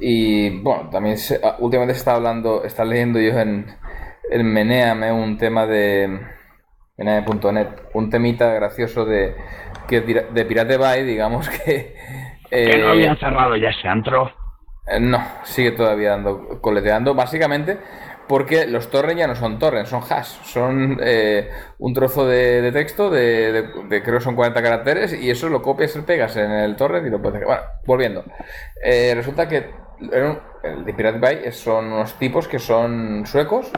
Y 0.01 0.61
bueno, 0.61 0.89
también 0.89 1.17
ah, 1.43 1.55
últimamente 1.59 1.97
está 1.97 2.15
hablando, 2.15 2.63
está 2.63 2.85
leyendo 2.85 3.19
yo 3.19 3.39
en, 3.39 3.65
en 4.31 4.45
Meneame 4.45 5.11
un 5.11 5.37
tema 5.37 5.65
de 5.65 6.19
Meneame.net, 6.97 7.67
un 7.93 8.09
temita 8.09 8.53
gracioso 8.53 9.05
de 9.05 9.35
que 9.87 10.01
de 10.01 10.45
Pirate 10.45 10.77
Bay, 10.77 11.03
digamos 11.03 11.49
que. 11.49 11.95
que 12.49 12.77
no 12.77 12.89
habían 12.89 13.17
cerrado 13.17 13.55
ya 13.55 13.69
ese 13.69 13.87
antro. 13.87 14.31
Eh, 14.89 14.99
no, 14.99 15.23
sigue 15.43 15.71
todavía 15.71 16.11
dando, 16.11 16.59
coleteando. 16.61 17.13
Básicamente, 17.13 17.77
porque 18.27 18.67
los 18.67 18.89
torrents 18.89 19.19
ya 19.19 19.27
no 19.27 19.35
son 19.35 19.59
torrents, 19.59 19.89
son 19.89 20.03
hash. 20.07 20.43
Son 20.43 20.99
eh, 21.01 21.49
un 21.77 21.93
trozo 21.93 22.25
de, 22.27 22.71
texto 22.71 23.09
de, 23.09 23.71
creo 24.03 24.17
que 24.17 24.23
son 24.23 24.35
40 24.35 24.61
caracteres 24.61 25.13
y 25.13 25.29
eso 25.29 25.49
lo 25.49 25.61
copias 25.61 25.95
y 25.95 26.01
pegas 26.01 26.35
en 26.37 26.51
el 26.51 26.75
torrent 26.75 27.07
y 27.07 27.09
lo 27.09 27.21
puedes... 27.21 27.43
Bueno, 27.43 27.61
volviendo. 27.85 28.23
Eh, 28.83 29.13
resulta 29.15 29.47
que 29.47 29.71
el 30.63 30.85
de 30.85 30.93
Pirate 30.93 31.19
Bay 31.19 31.51
son 31.51 31.91
unos 31.91 32.17
tipos 32.17 32.47
que 32.47 32.59
son 32.59 33.25
suecos 33.25 33.71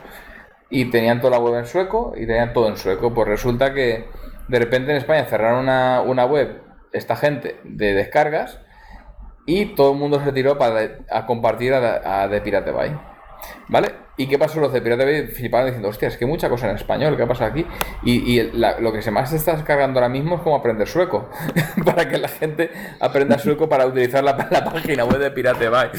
y 0.70 0.86
tenían 0.92 1.20
toda 1.20 1.32
la 1.32 1.40
web 1.40 1.60
en 1.60 1.66
sueco 1.66 2.14
y 2.16 2.26
tenían 2.26 2.54
todo 2.54 2.68
en 2.68 2.78
sueco. 2.78 3.14
Pues 3.14 3.28
resulta 3.28 3.74
que 3.74 4.06
de 4.48 4.60
repente 4.60 4.92
en 4.92 4.98
España 4.98 5.26
cerraron 5.26 5.62
una, 5.62 6.02
una 6.02 6.26
web, 6.26 6.62
esta 6.94 7.16
gente, 7.16 7.60
de 7.64 7.94
descargas 7.94 8.60
y 9.52 9.66
todo 9.76 9.92
el 9.92 10.00
mundo 10.00 10.24
se 10.24 10.32
tiró 10.32 10.58
para 10.58 11.00
a 11.10 11.26
compartir 11.26 11.74
a, 11.74 12.28
de 12.30 12.42
Pirate 12.42 12.72
Bay. 12.72 12.96
¿Vale? 13.68 13.92
¿Y 14.18 14.28
qué 14.28 14.38
pasó? 14.38 14.62
Los 14.62 14.72
de 14.72 14.82
Pirate 14.82 15.04
Bay 15.04 15.28
fliparon 15.28 15.66
diciendo, 15.66 15.90
hostia, 15.90 16.08
es 16.08 16.18
que 16.18 16.26
hay 16.26 16.32
mucha 16.32 16.48
cosa 16.48 16.70
en 16.70 16.76
español, 16.76 17.18
¿qué 17.18 17.24
ha 17.24 17.28
pasado 17.28 17.50
aquí? 17.50 17.66
Y, 18.04 18.42
lo 18.54 18.94
que 18.94 19.02
se 19.02 19.12
más 19.12 19.34
está 19.34 19.56
descargando 19.56 20.00
ahora 20.00 20.10
mismo 20.10 20.36
es 20.36 20.42
como 20.42 20.56
aprender 20.56 20.88
sueco, 20.88 21.30
para 21.86 22.08
que 22.08 22.18
la 22.18 22.30
gente 22.30 22.70
aprenda 23.00 23.40
sueco 23.40 23.68
para 23.68 23.86
utilizar 23.86 24.24
la, 24.24 24.38
página 24.38 25.04
web 25.04 25.20
de 25.20 25.32
Pirate 25.32 25.70
Bay. 25.70 25.90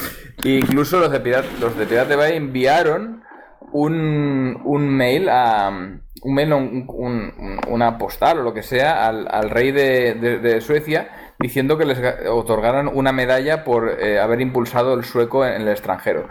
E 0.43 0.49
incluso 0.49 0.99
los 0.99 1.11
de 1.11 1.19
Pirate, 1.19 1.47
los 1.59 1.77
de 1.77 1.85
Pirate 1.85 2.35
enviaron 2.35 3.23
un, 3.71 4.61
un 4.63 4.87
mail 4.87 5.29
a 5.29 5.99
un 6.23 6.33
mail, 6.33 6.53
un, 6.53 7.59
una 7.67 7.97
postal 7.97 8.39
o 8.39 8.43
lo 8.43 8.53
que 8.53 8.63
sea 8.63 9.07
al, 9.07 9.27
al 9.29 9.49
rey 9.49 9.71
de, 9.71 10.15
de 10.15 10.61
Suecia 10.61 11.09
diciendo 11.43 11.77
que 11.77 11.85
les 11.85 11.99
otorgaran 12.29 12.87
una 12.87 13.11
medalla 13.11 13.65
por 13.65 13.99
eh, 13.99 14.17
haber 14.19 14.39
impulsado 14.41 14.93
el 14.93 15.03
sueco 15.03 15.45
en 15.45 15.61
el 15.63 15.67
extranjero. 15.67 16.29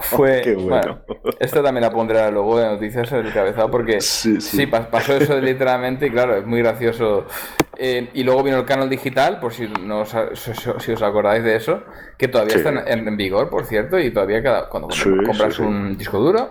Fue, 0.00 0.56
bueno. 0.56 1.00
esto 1.38 1.62
también 1.62 1.82
la 1.82 1.90
pondré 1.90 2.30
luego 2.30 2.58
de 2.58 2.66
noticias 2.66 3.12
en 3.12 3.26
el 3.26 3.32
cabezado 3.34 3.70
porque 3.70 4.00
sí, 4.00 4.66
pasó 4.66 5.14
eso 5.14 5.38
literalmente 5.40 6.06
y 6.06 6.10
claro, 6.10 6.36
es 6.36 6.46
muy 6.46 6.60
gracioso. 6.60 7.26
Eh, 7.76 8.08
y 8.14 8.24
luego 8.24 8.42
vino 8.42 8.56
el 8.58 8.64
canal 8.64 8.88
digital, 8.88 9.38
por 9.38 9.52
si, 9.52 9.68
no 9.68 10.00
os, 10.00 10.16
si 10.34 10.92
os 10.92 11.02
acordáis 11.02 11.44
de 11.44 11.54
eso, 11.54 11.84
que 12.16 12.26
todavía 12.26 12.56
está 12.56 12.70
en, 12.86 13.16
vigor, 13.16 13.50
por 13.50 13.66
cierto, 13.66 14.00
y 14.00 14.10
todavía 14.10 14.42
cada, 14.42 14.68
cuando 14.68 14.88
compras 15.24 15.57
un 15.60 15.96
disco 15.96 16.18
duro, 16.18 16.50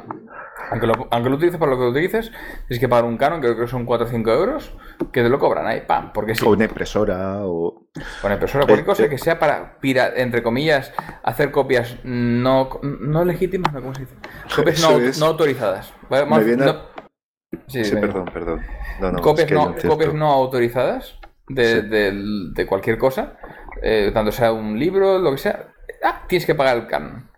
aunque 0.69 0.87
lo, 0.87 1.07
aunque 1.11 1.29
lo 1.29 1.35
utilices 1.35 1.59
para 1.59 1.71
lo 1.71 1.77
que 1.77 1.83
lo 1.83 1.89
utilices, 1.91 2.31
tienes 2.67 2.79
que 2.79 2.89
pagar 2.89 3.05
un 3.05 3.17
canon, 3.17 3.39
creo 3.39 3.57
que 3.57 3.67
son 3.67 3.85
4 3.85 4.07
o 4.07 4.09
5 4.09 4.31
euros, 4.31 4.73
que 5.11 5.23
te 5.23 5.29
lo 5.29 5.39
cobran 5.39 5.67
ahí, 5.67 5.81
pam. 5.81 6.11
Porque 6.13 6.33
O 6.45 6.51
una 6.51 6.65
impresora 6.65 7.39
o. 7.45 7.87
Una 8.23 8.33
impresora, 8.33 8.65
cualquier 8.65 8.85
cosa 8.85 9.09
que 9.09 9.17
sea 9.17 9.39
para, 9.39 9.77
entre 10.15 10.43
comillas, 10.43 10.93
hacer 11.23 11.51
copias 11.51 11.97
no, 12.03 12.79
no 12.81 13.25
legítimas, 13.25 13.73
¿no? 13.73 13.81
¿cómo 13.81 13.93
se 13.93 14.01
dice? 14.01 14.15
Copias 14.55 15.19
no, 15.19 15.25
autorizadas. 15.25 15.93
sí, 17.67 17.81
perdón, 17.91 18.25
perdón. 18.33 18.61
copias, 19.21 19.51
no, 19.51 19.75
copias 19.87 20.13
no 20.13 20.31
autorizadas 20.31 21.19
de, 21.47 22.51
de, 22.53 22.65
cualquier 22.65 22.97
cosa, 22.97 23.37
eh, 23.81 24.11
tanto 24.13 24.31
sea 24.31 24.51
un 24.51 24.77
libro, 24.77 25.17
lo 25.19 25.31
que 25.31 25.37
sea, 25.37 25.73
ah, 26.03 26.23
tienes 26.27 26.45
que 26.45 26.55
pagar 26.55 26.77
el 26.77 26.87
canon. 26.87 27.29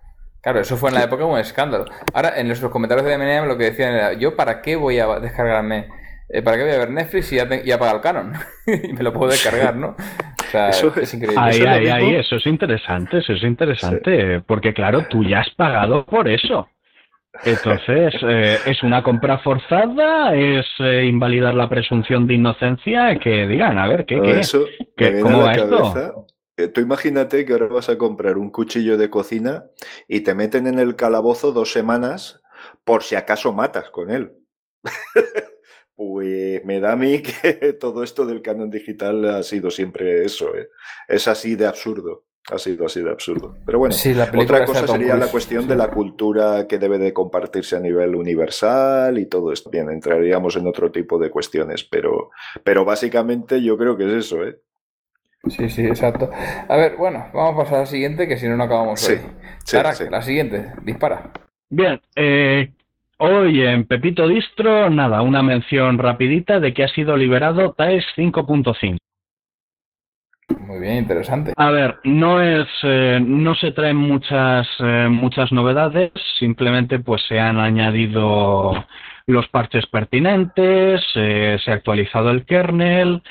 Claro, 0.41 0.61
eso 0.61 0.77
fue 0.77 0.89
en 0.89 0.95
la 0.95 1.03
época 1.03 1.25
un 1.25 1.37
escándalo. 1.37 1.85
Ahora, 2.13 2.39
en 2.39 2.47
nuestros 2.47 2.71
comentarios 2.71 3.05
de 3.05 3.17
MNM 3.17 3.47
lo 3.47 3.57
que 3.57 3.65
decían 3.65 3.93
era, 3.93 4.13
¿yo 4.13 4.35
para 4.35 4.61
qué 4.61 4.75
voy 4.75 4.99
a 4.99 5.19
descargarme? 5.19 5.87
Eh, 6.29 6.41
¿Para 6.41 6.57
qué 6.57 6.63
voy 6.63 6.71
a 6.73 6.77
ver 6.77 6.91
Netflix 6.91 7.27
si 7.27 7.35
ya, 7.35 7.47
ya 7.63 7.79
paga 7.79 7.93
el 7.93 8.01
canon? 8.01 8.33
y 8.67 8.93
me 8.93 9.03
lo 9.03 9.11
puedo 9.11 9.31
descargar, 9.31 9.75
¿no? 9.75 9.95
O 9.97 10.51
sea, 10.51 10.69
eso 10.69 10.93
es, 10.95 11.13
increíble. 11.13 11.41
Ahí, 11.41 11.61
ahí, 11.61 11.87
ahí, 11.87 12.15
eso 12.15 12.37
es 12.37 12.45
interesante, 12.45 13.17
eso 13.17 13.33
es 13.33 13.43
interesante. 13.43 14.41
Porque 14.41 14.73
claro, 14.73 15.05
tú 15.09 15.23
ya 15.23 15.41
has 15.41 15.49
pagado 15.51 16.05
por 16.05 16.27
eso. 16.27 16.69
Entonces, 17.43 18.13
eh, 18.27 18.57
¿es 18.65 18.81
una 18.83 19.03
compra 19.03 19.39
forzada? 19.39 20.35
¿Es 20.35 20.65
eh, 20.79 21.05
invalidar 21.05 21.53
la 21.53 21.69
presunción 21.69 22.27
de 22.27 22.35
inocencia? 22.35 23.17
Que 23.19 23.47
digan, 23.47 23.77
a 23.77 23.87
ver, 23.87 24.05
¿qué, 24.05 24.41
qué, 24.97 25.19
¿cómo 25.21 25.43
va 25.43 25.53
esto? 25.53 26.25
Eh, 26.59 26.67
tú 26.67 26.81
imagínate 26.81 27.45
que 27.45 27.53
ahora 27.53 27.67
vas 27.67 27.87
a 27.87 27.97
comprar 27.97 28.37
un 28.37 28.49
cuchillo 28.49 28.97
de 28.97 29.09
cocina 29.09 29.69
y 30.09 30.21
te 30.21 30.35
meten 30.35 30.67
en 30.67 30.77
el 30.77 30.97
calabozo 30.97 31.53
dos 31.53 31.71
semanas 31.71 32.41
por 32.83 33.03
si 33.03 33.15
acaso 33.15 33.53
matas 33.53 33.89
con 33.91 34.11
él. 34.11 34.33
pues 35.95 36.65
me 36.65 36.81
da 36.81 36.91
a 36.93 36.95
mí 36.97 37.21
que 37.21 37.73
todo 37.79 38.03
esto 38.03 38.25
del 38.25 38.41
canon 38.41 38.69
digital 38.69 39.23
ha 39.29 39.43
sido 39.43 39.71
siempre 39.71 40.25
eso. 40.25 40.53
¿eh? 40.53 40.67
Es 41.07 41.29
así 41.29 41.55
de 41.55 41.65
absurdo. 41.65 42.25
Ha 42.51 42.57
sido 42.57 42.87
así 42.87 43.01
de 43.01 43.11
absurdo. 43.11 43.55
Pero 43.65 43.79
bueno, 43.79 43.95
otra 44.37 44.65
cosa 44.65 44.87
sería 44.87 45.15
la 45.15 45.27
cuestión 45.27 45.65
de 45.65 45.75
la 45.77 45.91
cultura 45.91 46.67
que 46.67 46.79
debe 46.79 46.97
de 46.97 47.13
compartirse 47.13 47.77
a 47.77 47.79
nivel 47.79 48.15
universal 48.15 49.17
y 49.17 49.27
todo 49.27 49.53
esto. 49.53 49.69
Bien, 49.69 49.89
entraríamos 49.89 50.57
en 50.57 50.67
otro 50.67 50.91
tipo 50.91 51.19
de 51.19 51.29
cuestiones, 51.29 51.85
pero, 51.85 52.31
pero 52.63 52.83
básicamente 52.83 53.61
yo 53.61 53.77
creo 53.77 53.95
que 53.95 54.07
es 54.07 54.25
eso, 54.25 54.43
¿eh? 54.43 54.59
Sí, 55.47 55.69
sí, 55.69 55.85
exacto. 55.85 56.29
A 56.67 56.75
ver, 56.75 56.95
bueno, 56.97 57.27
vamos 57.33 57.53
a 57.53 57.57
pasar 57.63 57.77
a 57.77 57.79
la 57.81 57.85
siguiente, 57.85 58.27
que 58.27 58.37
si 58.37 58.47
no, 58.47 58.57
no 58.57 58.65
acabamos 58.65 59.07
hoy. 59.07 59.19
Sí, 59.63 59.77
la 60.09 60.21
siguiente, 60.21 60.73
dispara. 60.83 61.31
Bien, 61.69 62.01
eh, 62.15 62.71
hoy 63.19 63.61
en 63.61 63.85
Pepito 63.85 64.27
Distro, 64.27 64.89
nada, 64.89 65.21
una 65.21 65.41
mención 65.41 65.97
rapidita 65.97 66.59
de 66.59 66.73
que 66.73 66.83
ha 66.83 66.87
sido 66.89 67.15
liberado 67.15 67.73
TAES 67.73 68.05
5.5. 68.17 68.97
Muy 70.61 70.79
bien, 70.79 70.97
interesante. 70.97 71.53
A 71.55 71.69
ver, 71.69 71.99
no 72.03 72.41
es, 72.41 72.67
eh, 72.81 73.19
no 73.23 73.53
se 73.55 73.71
traen 73.71 73.97
muchas, 73.97 74.67
eh, 74.79 75.07
muchas 75.09 75.51
novedades, 75.51 76.11
simplemente 76.39 76.99
pues 76.99 77.21
se 77.27 77.39
han 77.39 77.59
añadido 77.59 78.85
los 79.27 79.47
parches 79.49 79.85
pertinentes, 79.85 81.01
se 81.13 81.59
ha 81.67 81.73
actualizado 81.73 82.31
el 82.31 82.45
kernel, 82.45 83.21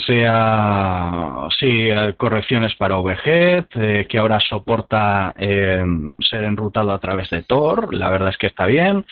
sea 0.00 1.48
sí, 1.58 1.88
eh, 1.90 2.14
correcciones 2.16 2.74
para 2.76 2.98
OVG, 2.98 3.66
eh, 3.74 4.06
que 4.08 4.18
ahora 4.18 4.40
soporta 4.40 5.34
eh, 5.38 5.84
ser 6.20 6.44
enrutado 6.44 6.92
a 6.92 6.98
través 6.98 7.30
de 7.30 7.42
Tor, 7.42 7.94
la 7.94 8.10
verdad 8.10 8.30
es 8.30 8.38
que 8.38 8.48
está 8.48 8.66
bien. 8.66 9.04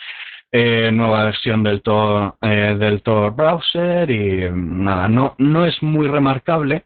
nueva 0.51 1.25
versión 1.25 1.63
del 1.63 1.81
Tor, 1.81 2.35
del 2.39 3.01
Tor 3.01 3.35
browser 3.35 4.09
y 4.09 4.49
nada, 4.51 5.07
no, 5.09 5.35
no 5.37 5.65
es 5.65 5.81
muy 5.83 6.07
remarcable, 6.07 6.85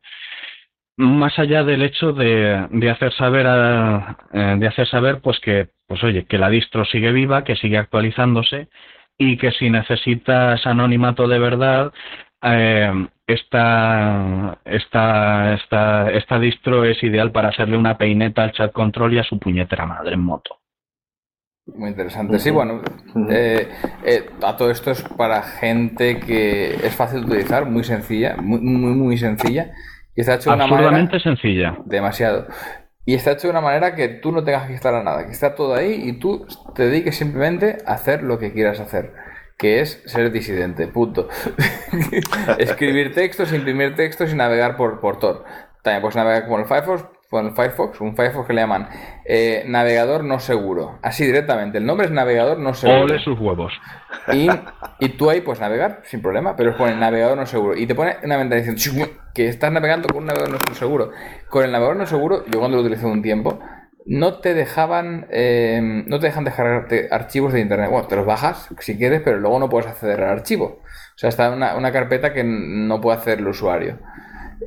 más 0.98 1.38
allá 1.38 1.64
del 1.64 1.84
hecho 1.84 2.12
de, 2.14 2.68
de 2.72 2.90
hacer 2.90 3.14
saber 3.14 3.46
de 3.46 4.68
hacer 4.68 4.88
saber 4.88 5.22
pues 5.22 5.40
que 5.40 5.70
pues 5.88 6.04
oye 6.04 6.26
que 6.26 6.38
la 6.38 6.50
distro 6.50 6.84
sigue 6.86 7.12
viva 7.12 7.44
que 7.44 7.56
sigue 7.56 7.78
actualizándose 7.78 8.70
y 9.18 9.38
que 9.38 9.52
si 9.52 9.70
necesitas 9.70 10.66
anonimato 10.66 11.28
de 11.28 11.40
verdad 11.40 11.94
eh, 12.42 13.08
esta, 13.30 14.60
esta, 14.66 15.54
esta, 15.54 16.12
esta 16.12 16.40
distro 16.40 16.84
es 16.84 17.02
ideal 17.04 17.32
para 17.32 17.50
hacerle 17.50 17.78
una 17.78 17.98
peineta 17.98 18.44
al 18.44 18.54
chat 18.54 18.72
control 18.72 19.14
y 19.14 19.20
a 19.20 19.24
su 19.24 19.38
puñetera 19.38 19.86
madre 19.86 20.16
en 20.16 20.22
moto. 20.22 20.58
Muy 21.68 21.90
interesante. 21.90 22.40
Sí, 22.40 22.50
bueno, 22.50 22.82
eh, 23.30 23.70
eh, 24.04 24.30
a 24.44 24.58
todo 24.58 24.72
esto 24.72 24.90
es 24.90 25.04
para 25.04 25.44
gente 25.44 26.20
que 26.20 26.74
es 26.74 26.96
fácil 26.96 27.22
de 27.22 27.28
utilizar, 27.28 27.68
muy 27.68 27.84
sencilla, 27.84 28.36
muy, 28.38 28.60
muy, 28.60 28.96
muy 28.96 29.18
sencilla. 29.18 29.72
Y 30.16 30.22
está 30.22 30.36
hecho 30.36 30.50
de 30.50 30.56
una 30.56 30.66
manera. 30.66 31.20
sencilla. 31.20 31.78
Demasiado. 31.86 32.48
Y 33.06 33.14
está 33.14 33.34
hecho 33.34 33.48
de 33.48 33.52
una 33.52 33.62
manera 33.62 33.94
que 33.94 34.08
tú 34.08 34.32
no 34.32 34.44
tengas 34.44 34.66
que 34.66 34.74
instalar 34.74 35.04
nada, 35.04 35.26
que 35.26 35.32
está 35.32 35.54
todo 35.54 35.76
ahí 35.76 36.02
y 36.04 36.14
tú 36.14 36.48
te 36.74 36.88
dediques 36.88 37.16
simplemente 37.16 37.78
a 37.86 37.94
hacer 37.94 38.24
lo 38.24 38.40
que 38.40 38.52
quieras 38.52 38.80
hacer 38.80 39.14
que 39.60 39.82
es 39.82 40.02
ser 40.06 40.32
disidente, 40.32 40.88
punto. 40.88 41.28
Escribir 42.58 43.14
textos, 43.14 43.52
imprimir 43.52 43.94
textos 43.94 44.32
y 44.32 44.36
navegar 44.36 44.78
por, 44.78 45.02
por 45.02 45.20
Tor. 45.20 45.44
También 45.84 46.02
puedes 46.02 46.16
navegar 46.16 46.48
con 46.48 46.62
el 46.62 46.66
Firefox, 46.66 47.04
con 47.30 47.48
el 47.48 47.52
Firefox, 47.52 48.00
un 48.00 48.16
Firefox 48.16 48.48
que 48.48 48.54
le 48.54 48.62
llaman 48.62 48.88
eh, 49.26 49.66
navegador 49.68 50.24
no 50.24 50.40
seguro. 50.40 50.98
Así 51.04 51.26
directamente, 51.26 51.78
el 51.78 51.86
nombre 51.86 52.08
es 52.08 52.12
navegador 52.12 52.58
no 52.58 52.74
seguro. 52.74 53.04
Ole 53.04 53.20
sus 53.20 53.38
huevos. 53.38 53.74
Y, 54.32 54.48
y, 55.00 55.10
tú 55.10 55.30
ahí 55.30 55.42
puedes 55.42 55.60
navegar 55.60 56.02
sin 56.06 56.22
problema, 56.22 56.56
pero 56.56 56.78
pone 56.78 56.96
navegador 56.96 57.38
no 57.38 57.46
seguro. 57.46 57.76
Y 57.76 57.86
te 57.86 57.96
pone 57.96 58.16
una 58.24 58.38
ventana 58.38 58.62
diciendo 58.62 59.12
que 59.34 59.50
estás 59.50 59.74
navegando 59.74 60.08
con 60.08 60.20
un 60.20 60.28
navegador 60.28 60.70
no 60.70 60.74
seguro. 60.74 61.12
Con 61.50 61.66
el 61.66 61.72
navegador 61.74 61.98
no 61.98 62.06
seguro, 62.06 62.46
yo 62.46 62.60
cuando 62.60 62.78
lo 62.78 62.84
utilicé 62.84 63.06
un 63.06 63.22
tiempo, 63.22 63.60
no 64.10 64.40
te 64.40 64.56
dejaban, 64.56 65.28
eh, 65.30 65.80
no 66.08 66.20
te 66.20 66.26
dejan 66.26 66.44
descargarte 66.44 67.10
archivos 67.12 67.54
de 67.54 67.60
internet. 67.60 67.92
Bueno, 67.92 68.08
te 68.08 68.16
los 68.16 68.26
bajas 68.26 68.68
si 68.80 68.98
quieres, 68.98 69.22
pero 69.24 69.38
luego 69.38 69.60
no 69.60 69.70
puedes 69.70 69.88
acceder 69.88 70.24
al 70.24 70.32
archivo. 70.32 70.80
O 70.82 71.18
sea, 71.18 71.30
está 71.30 71.52
una, 71.52 71.76
una 71.76 71.92
carpeta 71.92 72.34
que 72.34 72.44
no 72.44 73.00
puede 73.02 73.20
hacer 73.20 73.38
el 73.38 73.48
usuario. 73.48 74.00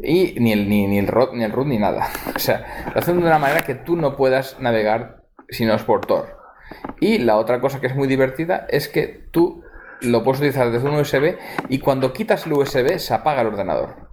Y 0.01 0.37
ni 0.39 0.53
el, 0.53 0.69
ni, 0.69 0.97
el 0.97 1.09
root, 1.09 1.35
ni 1.35 1.43
el 1.43 1.51
root 1.51 1.67
ni 1.67 1.79
nada. 1.79 2.09
O 2.37 2.39
sea, 2.39 2.87
lo 2.95 3.01
hacen 3.01 3.19
de 3.19 3.27
una 3.27 3.41
manera 3.41 3.63
que 3.63 3.75
tú 3.75 3.97
no 3.97 4.17
puedas 4.17 4.61
navegar 4.61 5.25
si 5.49 5.65
no 5.65 5.75
es 5.75 5.83
por 5.83 6.07
Tor. 6.07 6.39
Y 7.01 7.19
la 7.19 7.37
otra 7.37 7.61
cosa 7.61 7.81
que 7.81 7.89
es 7.89 7.97
muy 7.97 8.07
divertida 8.07 8.65
es 8.71 8.87
que 8.87 9.27
tú 9.33 9.65
lo 10.03 10.23
puedes 10.23 10.39
utilizar 10.39 10.71
desde 10.71 10.89
un 10.89 10.95
USB 10.95 11.37
y 11.69 11.81
cuando 11.81 12.13
quitas 12.13 12.47
el 12.47 12.53
USB 12.53 12.97
se 12.99 13.13
apaga 13.13 13.41
el 13.41 13.49
ordenador. 13.49 14.12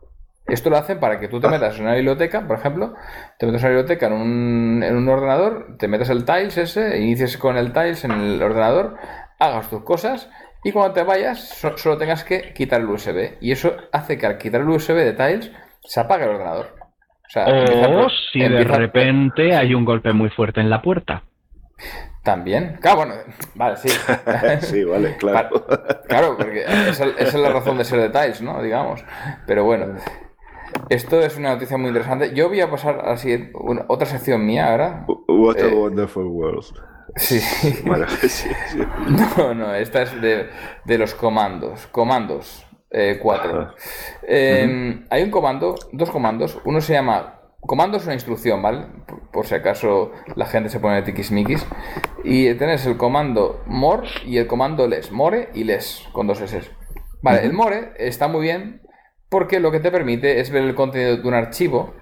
Esto 0.50 0.70
lo 0.70 0.78
hacen 0.78 1.00
para 1.00 1.20
que 1.20 1.28
tú 1.28 1.39
te 1.39 1.47
ah. 1.47 1.52
metas 1.52 1.78
en 1.78 1.86
una 1.86 1.95
biblioteca, 1.95 2.47
por 2.47 2.58
ejemplo, 2.58 2.93
te 3.38 3.45
metes 3.45 3.64
en 3.64 3.70
una 3.70 3.78
biblioteca 3.78 4.08
en 4.08 4.14
un, 4.14 4.84
en 4.84 4.95
un 4.95 5.10
ordenador, 5.10 5.78
te 5.78 5.88
metes 5.88 6.10
el 6.10 6.26
Tiles 6.26 6.58
ese, 6.58 7.00
inicies 7.00 7.38
con 7.38 7.58
el 7.58 7.74
Tiles 7.74 8.04
en 8.04 8.12
el 8.12 8.41
ordenador, 8.41 8.97
hagas 9.39 9.70
tus 9.70 9.84
cosas 9.84 10.30
y 10.64 10.72
cuando 10.72 10.93
te 10.93 11.04
vayas 11.04 11.39
solo 11.78 11.97
tengas 11.97 12.24
que 12.24 12.54
quitar 12.54 12.82
el 12.82 12.89
USB. 12.89 13.38
Y 13.39 13.52
eso 13.52 13.76
hace 13.91 14.18
que 14.18 14.26
al 14.26 14.38
quitar 14.38 14.62
el 14.62 14.70
USB 14.70 14.95
de 14.95 15.14
Tiles 15.14 15.52
se 15.82 16.00
apague 16.00 16.26
el 16.26 16.32
ordenador. 16.32 16.80
O, 17.36 18.08
si 18.32 18.39
de 18.39 18.64
repente 18.64 19.56
hay 19.56 19.74
un 19.76 19.86
golpe 19.86 20.12
muy 20.14 20.30
fuerte 20.30 20.62
en 20.62 20.70
la 20.70 20.82
puerta. 20.82 21.24
También. 22.24 22.78
Claro, 22.82 22.97
bueno, 22.97 23.14
vale, 23.56 23.78
sí. 23.78 23.89
sí, 24.62 24.84
vale, 24.84 25.16
claro. 25.18 25.66
Claro, 26.08 26.36
porque 26.36 26.64
esa, 26.64 27.06
es 27.06 27.34
la 27.36 27.50
razón 27.50 27.78
de 27.78 27.86
ser 27.86 28.02
de 28.02 28.10
Tiles, 28.10 28.41
¿no? 28.41 28.62
Digamos. 28.62 29.06
Pero 29.45 29.64
bueno, 29.64 29.95
esto 30.89 31.22
es 31.22 31.38
una 31.38 31.53
noticia 31.53 31.78
muy 31.78 31.89
interesante. 31.89 32.34
Yo 32.34 32.49
voy 32.49 32.61
a 32.61 32.70
pasar 32.70 32.99
a 32.99 33.15
la 33.15 33.86
otra 33.88 34.07
sección 34.07 34.45
mía 34.45 34.72
ahora. 34.72 35.05
What 35.28 35.57
a 35.57 35.67
eh, 35.67 35.74
wonderful 35.74 36.26
world. 36.26 36.65
Sí. 37.15 37.39
No, 39.38 39.53
no, 39.53 39.74
esta 39.76 40.01
es 40.03 40.22
de, 40.22 40.97
los 40.97 41.13
comandos. 41.15 41.88
Comandos 41.88 42.65
4. 42.89 43.74
Eh, 44.28 44.61
em, 44.61 45.05
hay 45.09 45.24
un 45.24 45.32
comando, 45.32 45.76
dos 45.91 46.09
comandos. 46.09 46.59
Uno 46.65 46.82
se 46.82 46.93
llama. 46.93 47.36
Comando 47.61 47.97
es 47.97 48.05
una 48.05 48.13
instrucción, 48.13 48.61
¿vale? 48.61 48.86
Por, 49.34 49.45
si 49.45 49.53
acaso 49.53 50.11
la 50.36 50.45
gente 50.45 50.70
se 50.70 50.80
pone 50.80 51.01
tiquismiquis. 51.01 51.65
Y 52.24 52.53
tenés 52.55 52.86
el 52.86 52.97
comando 52.97 53.63
more 53.67 54.07
y 54.26 54.38
el 54.38 54.47
comando 54.47 54.88
les. 54.88 55.11
More 55.11 55.49
y 55.53 55.65
les, 55.65 56.07
con 56.13 56.26
dos 56.26 56.41
S. 56.41 56.61
Vale, 57.22 57.43
el 57.43 57.53
more 57.53 57.93
está 57.97 58.28
muy 58.30 58.41
bien 58.41 58.82
porque 59.30 59.59
lo 59.59 59.71
que 59.71 59.80
te 59.80 59.91
permite 59.91 60.39
es 60.39 60.51
ver 60.51 60.63
el 60.63 60.75
contenido 60.75 61.17
de 61.17 61.27
un 61.27 61.34
archivo 61.34 61.95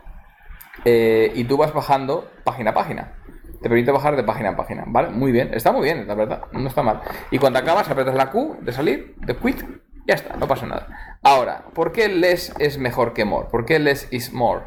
eh, 0.85 1.31
y 1.35 1.43
tú 1.43 1.57
vas 1.57 1.73
bajando 1.73 2.29
página 2.43 2.71
a 2.71 2.73
página 2.73 3.13
te 3.61 3.69
permite 3.69 3.91
bajar 3.91 4.15
de 4.15 4.23
página 4.23 4.49
en 4.49 4.55
página, 4.55 4.83
¿vale? 4.87 5.09
Muy 5.09 5.31
bien, 5.31 5.53
está 5.53 5.71
muy 5.71 5.83
bien, 5.83 6.07
la 6.07 6.15
verdad, 6.15 6.43
no 6.51 6.67
está 6.67 6.83
mal. 6.83 7.01
Y 7.31 7.39
cuando 7.39 7.59
acabas, 7.59 7.89
apretas 7.89 8.15
la 8.15 8.29
Q 8.31 8.57
de 8.61 8.71
salir, 8.71 9.15
de 9.17 9.35
quit, 9.35 9.61
ya 10.07 10.15
está, 10.15 10.37
no 10.37 10.47
pasa 10.47 10.65
nada. 10.65 11.17
Ahora, 11.23 11.65
¿por 11.73 11.91
qué 11.91 12.07
less 12.07 12.53
es 12.59 12.77
mejor 12.77 13.13
que 13.13 13.25
more? 13.25 13.47
¿Por 13.49 13.65
qué 13.65 13.79
less 13.79 14.07
is 14.11 14.31
more? 14.31 14.61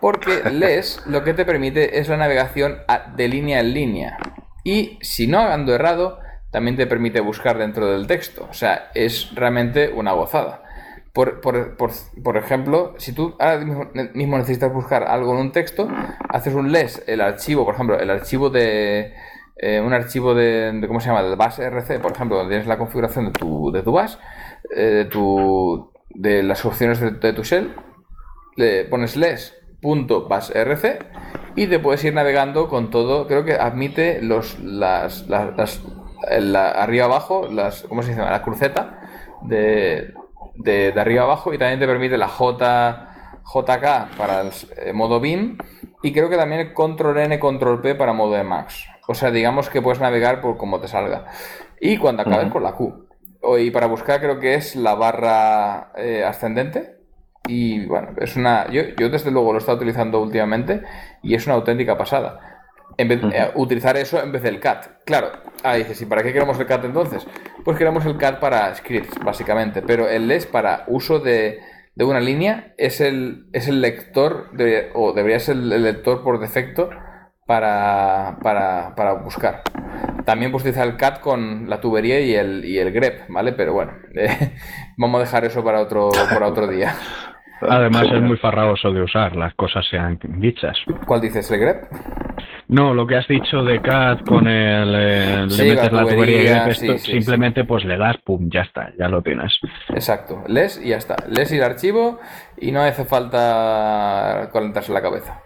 Porque 0.00 0.42
less 0.50 1.02
lo 1.06 1.22
que 1.22 1.34
te 1.34 1.44
permite 1.44 1.98
es 1.98 2.08
la 2.08 2.16
navegación 2.16 2.78
de 3.14 3.28
línea 3.28 3.60
en 3.60 3.74
línea. 3.74 4.18
Y 4.64 4.98
si 5.02 5.26
no 5.26 5.40
ando 5.40 5.74
errado, 5.74 6.18
también 6.50 6.76
te 6.76 6.86
permite 6.86 7.20
buscar 7.20 7.58
dentro 7.58 7.90
del 7.90 8.06
texto. 8.06 8.46
O 8.50 8.54
sea, 8.54 8.90
es 8.94 9.34
realmente 9.34 9.90
una 9.90 10.12
gozada. 10.12 10.62
Por, 11.14 11.40
por, 11.40 11.76
por, 11.76 11.92
por, 12.24 12.36
ejemplo, 12.36 12.94
si 12.98 13.12
tú 13.12 13.36
ahora 13.38 13.64
mismo 14.14 14.36
necesitas 14.36 14.72
buscar 14.72 15.04
algo 15.04 15.32
en 15.34 15.42
un 15.42 15.52
texto, 15.52 15.88
haces 16.28 16.54
un 16.54 16.72
less, 16.72 17.04
el 17.06 17.20
archivo, 17.20 17.64
por 17.64 17.74
ejemplo, 17.74 18.00
el 18.00 18.10
archivo 18.10 18.50
de. 18.50 19.14
Eh, 19.56 19.80
un 19.80 19.92
archivo 19.92 20.34
de, 20.34 20.82
¿Cómo 20.88 20.98
se 20.98 21.06
llama? 21.06 21.22
Del 21.22 21.36
bus 21.36 21.60
RC, 21.60 22.00
por 22.00 22.10
ejemplo, 22.10 22.36
donde 22.36 22.50
tienes 22.50 22.66
la 22.66 22.78
configuración 22.78 23.26
de 23.26 23.30
tu, 23.30 23.70
de 23.70 23.84
tu 23.84 23.92
bus, 23.92 24.18
eh, 24.74 24.82
de, 24.82 25.04
tu, 25.04 25.92
de 26.10 26.42
las 26.42 26.64
opciones 26.64 26.98
de, 26.98 27.32
tu 27.32 27.44
shell, 27.44 27.72
le 28.56 28.84
pones 28.84 29.16
less.busrc 29.16 30.84
y 31.54 31.68
te 31.68 31.78
puedes 31.78 32.02
ir 32.02 32.14
navegando 32.14 32.68
con 32.68 32.90
todo. 32.90 33.28
Creo 33.28 33.44
que 33.44 33.52
admite 33.52 34.20
los 34.20 34.58
las, 34.58 35.28
las, 35.28 35.80
arriba 36.28 37.04
abajo, 37.04 37.48
las 37.48 37.82
¿cómo 37.82 38.02
se 38.02 38.10
dice? 38.10 38.22
La 38.22 38.42
cruceta 38.42 39.00
de 39.42 40.12
de, 40.56 40.92
arriba 40.96 41.24
abajo 41.24 41.52
y 41.52 41.58
también 41.58 41.80
te 41.80 41.86
permite 41.86 42.16
la 42.16 42.28
J, 42.28 43.40
JK 43.44 44.16
para 44.16 44.42
el 44.42 44.50
eh, 44.76 44.92
modo 44.92 45.20
BIM 45.20 45.58
y 46.02 46.12
creo 46.12 46.28
que 46.28 46.36
también 46.36 46.60
el 46.60 46.72
control 46.72 47.18
N, 47.18 47.38
control 47.38 47.80
P 47.80 47.94
para 47.94 48.12
modo 48.12 48.36
Emacs. 48.36 48.86
O 49.06 49.14
sea, 49.14 49.30
digamos 49.30 49.68
que 49.68 49.82
puedes 49.82 50.00
navegar 50.00 50.40
por 50.40 50.56
como 50.56 50.80
te 50.80 50.88
salga. 50.88 51.26
Y 51.80 51.98
cuando 51.98 52.22
acabes 52.22 52.50
con 52.50 52.62
la 52.62 52.72
Q. 52.72 53.08
Y 53.58 53.70
para 53.70 53.86
buscar 53.86 54.20
creo 54.20 54.38
que 54.38 54.54
es 54.54 54.76
la 54.76 54.94
barra 54.94 55.92
eh, 55.96 56.24
ascendente. 56.24 56.96
Y 57.46 57.84
bueno, 57.86 58.08
es 58.18 58.36
una. 58.36 58.70
Yo, 58.70 58.82
yo 58.98 59.10
desde 59.10 59.30
luego 59.30 59.52
lo 59.52 59.58
he 59.58 59.60
estado 59.60 59.76
utilizando 59.76 60.20
últimamente 60.22 60.82
y 61.22 61.34
es 61.34 61.46
una 61.46 61.56
auténtica 61.56 61.98
pasada. 61.98 62.53
En 62.96 63.08
vez, 63.08 63.20
eh, 63.32 63.50
utilizar 63.54 63.96
eso 63.96 64.22
en 64.22 64.32
vez 64.32 64.42
del 64.42 64.60
cat. 64.60 64.86
Claro, 65.04 65.32
ah, 65.62 65.74
dices, 65.74 66.00
¿y 66.02 66.06
para 66.06 66.22
qué 66.22 66.32
queremos 66.32 66.58
el 66.58 66.66
cat 66.66 66.84
entonces? 66.84 67.26
Pues 67.64 67.76
queremos 67.76 68.04
el 68.06 68.16
cat 68.16 68.40
para 68.40 68.74
scripts, 68.74 69.18
básicamente, 69.24 69.82
pero 69.82 70.08
el 70.08 70.28
less 70.28 70.46
para 70.46 70.84
uso 70.86 71.18
de, 71.18 71.60
una 71.96 72.20
línea 72.20 72.74
es 72.78 73.00
el, 73.00 73.46
es 73.52 73.68
el 73.68 73.80
lector, 73.80 74.50
o 74.94 75.12
debería 75.12 75.40
ser 75.40 75.56
el 75.56 75.82
lector 75.82 76.22
por 76.22 76.40
defecto 76.40 76.90
para, 77.46 78.38
para, 78.42 79.12
buscar. 79.14 79.62
También 80.24 80.50
puedes 80.50 80.64
utilizar 80.66 80.86
el 80.86 80.96
cat 80.96 81.20
con 81.20 81.68
la 81.68 81.80
tubería 81.80 82.20
y 82.20 82.34
el, 82.34 82.64
y 82.64 82.78
el 82.78 82.92
grep, 82.92 83.28
¿vale? 83.28 83.52
Pero 83.52 83.74
bueno, 83.74 83.92
vamos 84.96 85.18
a 85.18 85.24
dejar 85.24 85.44
eso 85.44 85.62
para 85.62 85.80
otro, 85.80 86.10
para 86.30 86.46
otro 86.46 86.66
día. 86.66 86.94
Además 87.68 88.06
es 88.12 88.22
muy 88.22 88.36
farragoso 88.36 88.92
de 88.92 89.02
usar, 89.02 89.36
las 89.36 89.54
cosas 89.54 89.86
sean 89.88 90.18
dichas. 90.22 90.76
¿Cuál 91.06 91.20
dices, 91.20 91.50
el 91.50 91.60
grep? 91.60 91.84
No, 92.68 92.94
lo 92.94 93.06
que 93.06 93.16
has 93.16 93.28
dicho 93.28 93.62
de 93.62 93.80
CAT 93.80 94.26
con 94.26 94.46
el, 94.46 94.94
eh, 94.96 95.46
le 95.46 95.64
metes 95.64 95.92
la 95.92 96.02
tubería, 96.02 96.68
y 96.68 96.98
simplemente 96.98 97.64
pues 97.64 97.84
le 97.84 97.98
das, 97.98 98.16
pum, 98.24 98.48
ya 98.50 98.62
está, 98.62 98.92
ya 98.98 99.08
lo 99.08 99.22
tienes. 99.22 99.58
Exacto, 99.90 100.42
les 100.48 100.80
y 100.80 100.88
ya 100.88 100.96
está. 100.96 101.16
Les 101.28 101.52
y 101.52 101.56
el 101.56 101.62
archivo 101.62 102.18
y 102.56 102.72
no 102.72 102.80
hace 102.80 103.04
falta 103.04 104.48
calentarse 104.52 104.92
la 104.92 105.02
cabeza. 105.02 105.42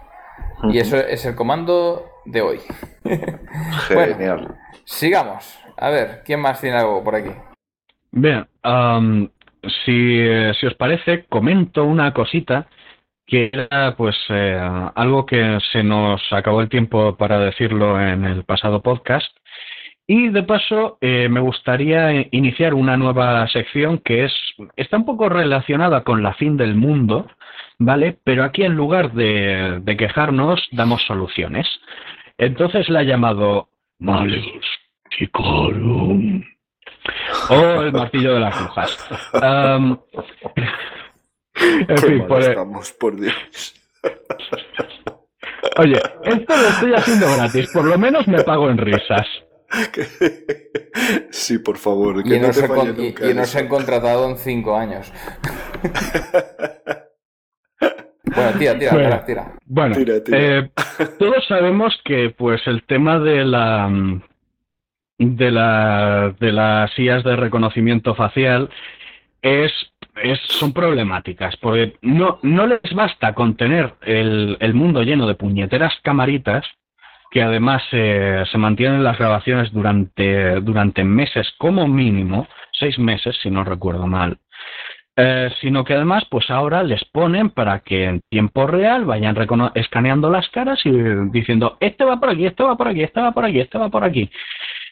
Y 0.71 0.79
eso 0.79 0.97
es 0.97 1.25
el 1.25 1.35
comando 1.35 2.07
de 2.25 2.43
hoy. 2.43 2.59
Genial. 3.89 4.57
sigamos. 4.85 5.59
A 5.77 5.91
ver, 5.91 6.23
¿quién 6.25 6.41
más 6.41 6.61
tiene 6.61 6.79
algo 6.79 7.03
por 7.05 7.15
aquí? 7.15 7.31
Bien, 8.11 8.47
si, 9.85 10.23
si 10.61 10.67
os 10.67 10.75
parece, 10.75 11.25
comento 11.27 11.85
una 11.85 12.13
cosita 12.13 12.69
que 13.29 13.51
era 13.53 13.95
pues 13.95 14.17
eh, 14.31 14.59
algo 14.95 15.27
que 15.27 15.59
se 15.71 15.83
nos 15.83 16.21
acabó 16.33 16.63
el 16.63 16.71
tiempo 16.71 17.17
para 17.17 17.39
decirlo 17.39 18.01
en 18.01 18.25
el 18.25 18.43
pasado 18.45 18.83
podcast. 18.83 19.31
Y 20.07 20.31
de 20.31 20.43
paso, 20.43 20.97
eh, 21.03 21.29
me 21.29 21.41
gustaría 21.41 22.27
iniciar 22.31 22.73
una 22.73 22.97
nueva 22.97 23.47
sección 23.49 23.99
que 23.99 24.25
es 24.25 24.33
está 24.77 24.97
un 24.97 25.05
poco 25.05 25.29
relacionada 25.29 26.03
con 26.03 26.23
la 26.23 26.33
fin 26.33 26.57
del 26.57 26.75
mundo, 26.75 27.27
¿vale? 27.79 28.17
Pero 28.25 28.45
aquí 28.45 28.63
en 28.63 28.75
lugar 28.75 29.13
de, 29.13 29.83
quejarnos, 29.99 30.67
damos 30.73 31.03
soluciones. 31.03 31.69
Entonces 32.39 32.89
la 32.89 33.03
he 33.03 33.07
llamado 33.07 33.69
Malus 33.99 34.47
o 37.51 37.83
el 37.83 37.93
martillo 37.93 38.35
de 38.35 38.41
las 38.41 38.59
brujas. 38.59 38.99
En 41.61 41.99
fin, 41.99 42.27
por, 42.27 42.41
estamos, 42.41 42.93
por 42.93 43.21
Dios. 43.21 43.75
Oye, 45.79 46.01
esto 46.25 46.57
lo 46.57 46.69
estoy 46.69 46.95
haciendo 46.95 47.27
gratis, 47.37 47.71
por 47.73 47.85
lo 47.85 47.99
menos 47.99 48.27
me 48.29 48.43
pago 48.43 48.71
en 48.71 48.79
risas. 48.79 49.27
Sí, 51.31 51.59
por 51.59 51.77
favor. 51.77 52.23
Que 52.23 52.37
y, 52.37 52.41
no 52.41 52.49
nos 53.35 53.57
han 53.57 53.69
contratado 53.69 54.31
en 54.31 54.39
cinco 54.39 54.75
años. 54.77 55.13
bueno, 58.25 58.59
tira, 58.59 58.79
tira, 58.79 58.93
bueno, 58.93 59.23
tira. 59.27 59.53
Bueno, 59.67 59.97
eh, 59.99 60.71
todos 61.19 61.47
sabemos 61.47 62.01
que 62.05 62.35
pues 62.37 62.63
el 62.67 62.85
tema 62.87 63.19
de 63.19 63.45
la 63.45 63.91
de 65.19 65.51
la 65.51 66.35
de 66.39 66.53
las 66.53 66.93
sillas 66.93 67.25
de 67.25 67.37
reconocimiento 67.37 68.15
facial 68.15 68.71
es 69.43 69.73
son 70.49 70.73
problemáticas, 70.73 71.57
porque 71.59 71.97
no, 72.03 72.39
no 72.43 72.67
les 72.67 72.93
basta 72.93 73.35
con 73.35 73.57
tener 73.57 73.95
el, 74.03 74.57
el 74.61 74.75
mundo 74.75 75.03
lleno 75.03 75.27
de 75.27 75.35
puñeteras 75.35 75.95
camaritas, 76.03 76.65
que 77.31 77.43
además 77.43 77.83
se 77.91 78.59
mantienen 78.59 79.05
las 79.05 79.19
grabaciones 79.19 79.73
durante, 79.73 80.61
durante 80.61 81.05
meses 81.05 81.47
como 81.59 81.87
mínimo, 81.87 82.49
seis 82.73 82.99
meses 82.99 83.37
si 83.43 83.51
no 83.51 83.65
recuerdo 83.65 84.07
mal, 84.07 84.39
eh, 85.17 85.51
sino 85.61 85.85
que 85.85 85.95
además 85.95 86.25
pues 86.31 86.49
ahora 86.49 86.83
les 86.83 87.05
ponen 87.05 87.51
para 87.51 87.81
que 87.81 88.05
en 88.05 88.21
tiempo 88.31 88.67
real 88.67 89.05
vayan 89.05 89.37
escaneando 89.75 90.31
las 90.31 90.49
caras 90.49 90.81
y 90.85 90.91
diciendo, 91.31 91.77
este 91.81 92.05
va 92.05 92.19
por 92.19 92.31
aquí, 92.31 92.47
este 92.47 92.63
va 92.63 92.77
por 92.77 92.89
aquí, 92.89 93.03
este 93.03 93.21
va 93.21 93.33
por 93.33 93.45
aquí, 93.45 93.61
este 93.61 93.79
va 93.79 93.89
por 93.89 94.05
aquí. 94.05 94.31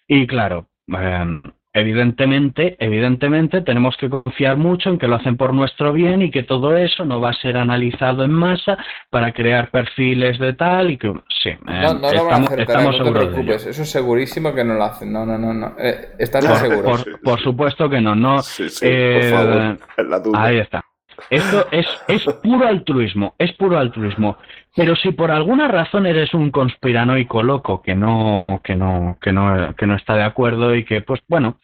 Y 0.08 0.26
claro, 0.26 0.68
eh, 0.88 1.40
Evidentemente, 1.76 2.74
evidentemente 2.80 3.60
tenemos 3.60 3.98
que 3.98 4.08
confiar 4.08 4.56
mucho 4.56 4.88
en 4.88 4.98
que 4.98 5.06
lo 5.06 5.16
hacen 5.16 5.36
por 5.36 5.52
nuestro 5.52 5.92
bien 5.92 6.22
y 6.22 6.30
que 6.30 6.42
todo 6.42 6.74
eso 6.74 7.04
no 7.04 7.20
va 7.20 7.30
a 7.30 7.34
ser 7.34 7.58
analizado 7.58 8.24
en 8.24 8.32
masa 8.32 8.78
para 9.10 9.30
crear 9.34 9.70
perfiles 9.70 10.38
de 10.38 10.54
tal 10.54 10.90
y 10.90 10.96
que 10.96 11.12
sí, 11.42 11.50
no, 11.66 11.72
eh, 11.74 11.98
no 12.00 12.12
lo 12.12 12.24
van 12.24 12.44
a 12.44 12.46
hacer, 12.46 12.60
estamos 12.60 12.98
no 12.98 13.04
te 13.04 13.12
preocupes, 13.12 13.66
eso 13.66 13.82
es 13.82 13.90
segurísimo 13.90 14.54
que 14.54 14.64
no 14.64 14.72
lo 14.72 14.84
hacen. 14.84 15.12
No, 15.12 15.26
no, 15.26 15.36
no, 15.36 15.52
no. 15.52 15.74
Eh, 15.78 16.14
¿Estás 16.18 16.46
por, 16.46 16.56
seguro? 16.56 17.04
Por, 17.22 17.40
supuesto 17.40 17.90
que 17.90 18.00
no, 18.00 18.14
no. 18.14 18.40
Sí, 18.40 18.70
sí, 18.70 18.86
por 18.86 18.94
eh, 18.94 19.30
favor, 19.30 20.34
Ahí 20.34 20.60
está. 20.60 20.82
Esto 21.30 21.66
es, 21.70 21.86
es 22.08 22.24
puro 22.42 22.66
altruismo, 22.66 23.34
es 23.38 23.52
puro 23.52 23.78
altruismo. 23.78 24.38
Pero 24.74 24.94
si 24.96 25.12
por 25.12 25.30
alguna 25.30 25.68
razón 25.68 26.06
eres 26.06 26.34
un 26.34 26.50
conspiranoico 26.50 27.42
loco 27.42 27.82
que 27.82 27.94
no, 27.94 28.44
que 28.62 28.76
no, 28.76 29.16
que 29.20 29.32
no, 29.32 29.74
que 29.74 29.86
no 29.86 29.96
está 29.96 30.14
de 30.14 30.24
acuerdo 30.24 30.74
y 30.74 30.84
que, 30.84 31.00
pues 31.00 31.20
bueno, 31.28 31.58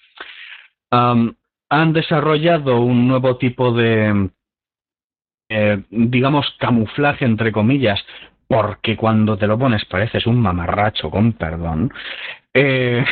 han 0.90 1.92
desarrollado 1.92 2.80
un 2.80 3.08
nuevo 3.08 3.36
tipo 3.36 3.72
de, 3.72 4.30
eh, 5.48 5.82
digamos, 5.90 6.54
camuflaje, 6.58 7.24
entre 7.24 7.52
comillas, 7.52 8.02
porque 8.46 8.96
cuando 8.96 9.36
te 9.36 9.46
lo 9.46 9.58
pones 9.58 9.84
pareces 9.86 10.26
un 10.26 10.40
mamarracho, 10.40 11.10
con 11.10 11.32
perdón, 11.32 11.92
eh, 12.54 13.04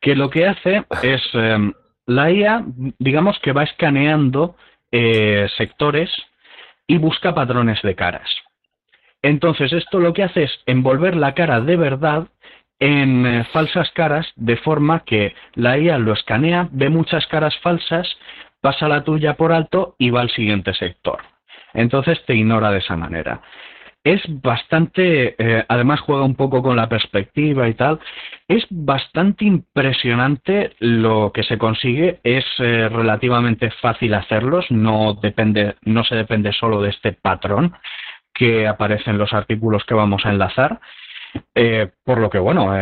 que 0.00 0.14
lo 0.14 0.30
que 0.30 0.46
hace 0.46 0.84
es, 1.02 1.22
eh, 1.34 1.72
la 2.06 2.30
IA, 2.30 2.64
digamos 2.98 3.38
que 3.40 3.52
va 3.52 3.64
escaneando 3.64 4.56
sectores 5.56 6.10
y 6.86 6.98
busca 6.98 7.34
patrones 7.34 7.82
de 7.82 7.94
caras. 7.94 8.28
Entonces, 9.22 9.72
esto 9.72 9.98
lo 9.98 10.12
que 10.12 10.22
hace 10.22 10.44
es 10.44 10.52
envolver 10.66 11.16
la 11.16 11.34
cara 11.34 11.60
de 11.60 11.76
verdad 11.76 12.28
en 12.78 13.44
falsas 13.52 13.90
caras, 13.92 14.30
de 14.36 14.56
forma 14.56 15.04
que 15.04 15.34
la 15.54 15.78
IA 15.78 15.98
lo 15.98 16.12
escanea, 16.12 16.68
ve 16.70 16.90
muchas 16.90 17.26
caras 17.26 17.56
falsas, 17.58 18.06
pasa 18.60 18.88
la 18.88 19.04
tuya 19.04 19.34
por 19.34 19.52
alto 19.52 19.96
y 19.98 20.10
va 20.10 20.20
al 20.20 20.30
siguiente 20.30 20.74
sector 20.74 21.22
entonces 21.74 22.24
te 22.24 22.34
ignora 22.34 22.70
de 22.70 22.78
esa 22.78 22.96
manera. 22.96 23.42
Es 24.04 24.20
bastante, 24.28 25.34
eh, 25.38 25.64
además 25.66 26.00
juega 26.00 26.24
un 26.24 26.34
poco 26.34 26.62
con 26.62 26.76
la 26.76 26.90
perspectiva 26.90 27.66
y 27.68 27.74
tal, 27.74 27.98
es 28.46 28.66
bastante 28.68 29.46
impresionante 29.46 30.76
lo 30.78 31.32
que 31.32 31.42
se 31.42 31.56
consigue, 31.56 32.20
es 32.22 32.44
eh, 32.58 32.90
relativamente 32.90 33.70
fácil 33.80 34.12
hacerlos, 34.12 34.70
no, 34.70 35.14
depende, 35.14 35.76
no 35.86 36.04
se 36.04 36.16
depende 36.16 36.52
solo 36.52 36.82
de 36.82 36.90
este 36.90 37.12
patrón 37.12 37.74
que 38.34 38.68
aparece 38.68 39.08
en 39.08 39.16
los 39.16 39.32
artículos 39.32 39.84
que 39.86 39.94
vamos 39.94 40.26
a 40.26 40.32
enlazar, 40.32 40.80
eh, 41.54 41.88
por 42.04 42.18
lo 42.18 42.28
que 42.28 42.38
bueno, 42.38 42.72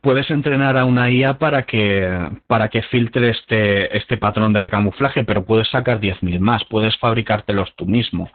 puedes 0.00 0.30
entrenar 0.30 0.78
a 0.78 0.86
una 0.86 1.10
IA 1.10 1.38
para 1.38 1.64
que, 1.64 2.30
para 2.46 2.68
que 2.68 2.80
filtre 2.84 3.30
este, 3.30 3.94
este 3.94 4.16
patrón 4.16 4.54
de 4.54 4.64
camuflaje, 4.64 5.24
pero 5.24 5.44
puedes 5.44 5.68
sacar 5.68 6.00
10.000 6.00 6.40
más, 6.40 6.64
puedes 6.64 6.96
fabricártelos 6.96 7.74
tú 7.76 7.84
mismo. 7.84 8.30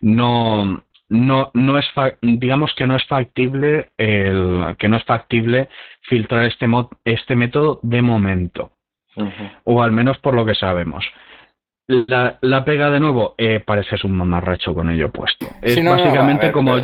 No, 0.00 0.82
no, 1.10 1.50
no 1.54 1.76
es 1.78 1.86
digamos 2.22 2.72
que 2.74 2.86
no 2.86 2.96
es 2.96 3.04
factible 3.06 3.90
el, 3.98 4.76
que 4.78 4.88
no 4.88 4.96
es 4.96 5.04
factible 5.04 5.68
filtrar 6.02 6.44
este, 6.46 6.66
este 7.04 7.36
método 7.36 7.80
de 7.82 8.00
momento. 8.00 8.72
O 9.64 9.82
al 9.82 9.92
menos 9.92 10.18
por 10.18 10.34
lo 10.34 10.46
que 10.46 10.54
sabemos. 10.54 11.04
La, 11.88 12.38
la, 12.40 12.64
pega 12.64 12.88
de 12.88 13.00
nuevo, 13.00 13.34
eh, 13.36 13.58
pareces 13.58 14.04
un 14.04 14.12
mamarracho 14.12 14.72
con 14.72 14.90
ello 14.90 15.10
puesto. 15.10 15.46
Es 15.60 15.84
básicamente 15.84 16.52
como, 16.52 16.76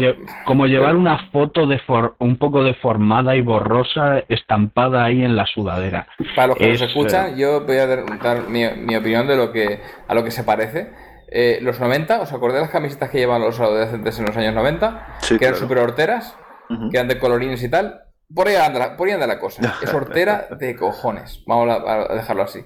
como 0.45 0.67
llevar 0.67 0.97
una 0.97 1.31
foto 1.31 1.65
de 1.69 1.81
un 2.19 2.37
poco 2.39 2.65
deformada 2.65 3.37
y 3.37 3.41
borrosa 3.41 4.25
estampada 4.29 5.05
ahí 5.05 5.23
en 5.23 5.37
la 5.37 5.47
sudadera. 5.47 6.09
Para 6.35 6.49
los 6.49 6.57
que 6.57 6.73
nos 6.73 6.83
escuchan, 6.83 7.35
eh, 7.35 7.35
yo 7.37 7.65
voy 7.65 7.77
a 7.77 7.87
dar 7.87 8.49
mi, 8.49 8.65
mi, 8.85 8.97
opinión 8.97 9.29
de 9.29 9.37
lo 9.37 9.53
que 9.53 9.79
a 10.09 10.15
lo 10.15 10.25
que 10.25 10.33
se 10.33 10.43
parece. 10.43 10.91
Eh, 11.29 11.59
los 11.63 11.81
90, 11.81 12.21
¿os 12.21 12.33
acordáis 12.33 12.61
de 12.61 12.61
las 12.63 12.71
camisetas 12.71 13.11
que 13.11 13.19
llevan 13.19 13.41
los 13.41 13.59
adolescentes 13.61 14.19
en 14.19 14.27
los 14.27 14.37
años 14.37 14.55
90? 14.55 15.19
que 15.39 15.45
eran 15.45 15.57
super 15.57 15.79
horteras, 15.79 16.37
que 16.69 16.97
eran 16.97 17.09
de 17.09 17.19
colorines 17.19 17.63
y 17.63 17.69
tal. 17.69 18.03
Por 18.35 18.49
ahí, 18.49 18.57
anda, 18.57 18.97
por 18.97 19.07
ahí 19.07 19.15
anda 19.15 19.27
la 19.27 19.39
cosa. 19.39 19.77
Es 19.83 19.95
hortera 19.95 20.49
de 20.59 20.75
cojones. 20.75 21.43
Vamos 21.47 21.83
a, 21.87 22.15
dejarlo 22.15 22.43
así. 22.43 22.61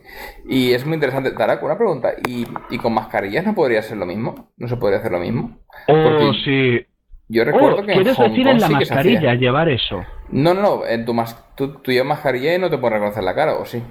Y 0.48 0.72
es 0.72 0.86
muy 0.86 0.94
interesante. 0.94 1.32
Tarak, 1.32 1.62
una 1.62 1.76
pregunta. 1.76 2.12
¿Y, 2.26 2.46
¿Y, 2.70 2.78
con 2.78 2.94
mascarillas 2.94 3.44
no 3.44 3.54
podría 3.54 3.82
ser 3.82 3.98
lo 3.98 4.06
mismo? 4.06 4.52
¿No 4.56 4.68
se 4.68 4.76
podría 4.76 5.00
hacer 5.00 5.12
lo 5.12 5.18
mismo? 5.20 5.58
Oh, 5.88 6.32
sí. 6.44 6.86
Yo 7.28 7.44
recuerdo 7.44 7.78
oh, 7.80 7.86
que. 7.86 7.92
¿Quieres 7.92 8.18
decir 8.18 8.48
en 8.48 8.58
la 8.58 8.68
mascarilla 8.68 9.34
llevar 9.34 9.68
eso? 9.68 10.02
No, 10.30 10.54
no, 10.54 10.62
no. 10.62 10.86
En 10.86 11.04
tu 11.04 11.14
tú, 11.54 11.74
tú, 11.74 11.92
llevas 11.92 12.08
mascarilla 12.08 12.54
y 12.54 12.58
no 12.58 12.70
te 12.70 12.78
puedes 12.78 12.94
reconocer 12.94 13.22
la 13.22 13.34
cara, 13.34 13.54
¿o 13.54 13.66
sí? 13.66 13.82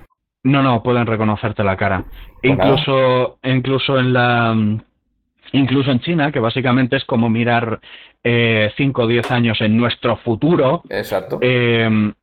No, 0.44 0.64
no, 0.64 0.82
pueden 0.82 1.06
reconocerte 1.06 1.64
la 1.64 1.76
cara. 1.76 2.06
Pues 2.42 2.54
incluso, 2.54 3.40
incluso 3.44 4.00
en 4.00 4.14
la 4.14 4.56
incluso 5.52 5.92
en 5.92 6.00
China, 6.00 6.32
que 6.32 6.40
básicamente 6.40 6.96
es 6.96 7.06
como 7.06 7.30
mirar 7.30 7.80
5 8.24 8.24
eh, 8.24 8.72
o 8.96 9.08
10 9.08 9.32
años 9.32 9.62
en 9.62 9.78
nuestro 9.78 10.18
futuro. 10.18 10.84
Exacto. 10.90 11.40
Eh, 11.42 12.14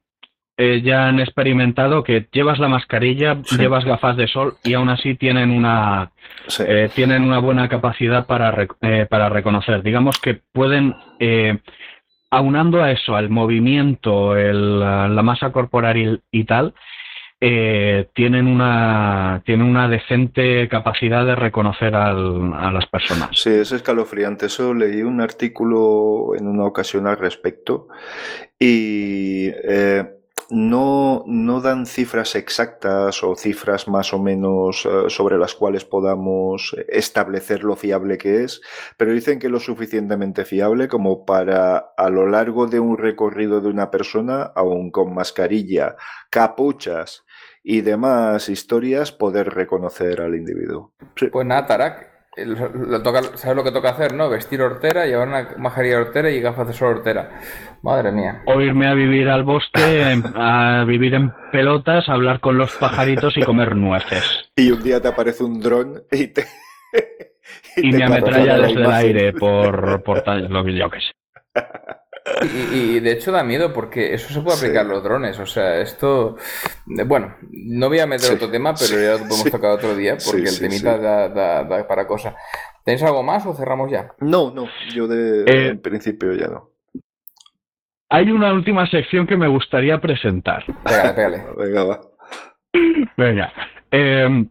eh, 0.59 0.81
ya 0.83 1.09
han 1.09 1.21
experimentado 1.21 2.03
que 2.03 2.29
llevas 2.33 2.59
la 2.59 2.69
mascarilla, 2.69 3.43
llevas 3.59 3.85
gafas 3.85 4.17
de 4.17 4.27
sol 4.27 4.55
y 4.65 4.73
aún 4.73 4.89
así 4.89 5.15
tienen 5.15 5.51
una 5.51 6.13
tienen 6.95 7.25
una 7.25 7.41
buena 7.41 7.69
capacidad 7.69 8.25
para, 8.27 8.67
para 9.11 9.29
reconocer. 9.29 9.83
Digamos 9.83 10.19
que 10.19 10.41
pueden 10.53 10.95
aunando 12.31 12.83
a 12.83 12.91
eso, 12.91 13.17
al 13.17 13.29
movimiento, 13.29 14.37
el, 14.37 14.81
la 14.81 15.23
masa 15.23 15.53
corporal 15.53 16.23
y 16.31 16.45
tal, 16.45 16.75
eh, 17.39 18.09
tienen, 18.15 18.47
una, 18.47 19.43
tienen 19.45 19.67
una 19.67 19.89
decente 19.89 20.69
capacidad 20.69 21.27
de 21.27 21.35
reconocer 21.35 21.95
a 21.95 22.15
las 22.15 22.87
personas. 22.87 23.31
Sí, 23.33 23.51
es 23.51 23.73
escalofriante. 23.73 24.47
Eso 24.47 24.73
leí 24.73 25.03
un 25.03 25.21
artículo 25.21 26.35
en 26.35 26.49
una 26.49 26.65
ocasión 26.65 27.07
al 27.07 27.19
respecto 27.19 27.89
y 28.59 29.49
eh, 29.49 30.17
no, 30.49 31.25
no 31.27 31.61
dan 31.61 31.85
cifras 31.85 32.37
exactas 32.37 33.23
o 33.23 33.35
cifras 33.37 33.87
más 33.87 34.15
o 34.15 34.19
menos 34.19 34.87
eh, 34.87 35.11
sobre 35.11 35.37
las 35.37 35.55
cuales 35.55 35.85
podamos 35.85 36.75
establecer 36.89 37.65
lo 37.65 37.77
fiable 37.77 38.17
que 38.17 38.45
es, 38.45 38.63
pero 38.97 39.13
dicen 39.13 39.39
que 39.39 39.49
es 39.49 39.53
lo 39.53 39.61
suficientemente 39.61 40.47
fiable 40.47 40.89
como 40.89 41.27
para 41.27 41.77
a 41.97 42.09
lo 42.09 42.27
largo 42.27 42.67
de 42.67 42.81
un 42.81 42.97
recorrido 42.97 43.61
de 43.61 43.69
una 43.69 43.91
persona, 43.91 44.45
aún 44.55 44.91
con 44.91 45.15
mascarilla, 45.15 45.97
capuchas, 46.31 47.26
y 47.69 47.81
demás 47.81 48.49
historias 48.49 49.11
poder 49.11 49.49
reconocer 49.49 50.21
al 50.21 50.37
individuo. 50.37 50.93
Pues 51.33 51.45
nada, 51.45 51.67
Tarak, 51.67 52.09
¿sabes 53.35 53.57
lo 53.57 53.65
que 53.65 53.73
toca 53.73 53.91
hacer, 53.91 54.15
no? 54.15 54.31
Vestir 54.31 54.63
hortera, 54.63 55.05
llevar 55.05 55.27
una 55.27 55.49
majaría 55.59 55.99
hortera 55.99 56.31
y 56.31 56.41
gafas 56.41 56.69
de 56.69 56.75
sol 56.75 56.99
hortera. 56.99 57.41
Madre 57.83 58.13
mía. 58.13 58.45
O 58.47 58.61
irme 58.61 58.87
a 58.87 58.95
vivir 58.95 59.29
al 59.29 59.43
bosque, 59.43 60.23
a 60.37 60.85
vivir 60.87 61.15
en 61.15 61.33
pelotas, 61.51 62.09
a 62.09 62.13
hablar 62.13 62.39
con 62.39 62.57
los 62.57 62.73
pajaritos 62.77 63.37
y 63.37 63.43
comer 63.43 63.75
nueces. 63.75 64.49
Y 64.55 64.71
un 64.71 64.81
día 64.85 65.03
te 65.03 65.09
aparece 65.09 65.43
un 65.43 65.61
dron 65.61 66.05
y 66.13 66.29
te... 66.29 66.45
y, 67.79 67.91
me 67.91 68.05
ametralla 68.05 68.59
desde 68.59 68.81
el 68.81 68.93
aire 68.93 69.33
por, 69.33 70.05
por 70.05 70.23
tal, 70.23 70.49
lo 70.49 70.65
que 70.65 70.73
yo 70.73 70.89
que 70.89 71.01
sé. 71.01 71.13
Y, 72.73 72.99
de 73.01 73.13
hecho 73.13 73.31
da 73.31 73.45
miedo 73.45 73.73
porque 73.73 74.13
eso 74.13 74.33
se 74.33 74.41
puede 74.41 74.57
aplicar 74.57 74.85
a 74.85 74.89
los 74.89 75.03
drones. 75.03 75.39
O 75.39 75.47
sea, 75.47 75.81
esto. 75.81 76.37
Bueno, 76.85 77.37
no 77.51 77.89
voy 77.89 78.01
a 78.01 78.07
meter 78.07 78.35
otro 78.35 78.51
tema, 78.51 78.75
pero 78.75 79.01
ya 79.01 79.13
lo 79.13 79.29
podemos 79.29 79.51
tocar 79.51 79.71
otro 79.71 79.95
día 79.95 80.17
porque 80.25 80.49
el 80.49 80.59
temita 80.59 80.99
da, 80.99 81.87
para 81.87 82.07
cosas. 82.07 82.35
¿Tenéis 82.85 83.03
algo 83.05 83.23
más 83.23 83.47
o 83.47 83.55
cerramos 83.55 83.91
ya? 83.91 84.13
No, 84.21 84.51
no. 84.51 84.69
Yo 84.93 85.07
de 85.07 85.43
eh, 85.43 85.69
en 85.69 85.81
principio 85.81 86.33
ya 86.35 86.49
no. 86.49 86.71
Hay 88.09 88.31
una 88.31 88.53
última 88.53 88.89
sección 88.89 89.27
que 89.27 89.37
me 89.37 89.49
gustaría 89.49 90.01
presentar. 90.01 90.65
Pégale, 90.85 91.13
pégale. 91.13 91.45
Venga, 91.57 91.85
va. 91.85 92.01
Venga. 93.17 93.53
Em, 93.91 94.49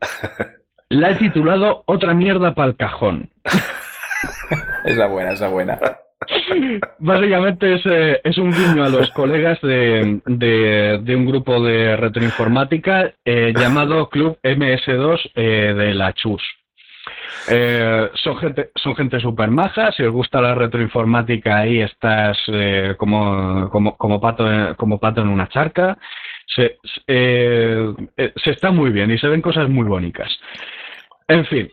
la 0.89 1.11
he 1.11 1.15
titulado 1.15 1.83
Otra 1.87 2.13
mierda 2.13 2.53
para 2.53 2.69
el 2.69 2.75
cajón. 2.77 3.29
esa 4.85 5.07
buena, 5.07 5.31
esa 5.31 5.47
buena. 5.49 5.79
Básicamente 6.99 7.75
es, 7.75 7.81
eh, 7.85 8.21
es, 8.23 8.37
un 8.37 8.51
guiño 8.51 8.83
a 8.83 8.89
los 8.89 9.09
colegas 9.11 9.59
de, 9.61 10.21
un 10.25 11.25
grupo 11.25 11.61
de 11.61 11.95
retroinformática 11.97 13.13
eh, 13.23 13.53
llamado 13.55 14.09
Club 14.09 14.37
MS2 14.41 15.31
eh, 15.35 15.73
de 15.75 15.93
la 15.93 16.13
Chus. 16.13 16.41
son 18.15 18.37
gente 18.37 18.71
son 18.75 18.95
gente 18.95 19.17
maja, 19.49 19.91
si 19.91 20.03
os 20.03 20.13
gusta 20.13 20.41
la 20.41 20.55
retroinformática 20.55 21.57
ahí 21.57 21.81
estás 21.81 22.37
como, 22.97 23.69
como, 23.69 23.97
como, 23.97 24.19
pato, 24.19 24.45
como 24.77 24.99
pato 24.99 25.21
en 25.21 25.27
una 25.27 25.49
charca. 25.49 25.97
Se, 26.47 26.77
se 27.07 28.51
está 28.51 28.71
muy 28.71 28.91
bien 28.91 29.11
y 29.11 29.17
se 29.17 29.27
ven 29.27 29.41
cosas 29.41 29.67
muy 29.67 29.85
bonitas. 29.85 30.29
En 31.27 31.45
fin, 31.45 31.69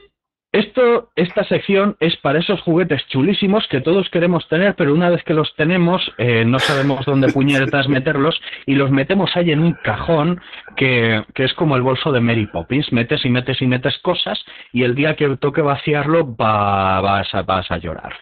esto, 0.52 1.08
esta 1.16 1.44
sección 1.44 1.96
es 1.98 2.14
para 2.18 2.38
esos 2.38 2.60
juguetes 2.60 3.06
chulísimos 3.08 3.66
que 3.68 3.80
todos 3.80 4.10
queremos 4.10 4.46
tener, 4.48 4.74
pero 4.74 4.92
una 4.92 5.08
vez 5.08 5.24
que 5.24 5.32
los 5.32 5.54
tenemos 5.56 6.02
eh, 6.18 6.44
no 6.44 6.58
sabemos 6.58 7.06
dónde 7.06 7.28
puñetas 7.32 7.88
meterlos 7.88 8.38
y 8.66 8.74
los 8.74 8.90
metemos 8.90 9.34
ahí 9.34 9.50
en 9.50 9.60
un 9.60 9.72
cajón 9.82 10.42
que, 10.76 11.24
que, 11.34 11.44
es 11.44 11.54
como 11.54 11.74
el 11.76 11.82
bolso 11.82 12.12
de 12.12 12.20
Mary 12.20 12.46
Poppins. 12.46 12.92
Metes 12.92 13.24
y 13.24 13.30
metes 13.30 13.62
y 13.62 13.66
metes 13.66 13.96
cosas 13.98 14.44
y 14.72 14.82
el 14.82 14.94
día 14.94 15.16
que 15.16 15.36
toque 15.38 15.62
vaciarlo 15.62 16.36
va, 16.36 17.00
vas, 17.00 17.34
a, 17.34 17.42
vas 17.42 17.70
a 17.70 17.78
llorar. 17.78 18.14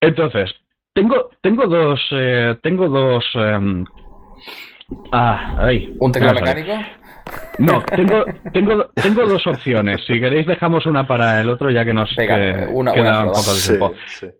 Entonces, 0.00 0.54
tengo, 0.94 1.30
tengo 1.42 1.66
dos... 1.66 2.00
Eh, 2.12 2.56
tengo 2.62 2.88
dos... 2.88 3.24
Em, 3.34 3.84
ah, 5.10 5.56
ahí. 5.58 5.92
¿Un 5.98 6.12
teclado 6.12 6.40
mecánico? 6.40 6.72
No, 7.58 7.82
tengo, 7.82 8.24
tengo, 8.52 8.90
tengo 8.94 9.26
dos 9.26 9.46
opciones. 9.46 10.04
Si 10.06 10.20
queréis 10.20 10.46
dejamos 10.46 10.86
una 10.86 11.06
para 11.06 11.40
el 11.40 11.48
otro 11.48 11.70
ya 11.70 11.84
que 11.84 11.94
nos 11.94 12.14
queda 12.14 12.68
un 12.68 12.86
poco 12.86 13.54
de 13.54 13.62
tiempo. 13.66 13.94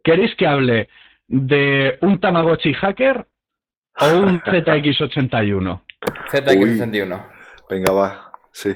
¿Queréis 0.05 0.35
que 0.37 0.47
hable 0.47 0.89
de 1.27 1.99
un 2.03 2.21
Tamagotchi 2.21 2.75
hacker 2.75 3.27
o 4.01 4.19
un 4.19 4.41
ZX81? 4.43 5.81
ZX81. 6.31 7.27
venga, 7.71 7.93
va, 7.93 8.33
sí. 8.53 8.75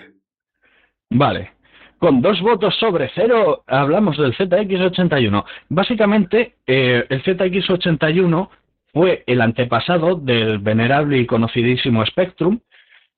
Vale. 1.11 1.53
Con 1.99 2.23
dos 2.23 2.41
votos 2.41 2.75
sobre 2.79 3.11
cero 3.15 3.63
hablamos 3.67 4.17
del 4.17 4.35
ZX81. 4.35 5.45
Básicamente, 5.69 6.55
eh, 6.67 7.05
el 7.07 7.23
ZX81 7.23 8.49
fue 8.93 9.23
el 9.27 9.43
antepasado 9.43 10.15
del 10.17 10.59
venerable 10.61 11.19
y 11.19 11.27
conocidísimo 11.27 12.05
Spectrum. 12.07 12.59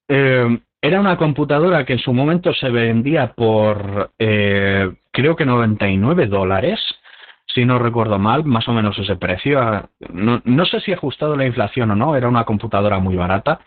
Eh, 0.09 0.59
era 0.83 0.99
una 0.99 1.17
computadora 1.17 1.87
que 1.87 1.93
en 1.93 2.01
su 2.01 2.13
momento 2.13 2.53
se 2.53 2.69
vendía 2.69 3.33
por, 3.35 4.11
eh, 4.19 4.93
creo 5.13 5.37
que 5.37 5.47
99 5.47 6.27
dólares, 6.27 6.81
si 7.47 7.65
no 7.65 7.79
recuerdo 7.79 8.19
mal, 8.19 8.45
más 8.45 8.67
o 8.69 8.73
menos 8.73 8.99
ese 8.99 9.15
precio. 9.15 9.89
No, 10.13 10.43
no 10.45 10.65
sé 10.65 10.81
si 10.81 10.93
ajustado 10.93 11.37
la 11.37 11.47
inflación 11.47 11.93
o 11.93 11.95
no, 11.95 12.17
era 12.17 12.29
una 12.29 12.45
computadora 12.45 12.99
muy 12.99 13.15
barata. 13.15 13.61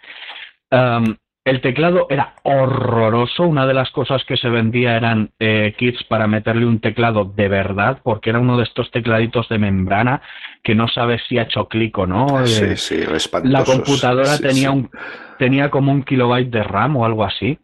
El 1.46 1.62
teclado 1.62 2.08
era 2.10 2.34
horroroso. 2.42 3.44
Una 3.44 3.68
de 3.68 3.76
las 3.76 3.92
cosas 3.92 4.26
que 4.26 4.36
se 4.36 4.50
vendía 4.50 4.98
eran 4.98 5.30
eh, 5.38 5.76
kits 5.78 6.04
para 6.06 6.26
meterle 6.26 6.66
un 6.66 6.80
teclado 6.80 7.24
de 7.24 7.48
verdad, 7.48 8.00
porque 8.04 8.32
era 8.32 8.40
uno 8.40 8.58
de 8.58 8.64
estos 8.64 8.90
tecladitos 8.90 9.48
de 9.50 9.60
membrana 9.60 10.24
que 10.64 10.74
no 10.74 10.88
sabes 10.88 11.22
si 11.30 11.38
ha 11.38 11.44
hecho 11.44 11.68
clic 11.68 11.96
o 12.00 12.08
no. 12.08 12.48
Sí, 12.48 12.64
eh, 12.64 12.76
sí, 12.76 13.00
La 13.44 13.64
computadora 13.64 14.40
tenía, 14.40 14.72
Un, 14.72 14.90
tenía 15.38 15.70
como 15.70 15.92
un 15.92 16.02
kilobyte 16.02 16.50
de 16.50 16.64
RAM 16.64 16.98
o 16.98 17.06
algo 17.06 17.24
así. 17.24 17.60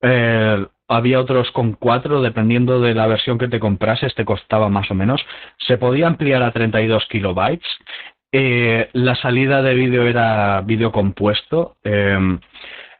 Eh, 0.00 0.66
había 0.86 1.18
otros 1.18 1.50
con 1.50 1.72
cuatro, 1.72 2.22
dependiendo 2.22 2.80
de 2.80 2.94
la 2.94 3.08
versión 3.08 3.36
que 3.36 3.48
te 3.48 3.58
comprases, 3.58 4.14
te 4.14 4.24
costaba 4.24 4.68
más 4.68 4.88
o 4.92 4.94
menos. 4.94 5.20
Se 5.66 5.76
podía 5.76 6.06
ampliar 6.06 6.44
a 6.44 6.52
32 6.52 7.04
kilobytes. 7.08 7.66
la 8.92 9.16
salida 9.16 9.60
de 9.60 9.74
vídeo 9.74 10.06
era 10.06 10.60
vídeo 10.60 10.92
compuesto. 10.92 11.76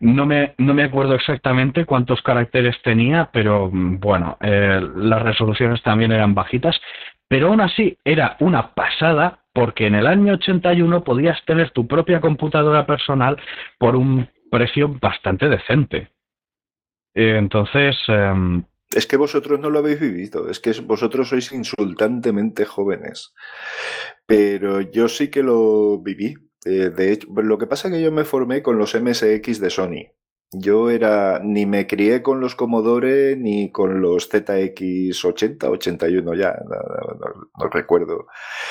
No 0.05 0.27
me, 0.27 0.55
no 0.59 0.75
me 0.75 0.83
acuerdo 0.83 1.15
exactamente 1.15 1.87
cuántos 1.87 2.21
caracteres 2.21 2.77
tenía, 2.83 3.31
pero 3.33 3.71
mm, 3.73 4.01
bueno, 4.01 4.37
eh, 4.43 4.79
las 4.97 5.23
resoluciones 5.23 5.83
también 5.83 6.13
eran 6.13 6.35
bajitas, 6.35 6.79
pero 7.27 7.49
aún 7.49 7.63
así 7.63 7.97
era 8.05 8.37
una 8.41 8.75
pasada 8.75 9.39
porque 9.55 9.87
en 9.87 9.95
el 9.95 10.07
año 10.07 10.35
81 10.35 11.05
podías 11.05 11.43
tener 11.47 11.71
tu 11.71 11.89
propia 11.89 12.21
computadora 12.21 12.85
personal 12.85 13.41
por 13.79 13.97
un 13.97 14.29
precio 14.51 14.89
bastante 15.01 15.49
decente. 15.49 16.11
Eh, 17.15 17.37
entonces... 17.39 17.97
Em, 18.09 18.63
es 18.95 19.07
que 19.07 19.17
vosotros 19.17 19.59
no 19.59 19.71
lo 19.71 19.79
habéis 19.79 20.01
vivido, 20.01 20.51
es 20.51 20.61
que 20.61 20.73
vosotros 20.83 21.31
sois 21.31 21.51
insultantemente 21.51 22.67
jóvenes. 22.67 23.33
Pero 24.27 24.83
yo 24.83 25.09
sí 25.09 25.31
que 25.31 25.43
lo 25.43 25.99
viví. 25.99 26.37
Eh, 26.65 26.91
de 26.91 27.13
hecho, 27.13 27.29
lo 27.37 27.59
que 27.59 27.67
pasa 27.67 27.89
es 27.89 27.95
que 27.95 28.03
yo 28.03 28.13
me 28.13 28.25
formé 28.25 28.63
con 28.63 28.79
los 28.79 28.95
MSX 28.95 29.61
de 29.61 29.71
Sony. 29.71 30.15
Yo 30.57 30.91
era, 30.91 31.41
ni 31.43 31.67
me 31.67 31.87
crié 31.87 32.23
con 32.23 32.41
los 32.41 32.55
Commodore 32.55 33.37
ni 33.37 33.73
con 33.73 34.01
los 34.01 34.31
ZX80, 34.31 35.65
81 35.65 36.35
ya, 36.35 36.55
no, 37.59 37.69
recuerdo. 37.71 38.27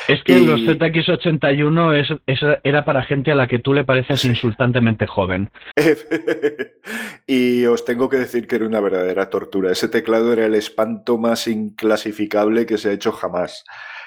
Es 0.08 0.24
que 0.24 0.39
los 0.39 0.62
ZX81 0.62 2.22
es, 2.26 2.41
era 2.64 2.86
para 2.86 3.04
gente 3.04 3.32
a 3.32 3.36
la 3.36 3.48
que 3.48 3.60
tú 3.60 3.74
le 3.74 3.84
pareces 3.84 4.24
insultantemente 4.24 5.08
joven. 5.08 5.52
y 7.28 7.66
os 7.66 7.84
tengo 7.84 8.08
que 8.08 8.18
decir 8.18 8.48
que 8.48 8.56
era 8.56 8.66
una 8.66 8.80
verdadera 8.80 9.30
tortura. 9.30 9.72
Ese 9.72 9.89
teclado 9.89 10.32
era 10.32 10.46
el 10.46 10.56
espanto 10.56 11.18
más 11.18 11.48
inclasificable 11.48 12.66
que 12.66 12.78
se 12.78 12.89
ha 12.89 12.94
hecho 12.94 13.12
jamás. 13.12 13.66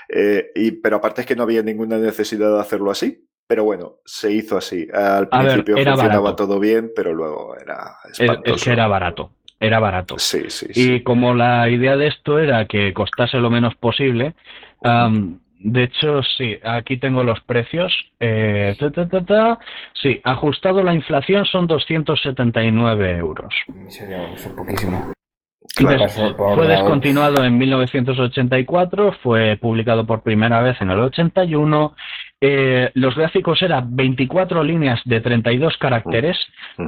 Eh, 0.08 0.50
y, 0.54 0.70
pero 0.70 0.96
aparte 0.96 1.22
es 1.22 1.26
que 1.26 1.36
no 1.36 1.42
había 1.42 1.62
ninguna 1.62 1.98
necesidad 1.98 2.54
de 2.54 2.60
hacerlo 2.60 2.90
así. 2.90 3.25
Pero 3.46 3.64
bueno, 3.64 3.96
se 4.04 4.32
hizo 4.32 4.56
así. 4.56 4.88
Al 4.92 5.28
principio 5.28 5.76
funcionaba 5.76 6.34
todo 6.34 6.58
bien, 6.58 6.90
pero 6.94 7.14
luego 7.14 7.56
era 7.56 7.96
espantoso. 8.12 8.56
Es 8.56 8.64
que 8.64 8.70
era 8.70 8.88
barato. 8.88 9.30
Era 9.58 9.78
barato. 9.78 10.18
Sí, 10.18 10.44
sí, 10.48 10.66
Y 10.74 11.02
como 11.02 11.32
la 11.32 11.68
idea 11.70 11.96
de 11.96 12.08
esto 12.08 12.38
era 12.38 12.66
que 12.66 12.92
costase 12.92 13.38
lo 13.38 13.50
menos 13.50 13.74
posible, 13.76 14.34
de 15.58 15.82
hecho, 15.84 16.22
sí, 16.22 16.58
aquí 16.62 16.98
tengo 16.98 17.24
los 17.24 17.40
precios. 17.40 17.92
Eh, 18.20 18.76
sí, 19.94 20.20
ajustado 20.22 20.82
la 20.82 20.94
inflación 20.94 21.44
son 21.46 21.66
279 21.66 23.16
euros. 23.16 23.54
Sería 23.88 24.28
poquísimo. 24.54 25.12
Fue 25.74 26.68
descontinuado 26.68 27.44
en 27.44 27.58
1984, 27.58 29.16
fue 29.22 29.58
publicado 29.60 30.06
por 30.06 30.22
primera 30.22 30.62
vez 30.62 30.80
en 30.80 30.90
el 30.90 31.00
81. 31.00 31.94
Eh, 32.40 32.90
los 32.94 33.14
gráficos 33.16 33.62
eran 33.62 33.96
24 33.96 34.62
líneas 34.62 35.00
de 35.06 35.20
32 35.20 35.78
caracteres 35.78 36.36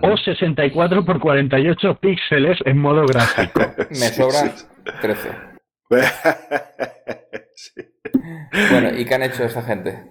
o 0.02 0.16
64 0.16 1.04
por 1.06 1.20
48 1.20 1.94
píxeles 1.94 2.58
en 2.66 2.78
modo 2.78 3.06
gráfico. 3.06 3.60
Me 3.90 3.96
sobra 3.96 4.52
13. 5.00 5.30
Bueno, 8.70 8.96
¿y 8.96 9.04
qué 9.04 9.14
han 9.14 9.22
hecho 9.22 9.44
esta 9.44 9.62
gente? 9.62 10.04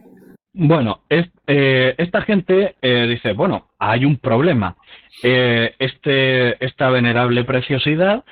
Bueno, 0.54 1.02
eh, 1.10 1.96
esta 1.98 2.22
gente 2.22 2.76
eh, 2.82 3.08
dice, 3.08 3.34
bueno, 3.34 3.70
hay 3.80 4.06
un 4.06 4.18
problema. 4.18 4.76
este, 5.24 6.64
esta 6.64 6.90
venerable 6.90 7.44
preciosidad 7.44 8.24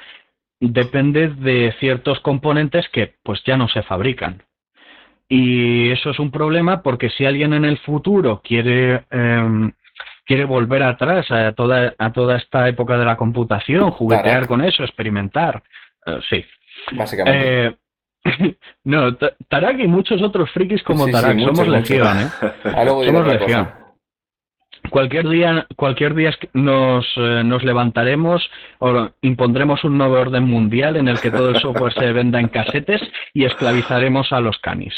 depende 0.60 1.30
de 1.30 1.74
ciertos 1.80 2.20
componentes 2.20 2.88
que 2.90 3.16
pues 3.24 3.42
ya 3.46 3.58
no 3.58 3.68
se 3.68 3.84
fabrican. 3.84 4.44
Y 5.28 5.92
eso 5.92 6.12
es 6.12 6.20
un 6.20 6.32
problema 6.32 6.82
porque 6.82 7.10
si 7.10 7.26
alguien 7.26 7.54
en 7.54 7.66
el 7.66 7.78
futuro 7.80 8.42
quiere, 8.44 9.06
em, 9.10 9.72
quiere 10.26 10.46
volver 10.46 10.84
atrás 10.84 11.30
a 11.32 11.52
toda, 11.54 11.94
a 11.98 12.12
toda 12.12 12.38
esta 12.38 12.68
época 12.68 12.98
de 12.98 13.06
la 13.06 13.18
computación, 13.18 13.92
juguetear 13.92 14.48
con 14.48 14.62
eso, 14.64 14.84
experimentar, 14.84 15.64
eh, 16.06 16.20
sí. 16.30 16.46
Básicamente. 16.92 17.68
Eh, 17.68 17.76
no, 18.84 19.16
Tarak 19.48 19.80
y 19.80 19.88
muchos 19.88 20.22
otros 20.22 20.50
frikis 20.52 20.84
como 20.84 21.08
Tarak, 21.08 21.40
somos 21.40 21.68
legión, 21.68 22.20
¿eh? 22.20 22.30
somos 23.06 23.28
legión. 23.28 23.85
Cualquier 24.90 25.28
día, 25.30 25.68
cualquier 25.76 26.16
día 26.16 26.32
nos, 26.54 27.06
eh, 27.18 27.44
nos 27.44 27.64
levantaremos 27.64 28.50
o 28.80 29.10
impondremos 29.22 29.84
un 29.84 29.98
nuevo 29.98 30.16
orden 30.16 30.44
mundial 30.44 30.98
en 30.98 31.08
el 31.08 31.20
que 31.20 31.32
todo 31.32 31.50
el 31.50 31.60
software 31.60 31.94
se 31.94 32.12
venda 32.12 32.40
en 32.40 32.48
casetes 32.48 33.02
y 33.34 33.46
esclavizaremos 33.46 34.32
a 34.32 34.40
los 34.40 34.58
canis. 34.60 34.94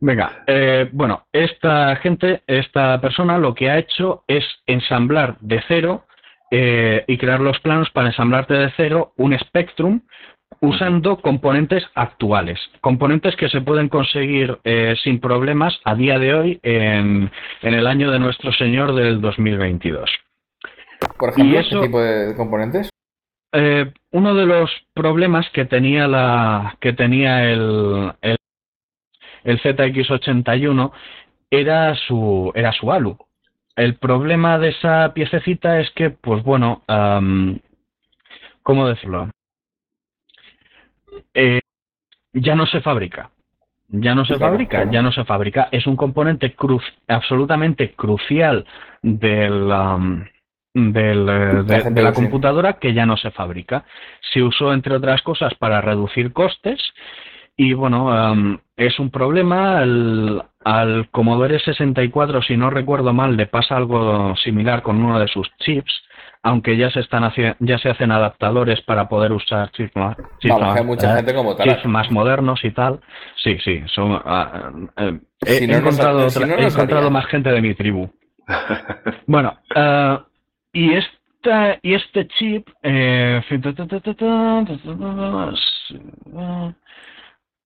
Venga, 0.00 0.44
eh, 0.46 0.88
bueno, 0.92 1.26
esta 1.32 1.96
gente, 1.96 2.42
esta 2.46 3.00
persona 3.00 3.38
lo 3.38 3.54
que 3.54 3.70
ha 3.70 3.78
hecho 3.78 4.24
es 4.26 4.44
ensamblar 4.66 5.36
de 5.40 5.62
cero 5.66 6.04
eh, 6.50 7.04
y 7.08 7.18
crear 7.18 7.40
los 7.40 7.58
planos 7.60 7.90
para 7.90 8.08
ensamblarte 8.08 8.54
de 8.54 8.72
cero 8.76 9.12
un 9.16 9.36
Spectrum 9.38 10.02
usando 10.60 11.20
componentes 11.20 11.84
actuales, 11.94 12.58
componentes 12.80 13.36
que 13.36 13.48
se 13.48 13.60
pueden 13.60 13.88
conseguir 13.88 14.58
eh, 14.64 14.94
sin 15.02 15.20
problemas 15.20 15.78
a 15.84 15.94
día 15.94 16.18
de 16.18 16.34
hoy 16.34 16.60
en, 16.62 17.30
el 17.62 17.86
año 17.86 18.10
de 18.10 18.18
nuestro 18.18 18.52
Señor 18.52 18.94
del 18.94 19.20
2022. 19.20 20.10
Por 21.18 21.30
ejemplo, 21.30 21.60
¿qué 21.70 21.86
tipo 21.86 22.00
de 22.00 22.34
componentes? 22.36 22.90
Eh, 23.52 23.92
uno 24.10 24.34
de 24.34 24.46
los 24.46 24.70
problemas 24.94 25.48
que 25.50 25.64
tenía 25.64 26.08
la 26.08 26.76
que 26.80 26.92
tenía 26.92 27.44
el, 27.50 28.12
el, 28.22 28.38
ZX81 29.60 30.90
era 31.50 31.94
su 31.94 32.50
era 32.54 32.72
su 32.72 32.90
ALU. 32.90 33.16
El 33.76 33.96
problema 33.96 34.58
de 34.58 34.70
esa 34.70 35.12
piececita 35.14 35.80
es 35.80 35.90
que, 35.90 36.10
pues 36.10 36.42
bueno, 36.42 36.82
¿cómo 38.62 38.88
decirlo? 38.88 39.30
Eh, 41.32 41.60
ya 42.32 42.54
no 42.54 42.66
se 42.66 42.80
fabrica. 42.80 43.30
Ya 43.88 44.14
no 44.14 44.24
se 44.24 44.38
fabrica, 44.38 44.90
ya 44.90 45.02
no 45.02 45.12
se 45.12 45.24
fabrica. 45.24 45.68
Es 45.70 45.86
un 45.86 45.94
componente 45.94 46.54
absolutamente 47.06 47.92
crucial 47.94 48.66
del, 49.02 49.70
um, 49.70 50.24
del, 50.72 51.28
eh, 51.28 51.90
de, 51.90 52.02
la 52.02 52.12
computadora 52.12 52.74
que 52.74 52.92
ya 52.92 53.06
no 53.06 53.16
se 53.16 53.30
fabrica. 53.30 53.84
Se 54.32 54.42
usó, 54.42 54.72
entre 54.72 54.96
otras 54.96 55.22
cosas, 55.22 55.54
para 55.54 55.80
reducir 55.80 56.32
costes 56.32 56.80
y, 57.56 57.74
bueno, 57.74 58.06
um, 58.06 58.58
es 58.76 58.98
un 58.98 59.10
problema. 59.10 59.78
Al, 59.78 60.42
al 60.64 61.08
Commodore 61.10 61.60
64, 61.60 62.42
si 62.42 62.56
no 62.56 62.70
recuerdo 62.70 63.12
mal, 63.12 63.36
le 63.36 63.46
pasa 63.46 63.76
algo 63.76 64.34
similar 64.36 64.82
con 64.82 64.96
uno 65.04 65.20
de 65.20 65.28
sus 65.28 65.48
chips 65.58 65.92
aunque 66.44 66.76
ya 66.76 66.90
se 66.90 67.00
están 67.00 67.30
ya 67.58 67.78
se 67.78 67.90
hacen 67.90 68.12
adaptadores 68.12 68.80
para 68.82 69.08
poder 69.08 69.32
usar 69.32 69.72
chips 69.72 69.96
más, 69.96 70.16
más 71.84 72.10
modernos 72.10 72.64
y 72.64 72.70
tal. 72.70 73.00
Sí, 73.42 73.58
sí, 73.64 73.82
son, 73.86 74.20
ah, 74.24 74.70
eh, 74.96 75.18
he, 75.46 75.64
encontrado, 75.64 76.28
he 76.28 76.66
encontrado 76.66 77.10
más 77.10 77.26
gente 77.26 77.50
de 77.50 77.60
mi 77.60 77.74
tribu. 77.74 78.08
bueno, 79.26 79.58
uh, 79.74 80.22
y 80.72 80.94
es 80.94 81.04
esta, 81.44 81.78
y 81.82 81.94
este 81.94 82.26
chip... 82.28 82.68
Eh, 82.82 83.40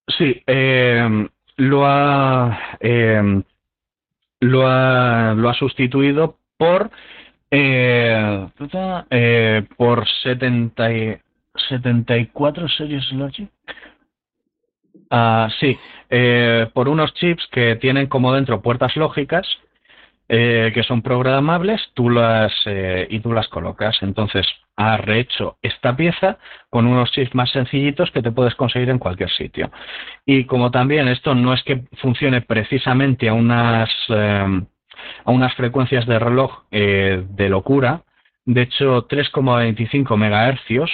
sí, 0.08 0.42
eh, 0.46 1.28
lo 1.56 1.86
ha... 1.86 2.58
Eh, 2.80 3.42
lo 4.40 4.68
ha, 4.68 5.34
lo 5.34 5.48
ha 5.48 5.54
sustituido 5.54 6.36
por 6.56 6.90
eh, 7.50 8.48
eh, 9.10 9.66
por 9.76 10.06
70 10.22 10.92
y, 10.92 11.18
74 11.68 12.68
series 12.68 13.12
Logic. 13.12 13.50
Ah, 15.10 15.48
sí, 15.58 15.76
eh, 16.10 16.68
por 16.74 16.88
unos 16.88 17.14
chips 17.14 17.46
que 17.50 17.76
tienen 17.76 18.06
como 18.08 18.32
dentro 18.32 18.60
puertas 18.60 18.94
lógicas 18.96 19.46
eh, 20.30 20.72
que 20.74 20.82
son 20.82 21.00
programables 21.00 21.80
tú 21.94 22.10
las, 22.10 22.52
eh, 22.66 23.06
y 23.08 23.20
tú 23.20 23.32
las 23.32 23.48
colocas. 23.48 23.96
Entonces, 24.02 24.46
ha 24.76 24.98
rehecho 24.98 25.56
esta 25.62 25.96
pieza 25.96 26.36
con 26.68 26.86
unos 26.86 27.10
chips 27.12 27.34
más 27.34 27.50
sencillitos 27.50 28.10
que 28.10 28.20
te 28.20 28.30
puedes 28.30 28.54
conseguir 28.54 28.90
en 28.90 28.98
cualquier 28.98 29.30
sitio. 29.30 29.70
Y 30.26 30.44
como 30.44 30.70
también 30.70 31.08
esto 31.08 31.34
no 31.34 31.54
es 31.54 31.62
que 31.62 31.84
funcione 32.02 32.42
precisamente 32.42 33.28
a 33.30 33.32
unas, 33.32 33.88
eh, 34.10 34.60
a 35.28 35.30
unas 35.30 35.54
frecuencias 35.54 36.06
de 36.06 36.18
reloj 36.18 36.62
de 36.70 37.48
locura, 37.50 38.02
de 38.46 38.62
hecho 38.62 39.06
3,25 39.06 40.16
megahercios, 40.16 40.90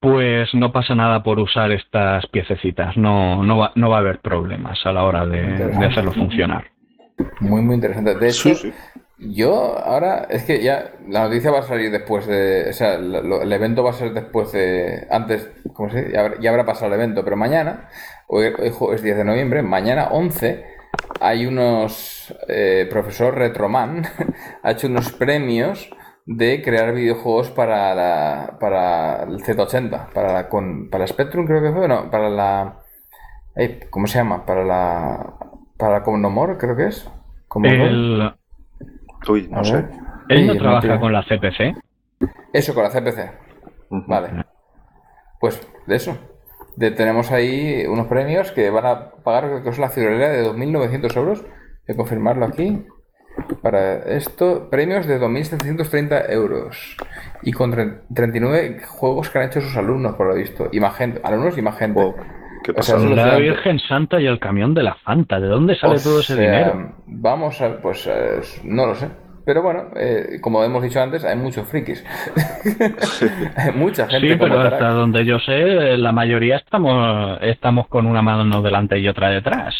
pues 0.00 0.52
no 0.52 0.72
pasa 0.72 0.96
nada 0.96 1.22
por 1.22 1.38
usar 1.38 1.70
estas 1.70 2.26
piececitas, 2.26 2.96
no, 2.96 3.44
no, 3.44 3.58
va, 3.58 3.72
no 3.76 3.88
va 3.88 3.98
a 3.98 4.00
haber 4.00 4.18
problemas 4.18 4.84
a 4.84 4.92
la 4.92 5.04
hora 5.04 5.24
de 5.24 5.86
hacerlo 5.86 6.10
funcionar. 6.12 6.64
Muy, 7.38 7.62
muy 7.62 7.76
interesante. 7.76 8.16
De 8.16 8.28
hecho, 8.28 8.50
yo 9.18 9.78
ahora, 9.78 10.26
es 10.28 10.42
que 10.42 10.60
ya 10.60 10.92
la 11.08 11.24
noticia 11.24 11.52
va 11.52 11.60
a 11.60 11.62
salir 11.62 11.92
después 11.92 12.26
de. 12.26 12.66
O 12.68 12.72
sea, 12.72 12.94
el 12.94 13.52
evento 13.52 13.84
va 13.84 13.90
a 13.90 13.94
ser 13.94 14.12
después 14.12 14.50
de. 14.52 15.06
Antes, 15.08 15.48
¿cómo 15.72 15.88
se 15.90 16.02
dice? 16.02 16.12
Ya, 16.40 16.50
habrá, 16.50 16.66
pasado 16.66 16.88
el 16.88 17.00
evento, 17.00 17.24
pero 17.24 17.36
mañana, 17.36 17.88
hoy, 18.26 18.52
es 18.58 19.02
10 19.02 19.16
de 19.16 19.24
noviembre, 19.24 19.62
mañana 19.62 20.08
11, 20.10 20.75
hay 21.20 21.46
unos. 21.46 22.34
Eh, 22.48 22.86
profesor 22.90 23.34
Retroman 23.34 24.02
ha 24.62 24.70
hecho 24.70 24.86
unos 24.86 25.12
premios 25.12 25.88
de 26.24 26.62
crear 26.62 26.92
videojuegos 26.92 27.50
para 27.50 27.94
la, 27.94 28.56
para 28.58 29.22
el 29.22 29.38
Z80, 29.42 30.12
para 30.12 30.32
la, 30.32 30.48
con, 30.48 30.90
para 30.90 31.06
Spectrum 31.06 31.46
creo 31.46 31.62
que 31.62 31.72
fue, 31.72 31.86
no, 31.86 32.10
para 32.10 32.28
la... 32.28 32.80
¿Cómo 33.90 34.06
se 34.06 34.18
llama? 34.18 34.44
Para 34.44 34.64
la 34.64 35.36
para 35.76 36.02
Commodore, 36.02 36.56
creo 36.56 36.76
que 36.76 36.86
es. 36.86 37.10
El... 37.62 38.34
Uy, 39.28 39.48
no 39.50 39.64
sé. 39.64 39.86
¿Él 40.28 40.46
no 40.46 40.56
trabaja 40.56 40.98
con 40.98 41.12
la 41.12 41.22
CPC? 41.22 41.76
Eso, 42.52 42.74
con 42.74 42.84
la 42.84 42.90
CPC. 42.90 43.30
Vale. 43.90 44.44
Pues 45.40 45.66
de 45.86 45.96
eso. 45.96 46.18
De, 46.76 46.90
tenemos 46.90 47.32
ahí 47.32 47.86
unos 47.86 48.06
premios 48.06 48.52
que 48.52 48.70
van 48.70 48.86
a 48.86 49.10
pagar, 49.24 49.44
creo 49.44 49.62
que 49.62 49.70
es 49.70 49.78
la 49.78 49.88
ciudadanía 49.88 50.28
de 50.28 50.44
2.900 50.44 51.16
euros. 51.16 51.42
Voy 51.42 51.94
a 51.94 51.96
confirmarlo 51.96 52.46
aquí. 52.46 52.84
Para 53.62 53.98
esto, 54.16 54.68
premios 54.70 55.06
de 55.06 55.20
2.730 55.20 56.30
euros. 56.30 56.96
Y 57.42 57.52
con 57.52 57.72
39 57.72 58.82
juegos 58.86 59.30
que 59.30 59.38
han 59.38 59.46
hecho 59.46 59.60
sus 59.60 59.76
alumnos, 59.76 60.14
por 60.16 60.28
lo 60.28 60.34
visto. 60.34 60.68
Y 60.72 60.80
más 60.80 60.96
gente, 60.96 61.20
alumnos 61.22 61.56
y 61.58 61.62
más 61.62 61.76
gente. 61.78 62.14
La 63.14 63.36
Virgen 63.36 63.78
Santa 63.78 64.20
y 64.20 64.26
el 64.26 64.40
camión 64.40 64.74
de 64.74 64.82
la 64.82 64.94
Fanta. 64.96 65.38
¿De 65.38 65.46
dónde 65.46 65.76
sale 65.76 66.00
todo 66.00 66.20
ese 66.20 66.34
dinero? 66.34 66.92
Vamos 67.06 67.60
a, 67.60 67.80
pues 67.80 68.06
eh, 68.06 68.40
no 68.64 68.86
lo 68.86 68.94
sé. 68.94 69.08
Pero 69.46 69.62
bueno, 69.62 69.90
eh, 69.94 70.38
como 70.40 70.64
hemos 70.64 70.82
dicho 70.82 71.00
antes, 71.00 71.24
hay 71.24 71.36
muchos 71.36 71.68
frikis. 71.68 72.04
hay 73.56 73.72
mucha 73.74 74.08
gente. 74.08 74.32
Sí, 74.32 74.36
pero 74.36 74.60
hasta 74.60 74.88
donde 74.88 75.24
yo 75.24 75.38
sé, 75.38 75.96
la 75.96 76.10
mayoría 76.10 76.56
estamos, 76.56 77.38
estamos 77.42 77.86
con 77.86 78.06
una 78.06 78.22
mano 78.22 78.60
delante 78.60 78.98
y 78.98 79.06
otra 79.06 79.30
detrás. 79.30 79.74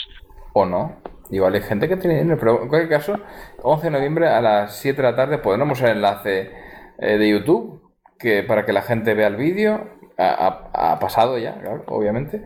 O 0.52 0.64
no. 0.64 1.02
Igual 1.32 1.54
hay 1.54 1.62
gente 1.62 1.88
que 1.88 1.96
tiene 1.96 2.18
dinero. 2.18 2.38
Pero 2.38 2.62
en 2.62 2.68
cualquier 2.68 2.88
caso, 2.88 3.18
11 3.60 3.86
de 3.86 3.90
noviembre 3.90 4.28
a 4.28 4.40
las 4.40 4.76
7 4.76 5.02
de 5.02 5.10
la 5.10 5.16
tarde 5.16 5.38
pondremos 5.38 5.82
el 5.82 5.96
enlace 5.96 6.52
eh, 7.00 7.18
de 7.18 7.28
YouTube 7.28 7.82
que 8.20 8.44
para 8.44 8.64
que 8.64 8.72
la 8.72 8.82
gente 8.82 9.14
vea 9.14 9.26
el 9.26 9.36
vídeo. 9.36 9.96
Ha, 10.18 10.98
pasado 10.98 11.36
ya, 11.36 11.58
obviamente 11.88 12.42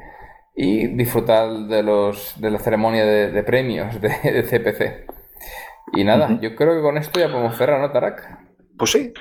y 0.57 0.89
disfrutar 0.89 1.49
de, 1.69 1.83
los, 1.85 2.35
de 2.41 2.51
la 2.51 2.59
ceremonia 2.59 3.07
de, 3.07 3.43
premios 3.45 4.01
de, 4.01 4.11
CPC. 4.43 5.20
Y 5.95 6.05
nada, 6.05 6.39
yo 6.41 6.55
creo 6.55 6.75
que 6.77 6.83
con 6.83 6.97
esto 6.97 7.21
ya 7.21 7.29
podemos 7.29 7.57
cerrar, 7.57 7.81
¿no, 7.81 7.91
Tarak? 7.91 8.39
Pues 8.77 8.93
sí. 8.93 9.13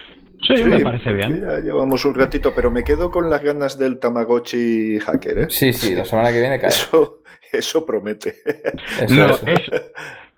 Sí, 0.42 0.64
me 0.64 0.80
parece 0.80 1.12
bien. 1.12 1.42
Ya 1.42 1.60
llevamos 1.60 2.06
un 2.06 2.16
ratito, 2.16 2.54
pero 2.56 2.72
me 2.72 2.84
quedo 2.84 3.12
con 3.12 3.30
las 3.30 3.44
ganas 3.44 3.78
del 3.78 4.00
Tamagotchi 4.00 5.00
hacker, 5.00 5.40
¿eh? 5.40 5.48
Sí, 5.50 5.74
sí, 5.74 5.96
la 5.96 6.06
semana 6.06 6.32
que 6.32 6.40
viene 6.40 6.60
cae. 6.60 6.70
Eso, 6.70 7.24
eso 7.52 7.86
promete. 7.86 8.36
Eso, 9.02 9.40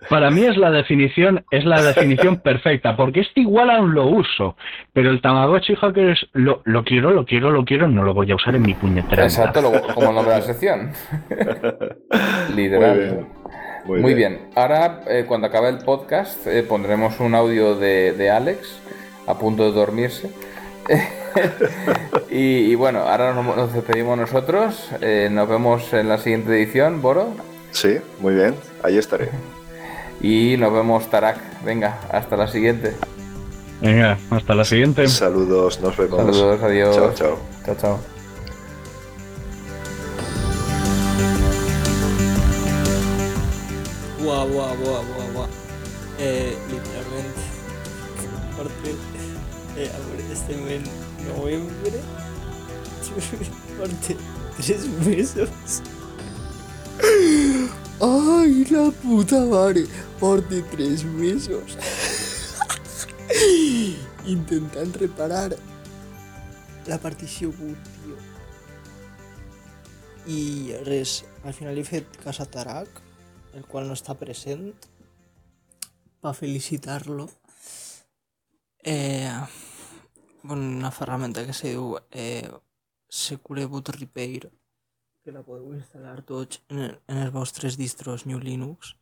para 0.08 0.30
mí 0.30 0.44
es 0.44 0.56
la 0.56 0.70
definición, 0.70 1.44
es 1.50 1.64
la 1.64 1.82
definición 1.82 2.38
perfecta, 2.38 2.96
porque 2.96 3.20
este 3.20 3.40
igual 3.40 3.70
aún 3.70 3.94
lo 3.94 4.06
uso, 4.06 4.56
pero 4.92 5.10
el 5.10 5.20
Tamagotchi 5.20 5.74
Hacker 5.76 6.10
es 6.10 6.26
lo, 6.32 6.62
lo 6.64 6.84
quiero, 6.84 7.10
lo 7.12 7.24
quiero, 7.24 7.50
lo 7.50 7.64
quiero, 7.64 7.88
no 7.88 8.02
lo 8.02 8.14
voy 8.14 8.30
a 8.30 8.34
usar 8.34 8.54
en 8.54 8.62
mi 8.62 8.74
puñetera. 8.74 9.24
Exacto, 9.24 9.62
como 9.94 10.08
el 10.08 10.14
nombre 10.14 10.34
de 10.34 10.40
la 10.40 10.46
sección. 10.46 10.90
Literal. 12.56 13.26
Muy 13.84 14.14
bien. 14.14 14.40
Ahora, 14.54 15.02
eh, 15.06 15.24
cuando 15.26 15.48
acabe 15.48 15.68
el 15.68 15.78
podcast, 15.78 16.46
eh, 16.46 16.62
pondremos 16.62 17.18
un 17.20 17.34
audio 17.34 17.74
de, 17.76 18.30
Alex 18.30 18.78
a 19.26 19.38
punto 19.38 19.64
de 19.64 19.72
dormirse. 19.72 20.30
y, 22.30 22.74
bueno, 22.74 23.00
ahora 23.00 23.32
nos, 23.32 23.72
despedimos 23.72 24.18
nosotros. 24.18 24.88
Eh, 25.00 25.28
nos 25.30 25.48
vemos 25.48 25.92
en 25.92 26.08
la 26.08 26.18
siguiente 26.18 26.52
edición, 26.52 27.02
Boro. 27.02 27.28
Sí, 27.70 27.98
muy 28.20 28.34
bien. 28.34 28.54
Ahí 28.82 28.98
estaré. 28.98 29.30
Y 30.20 30.56
nos 30.58 30.72
vemos, 30.72 31.08
Tarak. 31.10 31.38
Venga, 31.64 31.98
hasta 32.10 32.36
la 32.36 32.46
siguiente. 32.46 32.94
Venga, 33.80 34.16
hasta 34.30 34.54
la 34.54 34.64
siguiente. 34.64 35.08
Saludos, 35.08 35.80
nos 35.80 35.96
vemos. 35.96 36.18
Saludos, 36.18 36.62
adiós. 36.62 36.94
Chao, 36.94 37.14
chao. 37.14 37.38
Chao, 37.64 37.76
chao. 37.80 38.11
Guau, 44.22 44.46
guau, 44.48 44.76
guau, 44.76 45.02
guau, 45.02 45.26
guau. 45.34 45.48
Eh, 46.18 46.54
literalmente. 46.70 47.42
Aparte, 48.52 48.94
eh, 49.76 49.90
este 50.30 50.56
mes 50.56 50.82
noviembre. 51.26 51.98
Aparte, 53.74 54.16
tres 54.56 54.86
meses. 55.04 55.82
¡Ay, 58.00 58.64
la 58.70 58.90
puta 58.90 59.40
madre! 59.40 59.86
Porte 60.20 60.62
tres 60.70 61.04
mesos. 61.04 61.76
Intentant 64.24 64.94
reparar 64.96 65.56
la 66.86 66.98
partició 66.98 67.50
boot, 67.50 67.78
tio. 67.98 68.16
I 70.26 70.76
res, 70.86 71.24
al 71.42 71.54
final 71.54 71.78
he 71.78 71.82
fet 71.82 72.06
cas 72.22 72.38
a 72.38 72.46
Tarak, 72.46 73.02
el 73.54 73.66
qual 73.68 73.88
no 73.88 73.96
està 73.98 74.16
present, 74.18 74.72
per 76.22 76.34
felicitar-lo. 76.38 77.28
Eh, 78.82 79.30
una 80.50 80.90
ferramenta 80.90 81.44
que 81.46 81.54
se 81.54 81.70
diu 81.74 81.96
eh, 82.10 82.48
Secure 83.08 83.66
Boot 83.66 83.92
Repair, 83.94 84.48
que 85.22 85.30
la 85.34 85.44
podeu 85.46 85.70
instal·lar 85.76 86.22
tots 86.26 86.62
en, 86.72 86.80
el, 86.88 86.96
en 87.06 87.36
els 87.38 87.76
distros 87.78 88.26
New 88.26 88.40
Linux 88.42 88.96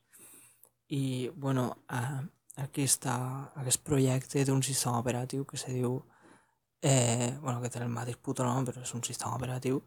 i 0.93 1.31
bueno, 1.33 1.79
eh, 1.89 2.21
aquesta, 2.61 3.15
aquest 3.57 3.81
projecte 3.87 4.45
té 4.45 4.53
un 4.53 4.63
sistema 4.63 4.99
operatiu 5.01 5.47
que 5.49 5.57
se 5.57 5.73
diu 5.73 6.03
eh, 6.83 7.39
bueno, 7.41 7.61
que 7.63 7.71
té 7.71 7.81
el 7.81 7.89
mateix 7.89 8.19
puto 8.21 8.45
nom 8.45 8.67
però 8.67 8.83
és 8.83 8.95
un 8.95 9.05
sistema 9.07 9.37
operatiu 9.39 9.81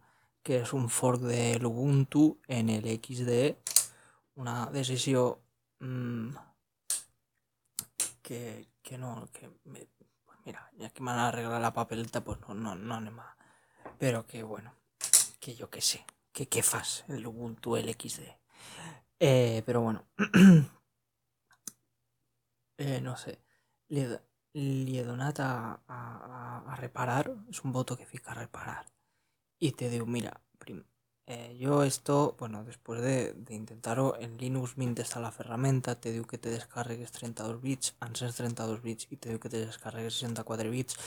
que 0.44 0.64
és 0.64 0.74
un 0.74 0.90
fork 0.90 1.22
de 1.28 1.60
l'Ubuntu 1.62 2.26
en 2.48 2.72
l'XD 2.80 3.32
una 4.36 4.70
decisió 4.72 5.42
mmm, 5.80 6.32
que, 8.22 8.68
que 8.82 8.98
no 8.98 9.30
que 9.32 9.50
me, 9.66 9.88
mira, 10.46 10.64
ja 10.80 10.90
que 10.90 11.04
m'han 11.04 11.20
arreglat 11.20 11.62
la 11.62 11.74
papeleta 11.74 12.24
pues 12.24 12.40
no, 12.48 12.56
no, 12.56 12.76
no 12.76 12.96
anem 12.96 13.20
a 13.20 13.30
però 14.00 14.26
que 14.26 14.44
bueno 14.44 14.74
que 15.40 15.56
jo 15.56 15.70
que 15.70 15.82
sé 15.82 16.06
que 16.34 16.48
què 16.50 16.64
fas 16.66 17.04
en 17.08 17.22
l'Ubuntu 17.22 17.78
LXD. 17.78 18.26
Eh, 19.20 19.62
però 19.66 19.82
bueno, 19.82 20.08
eh, 22.78 23.00
no 23.02 23.16
sé, 23.16 23.38
li 23.90 24.08
li 24.54 25.00
he 25.00 25.04
donat 25.04 25.40
a, 25.42 25.52
a, 25.88 26.00
a 26.70 26.76
reparar, 26.78 27.24
és 27.50 27.64
un 27.66 27.72
botó 27.74 27.96
que 27.98 28.06
fica 28.06 28.36
reparar, 28.38 28.84
i 29.66 29.72
te 29.74 29.90
diu, 29.90 30.06
mira, 30.06 30.34
eh, 31.26 31.56
yo 31.58 31.84
esto, 31.84 32.36
bueno, 32.38 32.64
después 32.64 33.02
de, 33.02 33.34
de 33.34 33.56
intentar-ho, 33.56 34.16
en 34.20 34.38
Linux 34.38 34.78
Mint 34.78 35.00
està 35.00 35.22
la 35.24 35.32
ferramenta, 35.32 35.96
te 35.96 36.12
diu 36.12 36.26
que 36.28 36.38
te 36.38 36.52
descarregues 36.52 37.14
32 37.16 37.62
bits, 37.62 37.94
encens 38.04 38.36
32 38.40 38.82
bits 38.84 39.08
i 39.10 39.18
te 39.18 39.32
diu 39.32 39.40
que 39.40 39.52
te 39.52 39.64
descarregues 39.64 40.20
64 40.20 40.70
bits, 40.74 41.00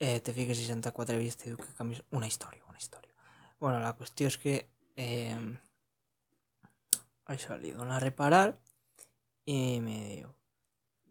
eh, 0.00 0.18
te 0.20 0.34
fiques 0.34 0.58
64 0.58 1.18
bits, 1.18 1.38
te 1.38 1.50
diu 1.52 1.60
que 1.60 1.70
canvis 1.78 2.02
una 2.10 2.26
història, 2.26 2.64
una 2.68 2.82
història. 2.82 3.14
Bueno, 3.60 3.78
la 3.78 3.94
qüestió 3.94 4.26
és 4.32 4.38
que 4.42 4.56
eh, 4.98 5.38
això 7.30 7.56
li 7.56 7.70
dona 7.70 8.00
a 8.00 8.02
reparar 8.02 8.44
i 9.46 9.78
me 9.84 9.98
diu, 10.10 10.34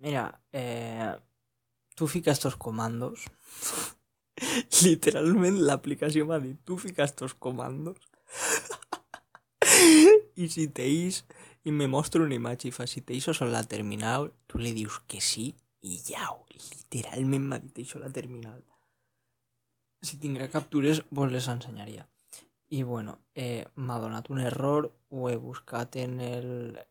mira, 0.03 0.27
eh, 0.51 1.15
tu 1.95 2.07
estos 2.25 2.55
comandos, 2.57 3.27
literalment 4.83 5.61
l'aplicació 5.61 6.25
m'ha 6.25 6.39
dit, 6.39 6.57
tu 6.65 6.77
fica 6.77 7.03
estos 7.05 7.33
comandos 7.35 8.11
i 10.41 10.47
si 10.49 10.67
teis 10.67 11.23
i 11.63 11.71
me 11.71 11.88
mostra 11.88 12.23
una 12.23 12.36
imatge 12.36 12.69
i 12.69 12.75
fa 12.75 12.88
si 12.89 13.03
teis 13.05 13.27
això 13.29 13.45
la 13.47 13.63
terminal, 13.63 14.32
tu 14.47 14.61
li 14.61 14.73
dius 14.73 15.01
que 15.07 15.21
sí 15.21 15.51
i 15.82 15.97
jau, 16.05 16.43
literalment 16.53 17.47
m'ha 17.49 17.59
dit 17.61 17.84
això 17.84 18.01
la 18.01 18.11
terminal. 18.13 18.61
Si 20.01 20.17
tindrà 20.21 20.47
captures, 20.49 21.03
vos 21.11 21.29
les 21.32 21.47
ensenyaria. 21.47 22.07
I 22.73 22.84
bueno, 22.88 23.17
eh, 23.36 23.65
m'ha 23.75 23.99
donat 23.99 24.29
un 24.32 24.39
error, 24.41 24.88
ho 25.09 25.29
he 25.29 25.36
buscat 25.36 25.97
en 26.01 26.19
el 26.23 26.47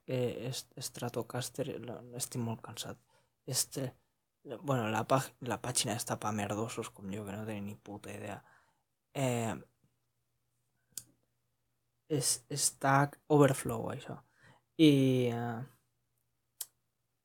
eh, 0.06 0.50
Stratocaster, 0.52 1.72
estic 2.20 2.42
molt 2.44 2.60
cansat. 2.62 2.98
Este, 3.46 3.94
bueno, 4.44 4.90
la, 4.92 5.06
la 5.48 5.58
pàgina 5.62 5.96
està 5.96 6.18
pa 6.20 6.34
merdosos 6.36 6.92
com 6.92 7.08
jo, 7.10 7.24
que 7.24 7.34
no 7.34 7.46
tenia 7.48 7.64
ni 7.64 7.74
puta 7.74 8.12
idea. 8.12 8.36
Eh, 9.14 9.56
és 12.10 12.30
Stack 12.50 13.18
Overflow, 13.30 13.90
això. 13.94 14.16
I, 14.80 14.92
uh, 15.34 15.60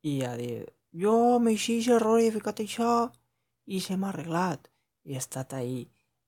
i 0.05 0.15
ha 0.27 0.35
dit, 0.37 0.69
jo 0.95 1.15
m'així 1.41 1.79
error 1.95 2.21
he 2.21 2.31
ficat 2.35 2.61
això 2.63 2.93
i 3.65 3.81
se 3.81 3.97
m'ha 3.97 4.11
arreglat. 4.13 4.69
I 5.05 5.15
he 5.15 5.21
estat 5.21 5.53
ahí 5.57 5.83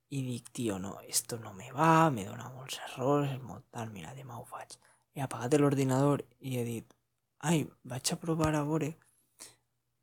i 0.10 0.22
dic, 0.24 0.52
tio, 0.56 0.78
no, 0.80 0.98
esto 1.08 1.38
no 1.42 1.54
me 1.54 1.72
va, 1.76 2.10
me 2.14 2.26
dona 2.26 2.50
molts 2.56 2.80
errors, 2.90 3.32
és 3.34 3.42
molt 3.44 3.66
tal, 3.72 3.90
mira, 3.94 4.14
demà 4.16 4.38
ho 4.40 4.46
faig. 4.48 4.78
He 5.14 5.24
apagat 5.24 5.58
l'ordinador 5.60 6.24
i 6.40 6.58
he 6.58 6.64
dit, 6.66 6.94
ai, 7.50 7.66
vaig 7.84 8.14
a 8.14 8.20
provar 8.22 8.54
a 8.56 8.64
veure 8.64 8.94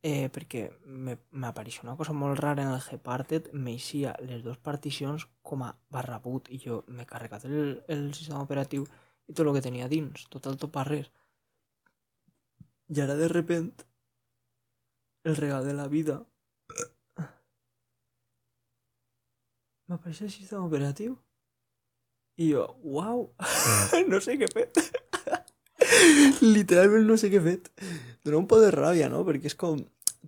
eh, 0.04 0.28
perquè 0.28 0.66
m'apareixia 0.84 1.86
una 1.86 1.96
cosa 1.96 2.12
molt 2.12 2.36
rara 2.38 2.62
en 2.66 2.74
el 2.74 2.82
Gparted, 2.84 3.48
m'eixia 3.56 4.12
les 4.20 4.42
dues 4.44 4.58
particions 4.60 5.24
com 5.42 5.62
a 5.64 5.70
barra 5.96 6.18
boot 6.20 6.50
i 6.52 6.60
jo 6.60 6.82
m'he 6.88 7.06
carregat 7.08 7.46
el, 7.48 7.78
el 7.88 8.10
sistema 8.12 8.42
operatiu 8.44 8.84
i 8.84 9.32
tot 9.32 9.46
el 9.46 9.54
que 9.56 9.64
tenia 9.64 9.88
dins, 9.88 10.26
tot 10.28 10.46
el 10.50 10.58
res. 10.90 11.08
I 12.92 13.00
ara 13.00 13.16
de 13.16 13.28
repent 13.32 13.72
el 15.24 15.36
regal 15.36 15.64
de 15.64 15.72
la 15.72 15.88
vida 15.88 16.20
m'apareix 19.88 20.20
el 20.26 20.30
sistema 20.34 20.66
operatiu 20.66 21.16
i 22.36 22.50
jo, 22.52 22.66
uau, 22.82 23.30
no 24.12 24.20
sé 24.20 24.36
què 24.36 24.50
he 24.50 24.52
fet. 24.52 24.82
Literalment 26.56 27.08
no 27.08 27.16
sé 27.16 27.32
què 27.32 27.40
he 27.40 27.46
fet. 27.48 27.72
Dona 28.24 28.40
un 28.40 28.48
poc 28.48 28.62
de 28.64 28.70
ràbia, 28.72 29.10
no? 29.12 29.20
Perquè 29.28 29.50
és 29.50 29.56
com 29.60 29.82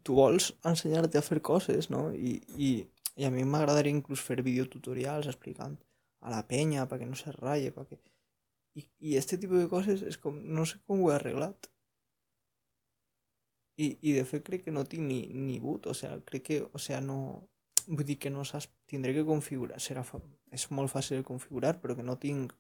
tu 0.05 0.16
vols 0.18 0.51
ensenyar-te 0.68 1.18
a 1.18 1.24
fer 1.24 1.40
coses, 1.40 1.88
no? 1.92 2.11
I, 2.12 2.36
i, 2.57 2.70
i 3.16 3.24
a 3.24 3.30
mi 3.32 3.44
m'agradaria 3.49 3.94
inclús 3.97 4.24
fer 4.24 4.42
videotutorials 4.42 5.28
explicant 5.32 5.78
a 6.20 6.32
la 6.32 6.42
penya 6.51 6.84
perquè 6.90 7.09
no 7.09 7.16
se 7.18 7.32
ratlle, 7.38 7.72
perquè... 7.72 7.99
I, 8.76 8.84
i 9.09 9.16
este 9.16 9.38
tipus 9.40 9.62
de 9.62 9.70
coses 9.72 10.03
és 10.05 10.18
com, 10.20 10.36
no 10.36 10.66
sé 10.68 10.82
com 10.84 11.01
ho 11.01 11.09
he 11.09 11.16
arreglat. 11.16 11.70
I, 13.80 13.86
i 14.09 14.12
de 14.16 14.24
fet 14.28 14.44
crec 14.44 14.66
que 14.66 14.74
no 14.76 14.84
tinc 14.88 15.09
ni, 15.09 15.22
ni 15.32 15.57
boot, 15.61 15.88
o 15.88 15.94
sea, 15.97 16.18
crec 16.28 16.44
que, 16.51 16.61
o 16.72 16.80
sea, 16.80 17.01
no... 17.01 17.18
Vull 17.86 18.05
dir 18.05 18.16
que 18.18 18.32
no 18.34 18.42
saps, 18.44 18.66
tindré 18.90 19.12
que 19.14 19.24
configurar, 19.24 19.78
serà 19.80 20.03
fa... 20.05 20.18
és 20.53 20.64
molt 20.74 20.90
fàcil 20.90 21.20
de 21.20 21.26
configurar, 21.28 21.76
però 21.80 21.94
que 21.97 22.05
no 22.05 22.16
tinc 22.20 22.53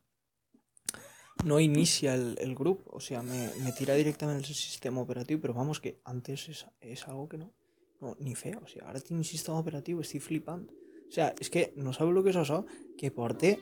no 1.44 1.60
inicia 1.60 2.14
el, 2.14 2.36
el 2.40 2.54
grup, 2.54 2.80
o 2.92 3.00
sea, 3.00 3.22
me, 3.22 3.50
me, 3.62 3.72
tira 3.72 3.94
directamente 3.94 4.48
el 4.48 4.54
sistema 4.54 5.00
operativo, 5.00 5.40
pero 5.40 5.54
vamos, 5.54 5.80
que 5.80 6.00
antes 6.04 6.48
es, 6.48 6.66
es 6.80 7.06
algo 7.06 7.28
que 7.28 7.38
no, 7.38 7.52
no, 8.00 8.16
ni 8.20 8.34
feo, 8.34 8.60
o 8.64 8.66
sea, 8.66 8.86
ahora 8.86 9.00
tiene 9.00 9.20
un 9.20 9.24
sistema 9.24 9.58
operativo, 9.58 10.00
estoy 10.00 10.20
flipando. 10.20 10.72
O 11.08 11.12
sea, 11.12 11.34
es 11.38 11.50
que 11.50 11.72
no 11.76 11.92
sabes 11.92 12.14
lo 12.14 12.24
que 12.24 12.30
es 12.30 12.36
eso, 12.36 12.66
que 12.98 13.10
porté, 13.10 13.60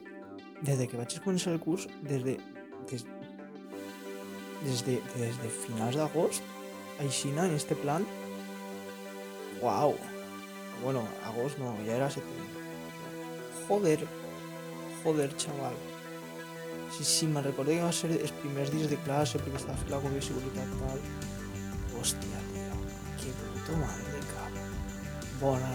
desde 0.62 0.88
que 0.88 0.96
vaig 0.96 1.12
començar 1.20 1.52
el 1.52 1.60
curs, 1.60 1.88
desde, 2.00 2.38
des, 2.88 3.04
desde, 4.64 5.02
desde 5.18 5.48
finals 5.66 5.98
d'agost, 6.00 6.42
aixina, 7.04 7.44
en 7.46 7.54
este 7.54 7.76
plan, 7.76 8.06
wow, 9.60 9.94
bueno, 10.82 11.04
agost 11.24 11.58
no, 11.58 11.76
ya 11.84 11.96
era 11.96 12.10
septiembre. 12.10 12.64
Joder, 13.68 14.06
joder, 15.02 15.36
chaval. 15.36 15.93
Sí, 16.96 17.02
sí, 17.02 17.26
me 17.26 17.42
recordo 17.42 17.72
que 17.72 17.82
va 17.82 17.90
ser 17.90 18.12
els 18.14 18.30
primers 18.38 18.70
dies 18.70 18.86
de 18.86 18.94
classe 19.02 19.34
perquè 19.42 19.58
estava 19.58 19.74
la 19.90 19.98
comissió 19.98 20.30
de 20.36 20.46
seguretat 20.46 20.70
tal. 20.78 21.00
Hòstia, 21.98 22.38
tío, 22.52 22.70
que 23.18 23.34
puto 23.40 23.74
mal 23.80 23.98
de 24.12 24.20
cap. 24.28 24.52
Bona. 25.40 25.72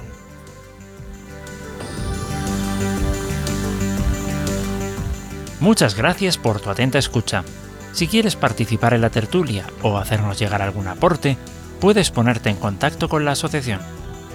Muchas 5.59 5.95
gracias 5.95 6.37
por 6.37 6.61
tu 6.61 6.69
atenta 6.69 6.99
escucha. 6.99 7.43
Si 7.91 8.07
quieres 8.07 8.37
participar 8.37 8.93
en 8.93 9.01
la 9.01 9.09
tertulia 9.09 9.65
o 9.81 9.97
hacernos 9.97 10.39
llegar 10.39 10.61
algún 10.61 10.87
aporte, 10.87 11.37
puedes 11.81 12.11
ponerte 12.11 12.49
en 12.49 12.55
contacto 12.55 13.09
con 13.09 13.25
la 13.25 13.31
asociación. 13.31 13.81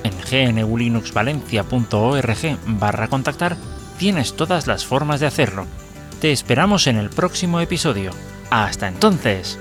En 0.03 0.13
gnulinuxvalencia.org 0.21 2.59
barra 2.67 3.09
contactar 3.09 3.57
tienes 3.97 4.37
todas 4.37 4.67
las 4.67 4.85
formas 4.85 5.21
de 5.21 5.29
hacerlo 5.29 5.67
te 6.25 6.33
esperamos 6.33 6.87
en 6.87 6.97
el 6.97 7.11
próximo 7.11 7.61
episodio. 7.61 8.11
Hasta 8.49 8.89
entonces! 8.89 9.59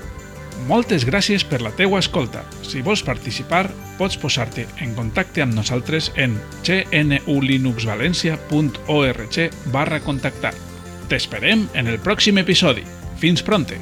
Moltes 0.66 1.04
gràcies 1.04 1.44
per 1.44 1.60
la 1.60 1.76
teua 1.76 2.00
escolta. 2.00 2.40
Si 2.64 2.80
vols 2.80 3.04
participar, 3.04 3.68
pots 3.98 4.16
posar-te 4.16 4.64
en 4.80 4.94
contacte 4.96 5.44
amb 5.44 5.52
nosaltres 5.52 6.08
en 6.16 6.40
gnulinuxvalencia.org 6.64 9.36
barra 9.76 10.00
contactar. 10.00 10.56
T'esperem 11.12 11.68
en 11.74 11.84
el 11.84 12.00
pròxim 12.00 12.40
episodi. 12.40 12.88
Fins 13.20 13.44
pronte! 13.44 13.76